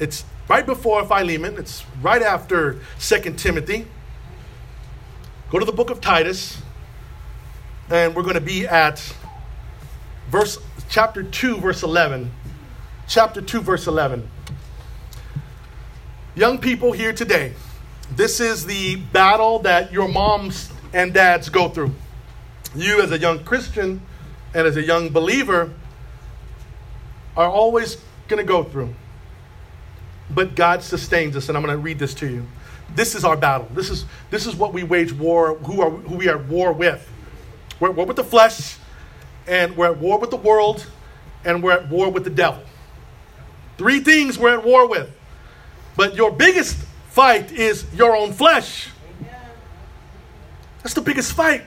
It's 0.00 0.24
right 0.48 0.66
before 0.66 1.04
Philemon. 1.04 1.56
It's 1.56 1.84
right 2.02 2.22
after 2.22 2.80
Second 2.98 3.38
Timothy. 3.38 3.86
Go 5.50 5.60
to 5.60 5.64
the 5.64 5.72
book 5.72 5.90
of 5.90 6.00
Titus, 6.00 6.60
and 7.88 8.14
we're 8.14 8.22
going 8.22 8.34
to 8.34 8.40
be 8.40 8.66
at 8.66 9.14
verse 10.30 10.58
chapter 10.88 11.22
2, 11.22 11.58
verse 11.58 11.84
11. 11.84 12.30
Chapter 13.06 13.40
2, 13.40 13.60
verse 13.60 13.86
11. 13.86 14.28
Young 16.34 16.58
people 16.58 16.90
here 16.90 17.12
today, 17.12 17.52
this 18.16 18.40
is 18.40 18.66
the 18.66 18.96
battle 18.96 19.60
that 19.60 19.92
your 19.92 20.08
moms 20.08 20.72
and 20.92 21.14
dads 21.14 21.48
go 21.48 21.68
through. 21.68 21.94
You, 22.74 23.00
as 23.00 23.12
a 23.12 23.18
young 23.18 23.44
Christian 23.44 24.00
and 24.52 24.66
as 24.66 24.76
a 24.76 24.82
young 24.82 25.10
believer, 25.10 25.72
are 27.36 27.48
always 27.48 27.98
going 28.26 28.44
to 28.44 28.46
go 28.46 28.64
through 28.64 28.92
but 30.30 30.54
God 30.54 30.82
sustains 30.82 31.36
us. 31.36 31.48
And 31.48 31.56
I'm 31.56 31.64
going 31.64 31.76
to 31.76 31.82
read 31.82 31.98
this 31.98 32.14
to 32.14 32.28
you. 32.28 32.46
This 32.94 33.14
is 33.14 33.24
our 33.24 33.36
battle. 33.36 33.68
This 33.74 33.90
is, 33.90 34.04
this 34.30 34.46
is 34.46 34.54
what 34.54 34.72
we 34.72 34.84
wage 34.84 35.12
war, 35.12 35.56
who, 35.56 35.80
are, 35.80 35.90
who 35.90 36.16
we 36.16 36.28
are 36.28 36.38
at 36.38 36.46
war 36.46 36.72
with. 36.72 37.08
We're 37.80 37.90
at 37.90 37.96
war 37.96 38.06
with 38.06 38.16
the 38.16 38.24
flesh, 38.24 38.76
and 39.46 39.76
we're 39.76 39.86
at 39.86 39.98
war 39.98 40.18
with 40.18 40.30
the 40.30 40.36
world, 40.36 40.86
and 41.44 41.62
we're 41.62 41.72
at 41.72 41.88
war 41.88 42.10
with 42.10 42.24
the 42.24 42.30
devil. 42.30 42.62
Three 43.78 44.00
things 44.00 44.38
we're 44.38 44.54
at 44.54 44.64
war 44.64 44.88
with. 44.88 45.10
But 45.96 46.14
your 46.14 46.30
biggest 46.30 46.76
fight 47.08 47.52
is 47.52 47.84
your 47.94 48.16
own 48.16 48.32
flesh. 48.32 48.88
That's 50.82 50.94
the 50.94 51.00
biggest 51.00 51.32
fight. 51.32 51.62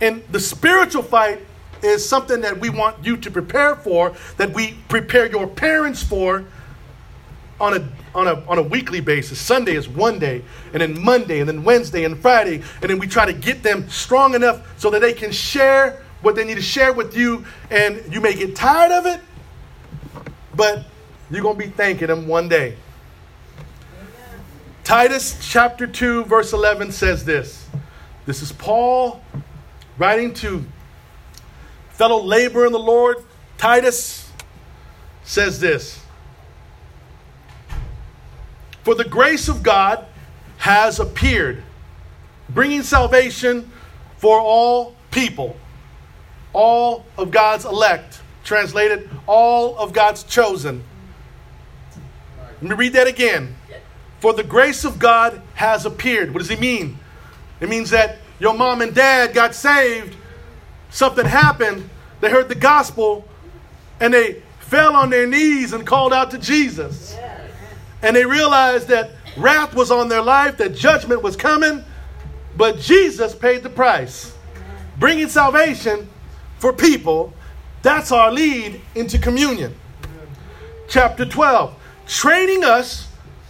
And 0.00 0.22
the 0.30 0.40
spiritual 0.40 1.02
fight 1.02 1.40
is 1.82 2.08
something 2.08 2.40
that 2.40 2.58
we 2.58 2.70
want 2.70 3.04
you 3.04 3.16
to 3.16 3.30
prepare 3.30 3.76
for, 3.76 4.14
that 4.36 4.52
we 4.52 4.74
prepare 4.88 5.26
your 5.26 5.46
parents 5.46 6.02
for, 6.02 6.44
on 7.62 7.74
a, 7.74 7.88
on 8.12 8.26
a, 8.26 8.44
on 8.48 8.58
a 8.58 8.62
weekly 8.62 9.00
basis. 9.00 9.38
Sunday 9.38 9.76
is 9.76 9.88
one 9.88 10.18
day, 10.18 10.42
and 10.72 10.82
then 10.82 11.00
Monday, 11.00 11.38
and 11.38 11.48
then 11.48 11.62
Wednesday, 11.62 12.04
and 12.04 12.18
Friday. 12.18 12.56
And 12.56 12.90
then 12.90 12.98
we 12.98 13.06
try 13.06 13.24
to 13.24 13.32
get 13.32 13.62
them 13.62 13.88
strong 13.88 14.34
enough 14.34 14.78
so 14.78 14.90
that 14.90 15.00
they 15.00 15.12
can 15.12 15.30
share 15.30 16.02
what 16.22 16.34
they 16.34 16.44
need 16.44 16.56
to 16.56 16.62
share 16.62 16.92
with 16.92 17.16
you. 17.16 17.46
And 17.70 18.02
you 18.12 18.20
may 18.20 18.34
get 18.34 18.56
tired 18.56 18.90
of 18.90 19.06
it, 19.06 19.20
but 20.56 20.84
you're 21.30 21.42
going 21.42 21.56
to 21.56 21.64
be 21.64 21.70
thanking 21.70 22.08
them 22.08 22.26
one 22.26 22.48
day. 22.48 22.76
Titus 24.82 25.38
chapter 25.40 25.86
2, 25.86 26.24
verse 26.24 26.52
11 26.52 26.90
says 26.90 27.24
this. 27.24 27.68
This 28.26 28.42
is 28.42 28.50
Paul 28.50 29.22
writing 29.98 30.34
to 30.34 30.64
fellow 31.90 32.20
laborer 32.20 32.66
in 32.66 32.72
the 32.72 32.78
Lord. 32.78 33.18
Titus 33.56 34.28
says 35.22 35.60
this 35.60 36.01
for 38.82 38.94
the 38.94 39.04
grace 39.04 39.48
of 39.48 39.62
God 39.62 40.04
has 40.58 40.98
appeared, 41.00 41.62
bringing 42.48 42.82
salvation 42.82 43.70
for 44.16 44.40
all 44.40 44.94
people, 45.10 45.56
all 46.52 47.04
of 47.16 47.30
God's 47.30 47.64
elect. 47.64 48.20
Translated, 48.44 49.08
all 49.28 49.78
of 49.78 49.92
God's 49.92 50.24
chosen. 50.24 50.82
Let 52.60 52.62
me 52.62 52.74
read 52.74 52.92
that 52.94 53.06
again. 53.06 53.54
For 54.18 54.32
the 54.32 54.42
grace 54.42 54.84
of 54.84 54.98
God 54.98 55.40
has 55.54 55.86
appeared. 55.86 56.34
What 56.34 56.40
does 56.40 56.48
he 56.48 56.56
mean? 56.56 56.98
It 57.60 57.68
means 57.68 57.90
that 57.90 58.18
your 58.40 58.54
mom 58.54 58.80
and 58.80 58.92
dad 58.92 59.32
got 59.32 59.54
saved, 59.54 60.16
something 60.90 61.24
happened, 61.24 61.88
they 62.20 62.30
heard 62.30 62.48
the 62.48 62.56
gospel, 62.56 63.28
and 64.00 64.12
they 64.12 64.42
fell 64.58 64.96
on 64.96 65.10
their 65.10 65.28
knees 65.28 65.72
and 65.72 65.86
called 65.86 66.12
out 66.12 66.32
to 66.32 66.38
Jesus 66.38 67.16
and 68.02 68.14
they 68.16 68.24
realized 68.24 68.88
that 68.88 69.10
wrath 69.36 69.74
was 69.74 69.90
on 69.90 70.08
their 70.08 70.22
life, 70.22 70.58
that 70.58 70.74
judgment 70.74 71.22
was 71.22 71.36
coming, 71.36 71.84
but 72.56 72.78
Jesus 72.78 73.34
paid 73.34 73.62
the 73.62 73.70
price. 73.70 74.36
Bringing 74.98 75.28
salvation 75.28 76.08
for 76.58 76.72
people, 76.72 77.32
that's 77.82 78.12
our 78.12 78.30
lead 78.30 78.80
into 78.94 79.18
communion. 79.18 79.74
Chapter 80.88 81.24
12, 81.24 81.74
training 82.06 82.64
us 82.64 83.08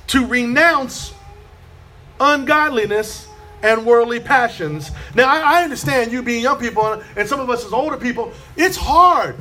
to 0.08 0.26
renounce 0.26 1.12
ungodliness 2.20 3.26
and 3.62 3.86
worldly 3.86 4.20
passions. 4.20 4.90
Now, 5.14 5.28
I, 5.28 5.60
I, 5.60 5.62
understand 5.64 6.12
you 6.12 6.22
being 6.22 6.42
young 6.42 6.58
people 6.58 7.02
and 7.16 7.28
some 7.28 7.40
of 7.40 7.48
us 7.48 7.64
as 7.64 7.72
older 7.72 7.96
people, 7.96 8.32
it's 8.56 8.76
hard. 8.76 9.36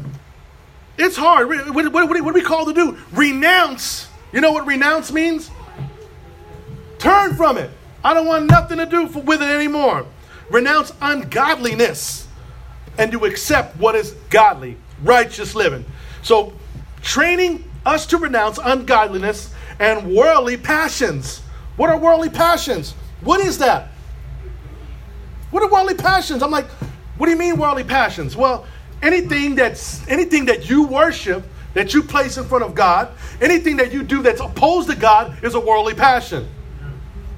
It's 0.98 1.16
hard. 1.16 1.48
What, 1.48 1.92
what, 1.92 1.94
what, 1.94 2.18
are 2.18 2.34
we 2.34 2.42
call 2.42 2.66
to 2.66 2.74
do? 2.74 2.98
Renounce 3.12 4.08
you 4.32 4.42
know 4.42 4.52
what 4.52 4.66
renounce 4.66 5.12
means? 5.12 5.50
Turn 7.00 7.36
from 7.36 7.58
it. 7.58 7.70
I 8.04 8.14
don't 8.14 8.28
want 8.28 8.50
nothing 8.50 8.78
to 8.78 8.86
do 8.86 9.08
for, 9.08 9.22
with 9.22 9.42
it 9.42 9.50
anymore. 9.50 10.06
Renounce 10.50 10.94
ungodliness 11.02 12.28
and 12.98 13.12
to 13.12 13.26
accept 13.26 13.78
what 13.78 13.96
is 13.96 14.12
godly, 14.30 14.78
righteous 15.04 15.56
living. 15.56 15.86
So, 16.24 16.54
training 17.02 17.64
us 17.86 18.06
to 18.08 18.18
renounce 18.18 18.60
ungodliness 18.64 19.54
and 19.80 20.14
worldly 20.14 20.58
passions. 20.58 21.40
What 21.78 21.90
are 21.90 21.98
worldly 21.98 22.30
passions? 22.30 22.92
What 23.22 23.40
is 23.40 23.58
that? 23.60 23.90
What 25.50 25.64
are 25.64 25.70
worldly 25.70 25.96
passions? 25.96 26.44
I'm 26.44 26.52
like, 26.52 26.68
what 27.18 27.26
do 27.26 27.32
you 27.32 27.38
mean 27.38 27.58
worldly 27.58 27.84
passions? 27.84 28.36
Well, 28.36 28.66
anything 29.02 29.56
that's 29.56 30.08
anything 30.08 30.46
that 30.46 30.70
you 30.70 30.84
worship 30.84 31.44
that 31.74 31.94
you 31.94 32.04
place 32.04 32.38
in 32.38 32.44
front 32.46 32.64
of 32.64 32.76
God, 32.76 33.10
anything 33.40 33.78
that 33.78 33.94
you 33.94 34.04
do 34.04 34.22
that's 34.22 34.42
opposed 34.42 34.90
to 34.90 34.96
God 34.96 35.44
is 35.44 35.56
a 35.56 35.60
worldly 35.60 35.94
passion. 35.94 36.48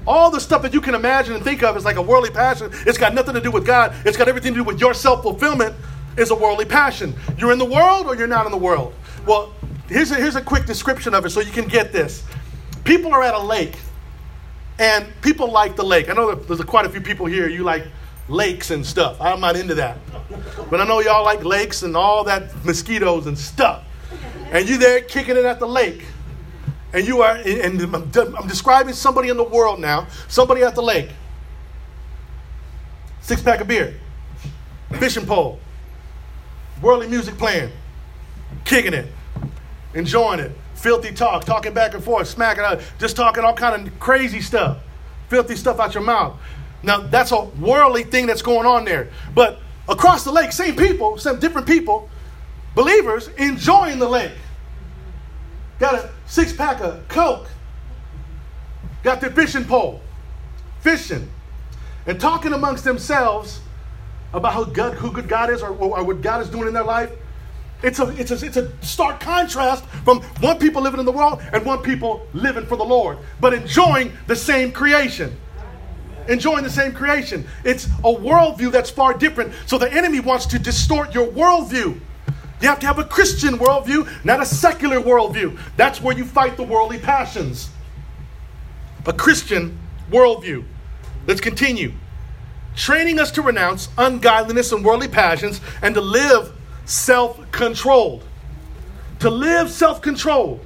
All 0.06 0.30
the 0.30 0.40
stuff 0.40 0.62
that 0.62 0.74
you 0.74 0.80
can 0.80 0.94
imagine 0.94 1.34
and 1.34 1.42
think 1.42 1.62
of 1.62 1.76
is 1.76 1.84
like 1.84 1.96
a 1.96 2.02
worldly 2.02 2.30
passion. 2.30 2.70
It's 2.86 2.98
got 2.98 3.14
nothing 3.14 3.34
to 3.34 3.40
do 3.40 3.50
with 3.50 3.64
God. 3.64 3.94
It's 4.04 4.16
got 4.16 4.28
everything 4.28 4.52
to 4.52 4.60
do 4.60 4.64
with 4.64 4.80
your 4.80 4.94
self 4.94 5.22
fulfillment. 5.22 5.74
Is 6.16 6.30
a 6.30 6.34
worldly 6.34 6.64
passion. 6.64 7.12
You're 7.38 7.50
in 7.50 7.58
the 7.58 7.64
world 7.64 8.06
or 8.06 8.14
you're 8.14 8.28
not 8.28 8.46
in 8.46 8.52
the 8.52 8.58
world. 8.58 8.94
Well, 9.26 9.52
here's 9.88 10.12
a, 10.12 10.14
here's 10.14 10.36
a 10.36 10.40
quick 10.40 10.64
description 10.64 11.12
of 11.12 11.26
it 11.26 11.30
so 11.30 11.40
you 11.40 11.50
can 11.50 11.66
get 11.66 11.90
this. 11.90 12.22
People 12.84 13.12
are 13.12 13.24
at 13.24 13.34
a 13.34 13.38
lake, 13.42 13.76
and 14.78 15.06
people 15.22 15.50
like 15.50 15.74
the 15.74 15.82
lake. 15.82 16.08
I 16.08 16.12
know 16.12 16.32
there's 16.32 16.60
quite 16.60 16.86
a 16.86 16.88
few 16.88 17.00
people 17.00 17.26
here. 17.26 17.48
You 17.48 17.64
like 17.64 17.88
lakes 18.28 18.70
and 18.70 18.86
stuff. 18.86 19.20
I'm 19.20 19.40
not 19.40 19.56
into 19.56 19.74
that, 19.74 19.98
but 20.70 20.80
I 20.80 20.86
know 20.86 21.00
y'all 21.00 21.24
like 21.24 21.42
lakes 21.42 21.82
and 21.82 21.96
all 21.96 22.22
that 22.24 22.64
mosquitoes 22.64 23.26
and 23.26 23.36
stuff 23.36 23.83
and 24.54 24.66
you 24.66 24.78
there 24.78 25.02
kicking 25.02 25.36
it 25.36 25.44
at 25.44 25.58
the 25.58 25.66
lake. 25.66 26.04
And 26.94 27.06
you 27.06 27.22
are, 27.22 27.36
and 27.36 27.82
I'm 27.82 28.46
describing 28.46 28.94
somebody 28.94 29.28
in 29.28 29.36
the 29.36 29.44
world 29.44 29.80
now, 29.80 30.06
somebody 30.28 30.62
at 30.62 30.74
the 30.74 30.82
lake. 30.82 31.10
six 33.24 33.40
pack 33.40 33.60
of 33.60 33.66
beer, 33.66 33.94
fishing 34.98 35.24
pole, 35.24 35.58
worldly 36.82 37.08
music 37.08 37.36
playing, 37.38 37.70
kicking 38.64 38.92
it, 38.92 39.06
enjoying 39.94 40.40
it, 40.40 40.52
filthy 40.74 41.10
talk, 41.10 41.44
talking 41.44 41.72
back 41.72 41.94
and 41.94 42.04
forth, 42.04 42.28
smacking 42.28 42.62
out, 42.62 42.80
just 42.98 43.16
talking 43.16 43.42
all 43.42 43.54
kind 43.54 43.88
of 43.88 43.98
crazy 43.98 44.42
stuff, 44.42 44.78
filthy 45.28 45.56
stuff 45.56 45.80
out 45.80 45.94
your 45.94 46.02
mouth. 46.02 46.38
Now 46.82 47.00
that's 47.00 47.32
a 47.32 47.40
worldly 47.40 48.04
thing 48.04 48.26
that's 48.26 48.42
going 48.42 48.66
on 48.66 48.84
there. 48.84 49.08
But 49.34 49.58
across 49.88 50.22
the 50.22 50.30
lake, 50.30 50.52
same 50.52 50.76
people, 50.76 51.16
some 51.16 51.40
different 51.40 51.66
people, 51.66 52.10
believers 52.74 53.28
enjoying 53.38 53.98
the 53.98 54.08
lake. 54.08 54.32
Got 55.78 55.94
a 55.94 56.10
six 56.26 56.52
pack 56.52 56.80
of 56.80 57.06
Coke, 57.08 57.46
got 59.02 59.20
their 59.20 59.30
fishing 59.30 59.64
pole, 59.64 60.00
fishing, 60.80 61.28
and 62.06 62.20
talking 62.20 62.52
amongst 62.52 62.84
themselves 62.84 63.60
about 64.32 64.52
how 64.52 64.64
good, 64.64 64.94
who 64.94 65.12
good 65.12 65.28
God 65.28 65.50
is 65.50 65.62
or, 65.62 65.70
or 65.70 66.04
what 66.04 66.20
God 66.20 66.40
is 66.42 66.48
doing 66.48 66.68
in 66.68 66.74
their 66.74 66.84
life. 66.84 67.10
It's 67.82 67.98
a, 67.98 68.08
it's, 68.18 68.30
a, 68.30 68.46
it's 68.46 68.56
a 68.56 68.72
stark 68.82 69.20
contrast 69.20 69.84
from 70.04 70.22
one 70.40 70.58
people 70.58 70.80
living 70.80 71.00
in 71.00 71.06
the 71.06 71.12
world 71.12 71.42
and 71.52 71.64
one 71.66 71.82
people 71.82 72.26
living 72.32 72.66
for 72.66 72.76
the 72.76 72.84
Lord, 72.84 73.18
but 73.40 73.52
enjoying 73.52 74.12
the 74.26 74.36
same 74.36 74.72
creation. 74.72 75.36
Enjoying 76.28 76.64
the 76.64 76.70
same 76.70 76.92
creation. 76.92 77.46
It's 77.64 77.84
a 77.84 78.12
worldview 78.14 78.72
that's 78.72 78.88
far 78.88 79.12
different. 79.12 79.52
So 79.66 79.76
the 79.76 79.92
enemy 79.92 80.20
wants 80.20 80.46
to 80.46 80.58
distort 80.58 81.14
your 81.14 81.26
worldview. 81.26 82.00
You 82.60 82.68
have 82.68 82.80
to 82.80 82.86
have 82.86 82.98
a 82.98 83.04
Christian 83.04 83.58
worldview, 83.58 84.08
not 84.24 84.40
a 84.40 84.46
secular 84.46 85.00
worldview. 85.00 85.58
That's 85.76 86.00
where 86.00 86.16
you 86.16 86.24
fight 86.24 86.56
the 86.56 86.62
worldly 86.62 86.98
passions. 86.98 87.68
A 89.06 89.12
Christian 89.12 89.78
worldview. 90.10 90.64
Let's 91.26 91.40
continue. 91.40 91.92
Training 92.76 93.18
us 93.18 93.30
to 93.32 93.42
renounce 93.42 93.88
ungodliness 93.98 94.72
and 94.72 94.84
worldly 94.84 95.08
passions 95.08 95.60
and 95.82 95.94
to 95.94 96.00
live 96.00 96.52
self 96.84 97.50
controlled. 97.52 98.24
To 99.20 99.30
live 99.30 99.70
self 99.70 100.00
controlled. 100.00 100.64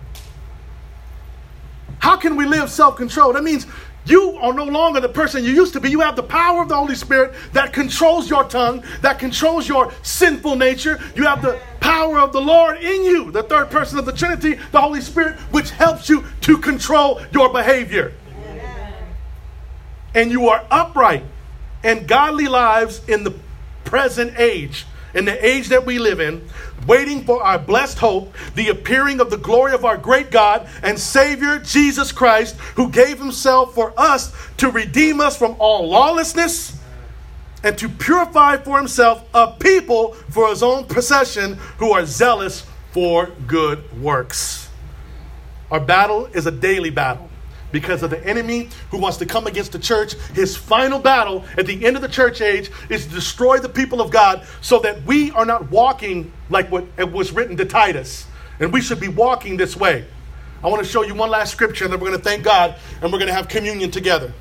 How 1.99 2.16
can 2.16 2.36
we 2.36 2.47
live 2.47 2.70
self 2.70 2.97
controlled? 2.97 3.36
That 3.36 3.45
means 3.45 3.66
you 4.09 4.38
are 4.40 4.52
no 4.52 4.64
longer 4.64 5.00
the 5.00 5.09
person 5.09 5.44
you 5.44 5.52
used 5.52 5.72
to 5.74 5.80
be. 5.80 5.90
You 5.90 6.00
have 6.00 6.16
the 6.16 6.22
power 6.22 6.62
of 6.62 6.68
the 6.68 6.76
Holy 6.76 6.94
Spirit 6.94 7.34
that 7.52 7.72
controls 7.72 8.30
your 8.30 8.44
tongue, 8.44 8.82
that 9.02 9.18
controls 9.18 9.68
your 9.68 9.92
sinful 10.02 10.56
nature. 10.56 10.98
You 11.14 11.24
have 11.24 11.42
the 11.42 11.61
power 11.80 12.18
of 12.18 12.32
the 12.32 12.40
Lord 12.40 12.78
in 12.78 13.04
you, 13.04 13.30
the 13.30 13.42
third 13.42 13.70
person 13.70 13.98
of 13.98 14.06
the 14.06 14.12
Trinity, 14.12 14.54
the 14.72 14.80
Holy 14.80 15.00
Spirit, 15.00 15.36
which 15.50 15.70
helps 15.70 16.09
you 16.09 16.24
to 16.42 16.59
control 16.59 17.20
your 17.32 17.52
behavior. 17.52 18.12
And 20.14 20.30
you 20.30 20.48
are 20.48 20.64
upright 20.70 21.24
and 21.84 22.09
godly 22.09 22.48
lives 22.48 23.00
in 23.09 23.24
the 23.24 23.34
present 23.84 24.38
age 24.38 24.86
in 25.14 25.24
the 25.24 25.46
age 25.46 25.68
that 25.68 25.86
we 25.86 25.98
live 25.98 26.20
in, 26.20 26.46
waiting 26.86 27.24
for 27.24 27.42
our 27.42 27.59
blessed 27.59 27.98
hope, 27.98 28.34
the 28.54 28.68
appearing 28.68 29.20
of 29.20 29.30
the 29.30 29.36
glory 29.36 29.72
of 29.72 29.84
our 29.84 29.96
great 29.96 30.30
God 30.30 30.68
and 30.82 30.98
Savior 30.98 31.59
Jesus 31.59 32.12
Christ, 32.12 32.56
who 32.76 32.90
gave 32.90 33.18
himself 33.18 33.74
for 33.74 33.92
us 33.96 34.32
to 34.59 34.70
redeem 34.70 35.20
us 35.20 35.36
from 35.36 35.56
all 35.59 35.88
lawlessness 35.88 36.78
and 37.64 37.76
to 37.78 37.88
purify 37.88 38.56
for 38.56 38.78
himself 38.78 39.24
a 39.34 39.52
people 39.52 40.14
for 40.30 40.48
his 40.48 40.62
own 40.62 40.84
possession 40.84 41.54
who 41.78 41.92
are 41.92 42.06
zealous 42.06 42.64
for 42.92 43.26
good 43.46 44.00
works. 44.00 44.68
Our 45.70 45.80
battle 45.80 46.26
is 46.26 46.46
a 46.46 46.50
daily 46.50 46.90
battle 46.90 47.28
because 47.73 48.03
of 48.03 48.11
the 48.11 48.25
enemy 48.27 48.69
who 48.91 48.99
wants 48.99 49.19
to 49.19 49.27
come 49.27 49.47
against 49.47 49.73
the 49.73 49.79
church. 49.79 50.14
His 50.35 50.57
final 50.57 50.99
battle 50.99 51.45
at 51.57 51.66
the 51.66 51.85
end 51.85 51.97
of 51.97 52.03
the 52.03 52.09
church 52.09 52.41
age 52.41 52.71
is 52.89 53.07
to 53.07 53.12
destroy 53.12 53.59
the 53.59 53.69
people 53.69 54.01
of 54.01 54.11
God 54.11 54.47
so 54.61 54.79
that 54.81 55.03
we 55.05 55.31
are 55.33 55.45
not 55.45 55.71
walking 55.71 56.33
like 56.51 56.71
what 56.71 56.87
was 57.12 57.33
written 57.33 57.57
to 57.57 57.64
Titus. 57.64 58.27
And 58.61 58.73
we 58.73 58.81
should 58.81 59.01
be 59.01 59.09
walking 59.09 59.57
this 59.57 59.77
way. 59.77 60.07
I 60.62 60.69
want 60.69 60.83
to 60.83 60.89
show 60.89 61.03
you 61.03 61.14
one 61.14 61.31
last 61.31 61.53
scripture, 61.53 61.85
and 61.85 61.93
then 61.93 62.01
we're 62.01 62.09
going 62.09 62.19
to 62.19 62.25
thank 62.25 62.43
God 62.43 62.75
and 63.01 63.12
we're 63.12 63.19
going 63.19 63.29
to 63.29 63.35
have 63.35 63.49
communion 63.49 63.91
together. 63.91 64.33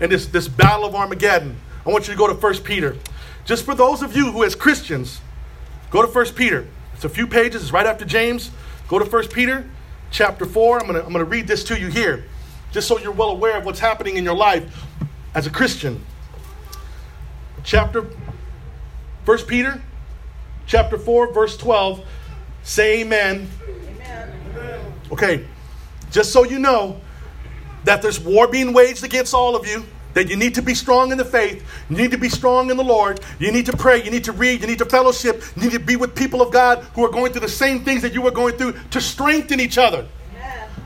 And 0.00 0.10
this, 0.10 0.26
this 0.26 0.48
battle 0.48 0.86
of 0.86 0.94
Armageddon, 0.94 1.56
I 1.84 1.90
want 1.90 2.08
you 2.08 2.14
to 2.14 2.18
go 2.18 2.26
to 2.26 2.34
1 2.34 2.54
Peter. 2.58 2.96
Just 3.44 3.64
for 3.64 3.74
those 3.74 4.00
of 4.00 4.16
you 4.16 4.32
who, 4.32 4.44
as 4.44 4.54
Christians, 4.54 5.20
go 5.90 6.00
to 6.00 6.10
1 6.10 6.26
Peter. 6.28 6.66
It's 6.94 7.04
a 7.04 7.08
few 7.08 7.26
pages, 7.26 7.62
it's 7.62 7.72
right 7.72 7.84
after 7.84 8.04
James. 8.06 8.50
Go 8.88 8.98
to 8.98 9.04
1 9.04 9.28
Peter 9.28 9.68
chapter 10.10 10.46
4. 10.46 10.80
I'm 10.80 10.86
going 10.86 10.98
to, 10.98 11.04
I'm 11.04 11.12
going 11.12 11.24
to 11.24 11.30
read 11.30 11.46
this 11.46 11.64
to 11.64 11.78
you 11.78 11.88
here 11.88 12.24
just 12.72 12.88
so 12.88 12.98
you're 12.98 13.12
well 13.12 13.30
aware 13.30 13.58
of 13.58 13.64
what's 13.64 13.80
happening 13.80 14.16
in 14.16 14.24
your 14.24 14.36
life 14.36 14.84
as 15.34 15.46
a 15.46 15.50
Christian. 15.50 16.04
Chapter 17.62 18.06
1 19.24 19.38
Peter 19.46 19.80
chapter 20.70 20.96
4 20.96 21.32
verse 21.32 21.56
12 21.56 22.06
say 22.62 23.00
amen. 23.00 23.48
amen. 23.96 24.92
Okay. 25.10 25.44
Just 26.12 26.32
so 26.32 26.44
you 26.44 26.58
know 26.58 27.00
that 27.84 28.02
there's 28.02 28.20
war 28.20 28.46
being 28.46 28.72
waged 28.72 29.02
against 29.04 29.34
all 29.34 29.56
of 29.56 29.66
you 29.66 29.84
that 30.14 30.28
you 30.28 30.36
need 30.36 30.54
to 30.54 30.62
be 30.62 30.74
strong 30.74 31.12
in 31.12 31.18
the 31.18 31.24
faith. 31.24 31.64
You 31.88 31.96
need 31.96 32.10
to 32.10 32.18
be 32.18 32.28
strong 32.28 32.70
in 32.70 32.76
the 32.76 32.84
Lord. 32.84 33.20
You 33.38 33.52
need 33.52 33.66
to 33.66 33.76
pray. 33.76 34.02
You 34.02 34.10
need 34.10 34.24
to 34.24 34.32
read. 34.32 34.60
You 34.60 34.66
need 34.66 34.78
to 34.78 34.84
fellowship. 34.84 35.42
You 35.56 35.62
need 35.62 35.72
to 35.72 35.78
be 35.78 35.96
with 35.96 36.14
people 36.14 36.42
of 36.42 36.52
God 36.52 36.84
who 36.94 37.04
are 37.04 37.10
going 37.10 37.32
through 37.32 37.42
the 37.42 37.48
same 37.48 37.84
things 37.84 38.02
that 38.02 38.12
you 38.12 38.26
are 38.26 38.32
going 38.32 38.56
through 38.56 38.74
to 38.90 39.00
strengthen 39.00 39.60
each 39.60 39.78
other. 39.78 40.06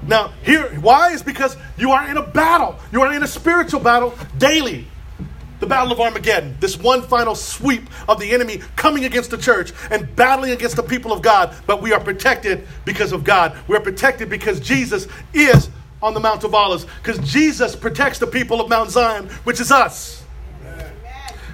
Now, 0.06 0.32
here, 0.42 0.68
why? 0.80 1.12
Is 1.12 1.22
because 1.22 1.56
you 1.76 1.92
are 1.92 2.08
in 2.08 2.16
a 2.16 2.22
battle. 2.22 2.76
You 2.92 3.02
are 3.02 3.12
in 3.14 3.22
a 3.22 3.26
spiritual 3.26 3.80
battle 3.80 4.14
daily. 4.38 4.86
The 5.60 5.66
battle 5.66 5.92
of 5.92 6.00
Armageddon, 6.00 6.56
this 6.60 6.76
one 6.76 7.00
final 7.02 7.34
sweep 7.34 7.88
of 8.08 8.20
the 8.20 8.32
enemy 8.32 8.60
coming 8.76 9.04
against 9.04 9.30
the 9.30 9.38
church 9.38 9.72
and 9.90 10.14
battling 10.14 10.50
against 10.50 10.76
the 10.76 10.82
people 10.82 11.12
of 11.12 11.22
God. 11.22 11.54
But 11.66 11.80
we 11.80 11.92
are 11.92 12.00
protected 12.00 12.66
because 12.84 13.12
of 13.12 13.24
God. 13.24 13.56
We 13.66 13.76
are 13.76 13.80
protected 13.80 14.28
because 14.28 14.60
Jesus 14.60 15.06
is 15.32 15.70
on 16.02 16.12
the 16.12 16.20
Mount 16.20 16.44
of 16.44 16.54
Olives, 16.54 16.86
because 17.02 17.18
Jesus 17.30 17.74
protects 17.74 18.18
the 18.18 18.26
people 18.26 18.60
of 18.60 18.68
Mount 18.68 18.90
Zion, 18.90 19.26
which 19.44 19.58
is 19.58 19.72
us. 19.72 20.22
Amen. 20.62 20.92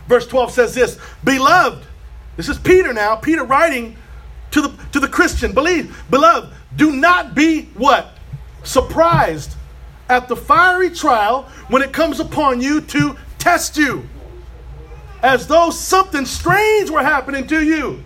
Verse 0.09 0.27
12 0.27 0.51
says 0.51 0.75
this 0.75 0.99
Beloved, 1.23 1.87
this 2.37 2.49
is 2.49 2.59
Peter 2.59 2.93
now, 2.93 3.15
Peter 3.15 3.45
writing 3.45 3.97
to 4.51 4.63
the, 4.63 4.73
to 4.91 4.99
the 4.99 5.07
Christian, 5.07 5.53
believe, 5.53 6.03
beloved, 6.11 6.53
do 6.75 6.91
not 6.91 7.35
be 7.35 7.67
what? 7.75 8.17
Surprised 8.63 9.55
at 10.09 10.29
the 10.29 10.37
fiery 10.37 10.91
trial 10.91 11.45
when 11.69 11.83
it 11.83 11.93
comes 11.93 12.21
upon 12.21 12.61
you 12.61 12.81
to 12.81 13.17
test 13.39 13.77
you, 13.77 14.07
as 15.23 15.47
though 15.47 15.71
something 15.71 16.27
strange 16.27 16.91
were 16.91 17.03
happening 17.03 17.47
to 17.47 17.65
you. 17.65 18.03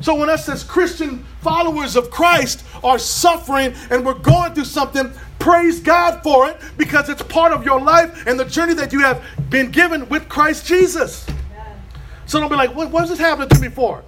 So, 0.00 0.14
when 0.14 0.28
us 0.28 0.48
as 0.48 0.62
Christian 0.62 1.24
followers 1.40 1.96
of 1.96 2.10
Christ 2.10 2.64
are 2.84 2.98
suffering 2.98 3.74
and 3.90 4.04
we're 4.04 4.14
going 4.14 4.54
through 4.54 4.64
something, 4.64 5.10
praise 5.38 5.80
God 5.80 6.22
for 6.22 6.48
it 6.48 6.60
because 6.76 7.08
it's 7.08 7.22
part 7.22 7.52
of 7.52 7.64
your 7.64 7.80
life 7.80 8.26
and 8.26 8.38
the 8.38 8.44
journey 8.44 8.74
that 8.74 8.92
you 8.92 9.00
have 9.00 9.22
been 9.50 9.70
given 9.70 10.08
with 10.08 10.28
Christ 10.28 10.66
Jesus. 10.66 11.26
So, 12.26 12.38
don't 12.38 12.48
be 12.48 12.56
like, 12.56 12.74
what, 12.74 12.90
what 12.90 13.04
is 13.04 13.10
this 13.10 13.18
happening 13.18 13.48
to 13.48 13.60
me 13.60 13.68
for? 13.68 14.04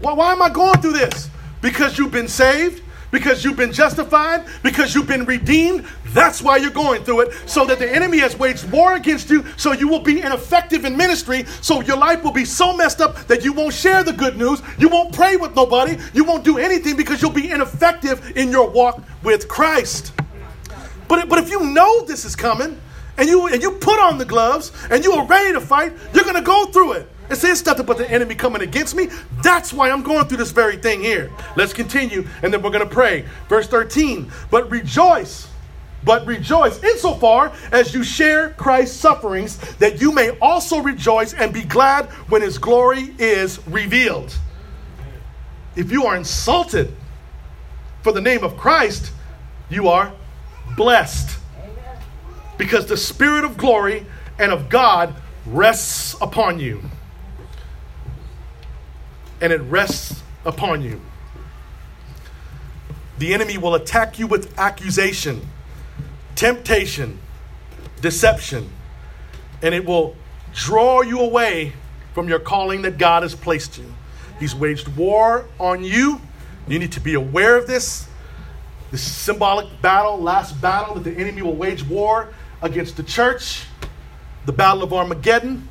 Why, 0.00 0.12
why 0.12 0.32
am 0.32 0.42
I 0.42 0.48
going 0.48 0.80
through 0.80 0.94
this? 0.94 1.30
Because 1.60 1.98
you've 1.98 2.12
been 2.12 2.28
saved, 2.28 2.82
because 3.10 3.44
you've 3.44 3.56
been 3.56 3.72
justified, 3.72 4.44
because 4.62 4.94
you've 4.94 5.06
been 5.06 5.24
redeemed. 5.24 5.86
That's 6.08 6.42
why 6.42 6.56
you're 6.56 6.70
going 6.70 7.04
through 7.04 7.22
it. 7.22 7.34
So 7.46 7.64
that 7.66 7.78
the 7.78 7.90
enemy 7.90 8.18
has 8.18 8.36
waged 8.38 8.70
war 8.70 8.94
against 8.94 9.30
you, 9.30 9.44
so 9.56 9.72
you 9.72 9.88
will 9.88 10.00
be 10.00 10.20
ineffective 10.20 10.84
in 10.84 10.96
ministry. 10.96 11.44
So 11.60 11.82
your 11.82 11.96
life 11.96 12.22
will 12.22 12.32
be 12.32 12.44
so 12.44 12.76
messed 12.76 13.00
up 13.00 13.16
that 13.26 13.44
you 13.44 13.52
won't 13.52 13.74
share 13.74 14.02
the 14.02 14.12
good 14.12 14.36
news. 14.36 14.62
You 14.78 14.88
won't 14.88 15.14
pray 15.14 15.36
with 15.36 15.54
nobody. 15.54 15.98
You 16.14 16.24
won't 16.24 16.44
do 16.44 16.58
anything 16.58 16.96
because 16.96 17.22
you'll 17.22 17.30
be 17.32 17.50
ineffective 17.50 18.36
in 18.36 18.50
your 18.50 18.68
walk 18.68 19.02
with 19.22 19.48
Christ. 19.48 20.12
But, 21.08 21.28
but 21.28 21.38
if 21.38 21.50
you 21.50 21.60
know 21.60 22.04
this 22.04 22.24
is 22.24 22.34
coming, 22.34 22.80
and 23.18 23.28
you 23.28 23.46
and 23.46 23.62
you 23.62 23.72
put 23.72 23.98
on 23.98 24.18
the 24.18 24.24
gloves 24.24 24.72
and 24.90 25.02
you 25.04 25.12
are 25.12 25.26
ready 25.26 25.52
to 25.52 25.60
fight, 25.60 25.92
you're 26.12 26.24
gonna 26.24 26.42
go 26.42 26.66
through 26.66 26.92
it. 26.92 27.08
It 27.28 27.36
says 27.36 27.64
nothing 27.66 27.86
but 27.86 27.98
the 27.98 28.10
enemy 28.10 28.34
coming 28.34 28.62
against 28.62 28.94
me. 28.94 29.08
That's 29.42 29.72
why 29.72 29.90
I'm 29.90 30.02
going 30.02 30.26
through 30.28 30.38
this 30.38 30.52
very 30.52 30.76
thing 30.76 31.02
here. 31.02 31.32
Let's 31.56 31.72
continue, 31.72 32.26
and 32.42 32.52
then 32.52 32.62
we're 32.62 32.70
going 32.70 32.88
to 32.88 32.94
pray. 32.94 33.24
Verse 33.48 33.66
13. 33.66 34.30
But 34.50 34.70
rejoice, 34.70 35.48
but 36.04 36.24
rejoice 36.26 36.82
insofar 36.82 37.52
as 37.72 37.92
you 37.92 38.04
share 38.04 38.50
Christ's 38.50 38.96
sufferings, 38.96 39.56
that 39.76 40.00
you 40.00 40.12
may 40.12 40.30
also 40.38 40.78
rejoice 40.78 41.34
and 41.34 41.52
be 41.52 41.62
glad 41.64 42.06
when 42.28 42.42
his 42.42 42.58
glory 42.58 43.12
is 43.18 43.66
revealed. 43.66 44.36
If 45.74 45.90
you 45.90 46.06
are 46.06 46.16
insulted 46.16 46.94
for 48.02 48.12
the 48.12 48.20
name 48.20 48.44
of 48.44 48.56
Christ, 48.56 49.10
you 49.68 49.88
are 49.88 50.12
blessed. 50.76 51.38
Because 52.56 52.86
the 52.86 52.96
Spirit 52.96 53.44
of 53.44 53.56
glory 53.56 54.06
and 54.38 54.52
of 54.52 54.68
God 54.68 55.14
rests 55.44 56.14
upon 56.20 56.60
you 56.60 56.82
and 59.40 59.52
it 59.52 59.60
rests 59.62 60.22
upon 60.44 60.82
you. 60.82 61.00
The 63.18 63.32
enemy 63.32 63.58
will 63.58 63.74
attack 63.74 64.18
you 64.18 64.26
with 64.26 64.58
accusation, 64.58 65.46
temptation, 66.34 67.18
deception, 68.00 68.70
and 69.62 69.74
it 69.74 69.84
will 69.84 70.16
draw 70.52 71.02
you 71.02 71.20
away 71.20 71.72
from 72.14 72.28
your 72.28 72.38
calling 72.38 72.82
that 72.82 72.98
God 72.98 73.22
has 73.22 73.34
placed 73.34 73.78
you. 73.78 73.92
He's 74.38 74.54
waged 74.54 74.88
war 74.96 75.46
on 75.58 75.82
you. 75.82 76.20
You 76.68 76.78
need 76.78 76.92
to 76.92 77.00
be 77.00 77.14
aware 77.14 77.56
of 77.56 77.66
this. 77.66 78.08
This 78.90 79.02
symbolic 79.02 79.80
battle, 79.82 80.18
last 80.18 80.60
battle 80.60 80.94
that 80.94 81.04
the 81.04 81.12
enemy 81.16 81.42
will 81.42 81.56
wage 81.56 81.82
war 81.82 82.32
against 82.62 82.96
the 82.96 83.02
church, 83.02 83.64
the 84.44 84.52
battle 84.52 84.82
of 84.82 84.92
Armageddon, 84.92 85.68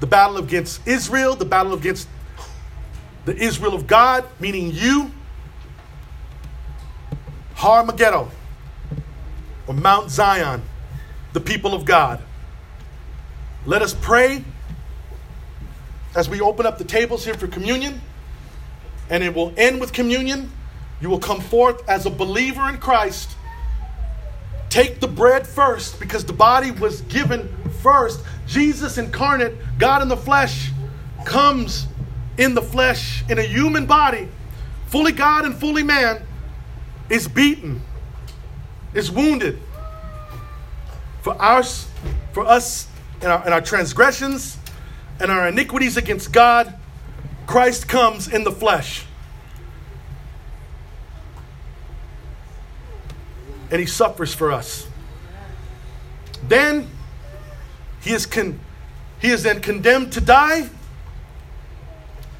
the 0.00 0.06
battle 0.06 0.38
against 0.38 0.86
Israel, 0.86 1.34
the 1.34 1.44
battle 1.44 1.74
against 1.74 2.08
the 3.28 3.36
Israel 3.36 3.74
of 3.74 3.86
God, 3.86 4.24
meaning 4.40 4.70
you, 4.72 5.10
Armageddon, 7.62 8.26
or 9.66 9.74
Mount 9.74 10.10
Zion, 10.10 10.62
the 11.34 11.40
people 11.40 11.74
of 11.74 11.84
God. 11.84 12.22
Let 13.66 13.82
us 13.82 13.92
pray 13.92 14.42
as 16.16 16.30
we 16.30 16.40
open 16.40 16.64
up 16.64 16.78
the 16.78 16.84
tables 16.84 17.22
here 17.22 17.34
for 17.34 17.46
communion, 17.48 18.00
and 19.10 19.22
it 19.22 19.34
will 19.34 19.52
end 19.58 19.78
with 19.78 19.92
communion. 19.92 20.50
You 21.02 21.10
will 21.10 21.20
come 21.20 21.42
forth 21.42 21.86
as 21.86 22.06
a 22.06 22.10
believer 22.10 22.66
in 22.70 22.78
Christ. 22.78 23.36
Take 24.70 25.00
the 25.00 25.08
bread 25.08 25.46
first 25.46 26.00
because 26.00 26.24
the 26.24 26.32
body 26.32 26.70
was 26.70 27.02
given 27.02 27.54
first. 27.82 28.24
Jesus 28.46 28.96
incarnate, 28.96 29.54
God 29.78 30.00
in 30.00 30.08
the 30.08 30.16
flesh, 30.16 30.70
comes 31.26 31.88
in 32.38 32.54
the 32.54 32.62
flesh 32.62 33.24
in 33.28 33.38
a 33.38 33.42
human 33.42 33.84
body, 33.84 34.28
fully 34.86 35.12
God 35.12 35.44
and 35.44 35.54
fully 35.54 35.82
man, 35.82 36.22
is 37.10 37.26
beaten, 37.26 37.82
is 38.94 39.10
wounded 39.10 39.60
for 41.20 41.40
us, 41.42 41.88
for 42.32 42.46
us 42.46 42.86
and 43.20 43.32
our, 43.32 43.44
and 43.44 43.52
our 43.52 43.60
transgressions 43.60 44.56
and 45.20 45.30
our 45.30 45.48
iniquities 45.48 45.96
against 45.96 46.32
God. 46.32 46.74
Christ 47.46 47.88
comes 47.88 48.28
in 48.28 48.44
the 48.44 48.52
flesh. 48.52 49.04
And 53.70 53.80
he 53.80 53.86
suffers 53.86 54.32
for 54.32 54.52
us. 54.52 54.86
Then 56.46 56.88
he 58.00 58.12
is, 58.12 58.26
con- 58.26 58.60
he 59.20 59.28
is 59.28 59.42
then 59.42 59.60
condemned 59.60 60.12
to 60.12 60.20
die 60.20 60.70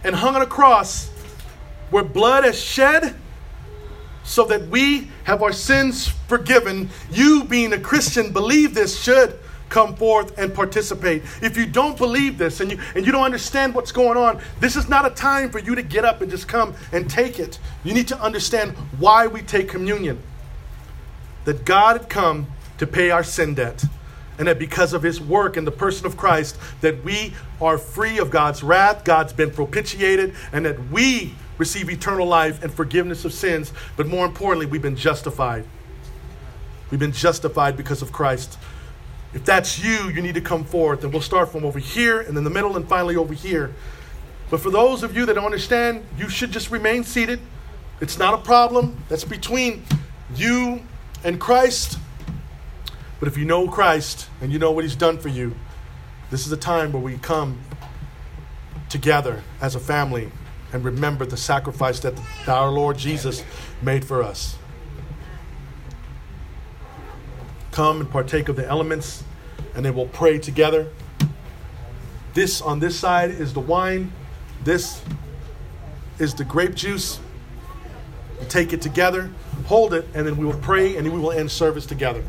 and 0.04 0.14
hung 0.14 0.36
on 0.36 0.42
a 0.42 0.46
cross 0.46 1.08
where 1.90 2.04
blood 2.04 2.44
is 2.44 2.60
shed 2.60 3.14
so 4.24 4.44
that 4.44 4.68
we 4.68 5.08
have 5.24 5.42
our 5.42 5.52
sins 5.52 6.08
forgiven. 6.28 6.90
You, 7.10 7.44
being 7.44 7.72
a 7.72 7.78
Christian, 7.78 8.32
believe 8.32 8.74
this 8.74 9.00
should 9.00 9.38
come 9.68 9.96
forth 9.96 10.36
and 10.38 10.54
participate. 10.54 11.22
If 11.42 11.56
you 11.56 11.66
don't 11.66 11.96
believe 11.96 12.38
this 12.38 12.60
and 12.60 12.70
you, 12.70 12.78
and 12.94 13.06
you 13.06 13.12
don't 13.12 13.24
understand 13.24 13.74
what's 13.74 13.92
going 13.92 14.16
on, 14.16 14.40
this 14.60 14.76
is 14.76 14.88
not 14.88 15.06
a 15.06 15.10
time 15.10 15.50
for 15.50 15.58
you 15.58 15.74
to 15.74 15.82
get 15.82 16.04
up 16.04 16.20
and 16.20 16.30
just 16.30 16.48
come 16.48 16.74
and 16.92 17.08
take 17.08 17.38
it. 17.38 17.58
You 17.84 17.94
need 17.94 18.08
to 18.08 18.20
understand 18.20 18.72
why 18.98 19.26
we 19.26 19.42
take 19.42 19.68
communion. 19.68 20.22
That 21.44 21.64
God 21.64 22.00
had 22.00 22.10
come 22.10 22.46
to 22.78 22.86
pay 22.86 23.10
our 23.10 23.24
sin 23.24 23.54
debt. 23.54 23.84
And 24.38 24.46
that 24.46 24.58
because 24.58 24.92
of 24.92 25.02
his 25.02 25.20
work 25.20 25.56
in 25.56 25.64
the 25.64 25.72
person 25.72 26.06
of 26.06 26.16
Christ, 26.16 26.58
that 26.80 27.02
we 27.04 27.34
are 27.60 27.76
free 27.76 28.18
of 28.18 28.30
God's 28.30 28.62
wrath, 28.62 29.04
God's 29.04 29.32
been 29.32 29.50
propitiated, 29.50 30.34
and 30.52 30.64
that 30.64 30.90
we 30.90 31.34
receive 31.58 31.90
eternal 31.90 32.26
life 32.26 32.62
and 32.62 32.72
forgiveness 32.72 33.24
of 33.24 33.32
sins. 33.32 33.72
But 33.96 34.06
more 34.06 34.24
importantly, 34.24 34.66
we've 34.66 34.82
been 34.82 34.96
justified. 34.96 35.64
We've 36.90 37.00
been 37.00 37.12
justified 37.12 37.76
because 37.76 38.00
of 38.00 38.12
Christ. 38.12 38.58
If 39.34 39.44
that's 39.44 39.82
you, 39.82 40.08
you 40.08 40.22
need 40.22 40.36
to 40.36 40.40
come 40.40 40.64
forth. 40.64 41.04
And 41.04 41.12
we'll 41.12 41.20
start 41.20 41.50
from 41.50 41.64
over 41.64 41.78
here 41.78 42.20
and 42.20 42.36
then 42.36 42.44
the 42.44 42.50
middle 42.50 42.76
and 42.76 42.88
finally 42.88 43.16
over 43.16 43.34
here. 43.34 43.74
But 44.50 44.60
for 44.60 44.70
those 44.70 45.02
of 45.02 45.14
you 45.14 45.26
that 45.26 45.34
don't 45.34 45.44
understand, 45.44 46.04
you 46.16 46.28
should 46.28 46.50
just 46.50 46.70
remain 46.70 47.04
seated. 47.04 47.40
It's 48.00 48.18
not 48.18 48.32
a 48.32 48.38
problem. 48.38 48.96
That's 49.08 49.24
between 49.24 49.84
you 50.34 50.82
and 51.24 51.38
Christ. 51.40 51.98
But 53.18 53.28
if 53.28 53.36
you 53.36 53.44
know 53.44 53.68
Christ 53.68 54.28
and 54.40 54.52
you 54.52 54.58
know 54.58 54.70
what 54.70 54.84
He's 54.84 54.96
done 54.96 55.18
for 55.18 55.28
you, 55.28 55.54
this 56.30 56.46
is 56.46 56.52
a 56.52 56.56
time 56.56 56.92
where 56.92 57.02
we 57.02 57.16
come 57.18 57.58
together 58.88 59.42
as 59.60 59.74
a 59.74 59.80
family 59.80 60.30
and 60.72 60.84
remember 60.84 61.24
the 61.24 61.36
sacrifice 61.36 62.00
that 62.00 62.18
our 62.46 62.70
Lord 62.70 62.98
Jesus 62.98 63.42
made 63.82 64.04
for 64.04 64.22
us. 64.22 64.56
Come 67.72 68.00
and 68.00 68.10
partake 68.10 68.48
of 68.48 68.56
the 68.56 68.66
elements, 68.66 69.24
and 69.74 69.84
then 69.84 69.94
we'll 69.94 70.06
pray 70.06 70.38
together. 70.38 70.88
This 72.34 72.60
on 72.60 72.80
this 72.80 72.98
side 72.98 73.30
is 73.30 73.54
the 73.54 73.60
wine, 73.60 74.12
this 74.64 75.02
is 76.18 76.34
the 76.34 76.44
grape 76.44 76.74
juice. 76.74 77.20
We 78.40 78.46
take 78.46 78.72
it 78.72 78.82
together, 78.82 79.30
hold 79.66 79.94
it, 79.94 80.06
and 80.14 80.26
then 80.26 80.36
we 80.36 80.44
will 80.44 80.58
pray, 80.58 80.96
and 80.96 81.10
we 81.10 81.18
will 81.18 81.32
end 81.32 81.50
service 81.50 81.86
together. 81.86 82.22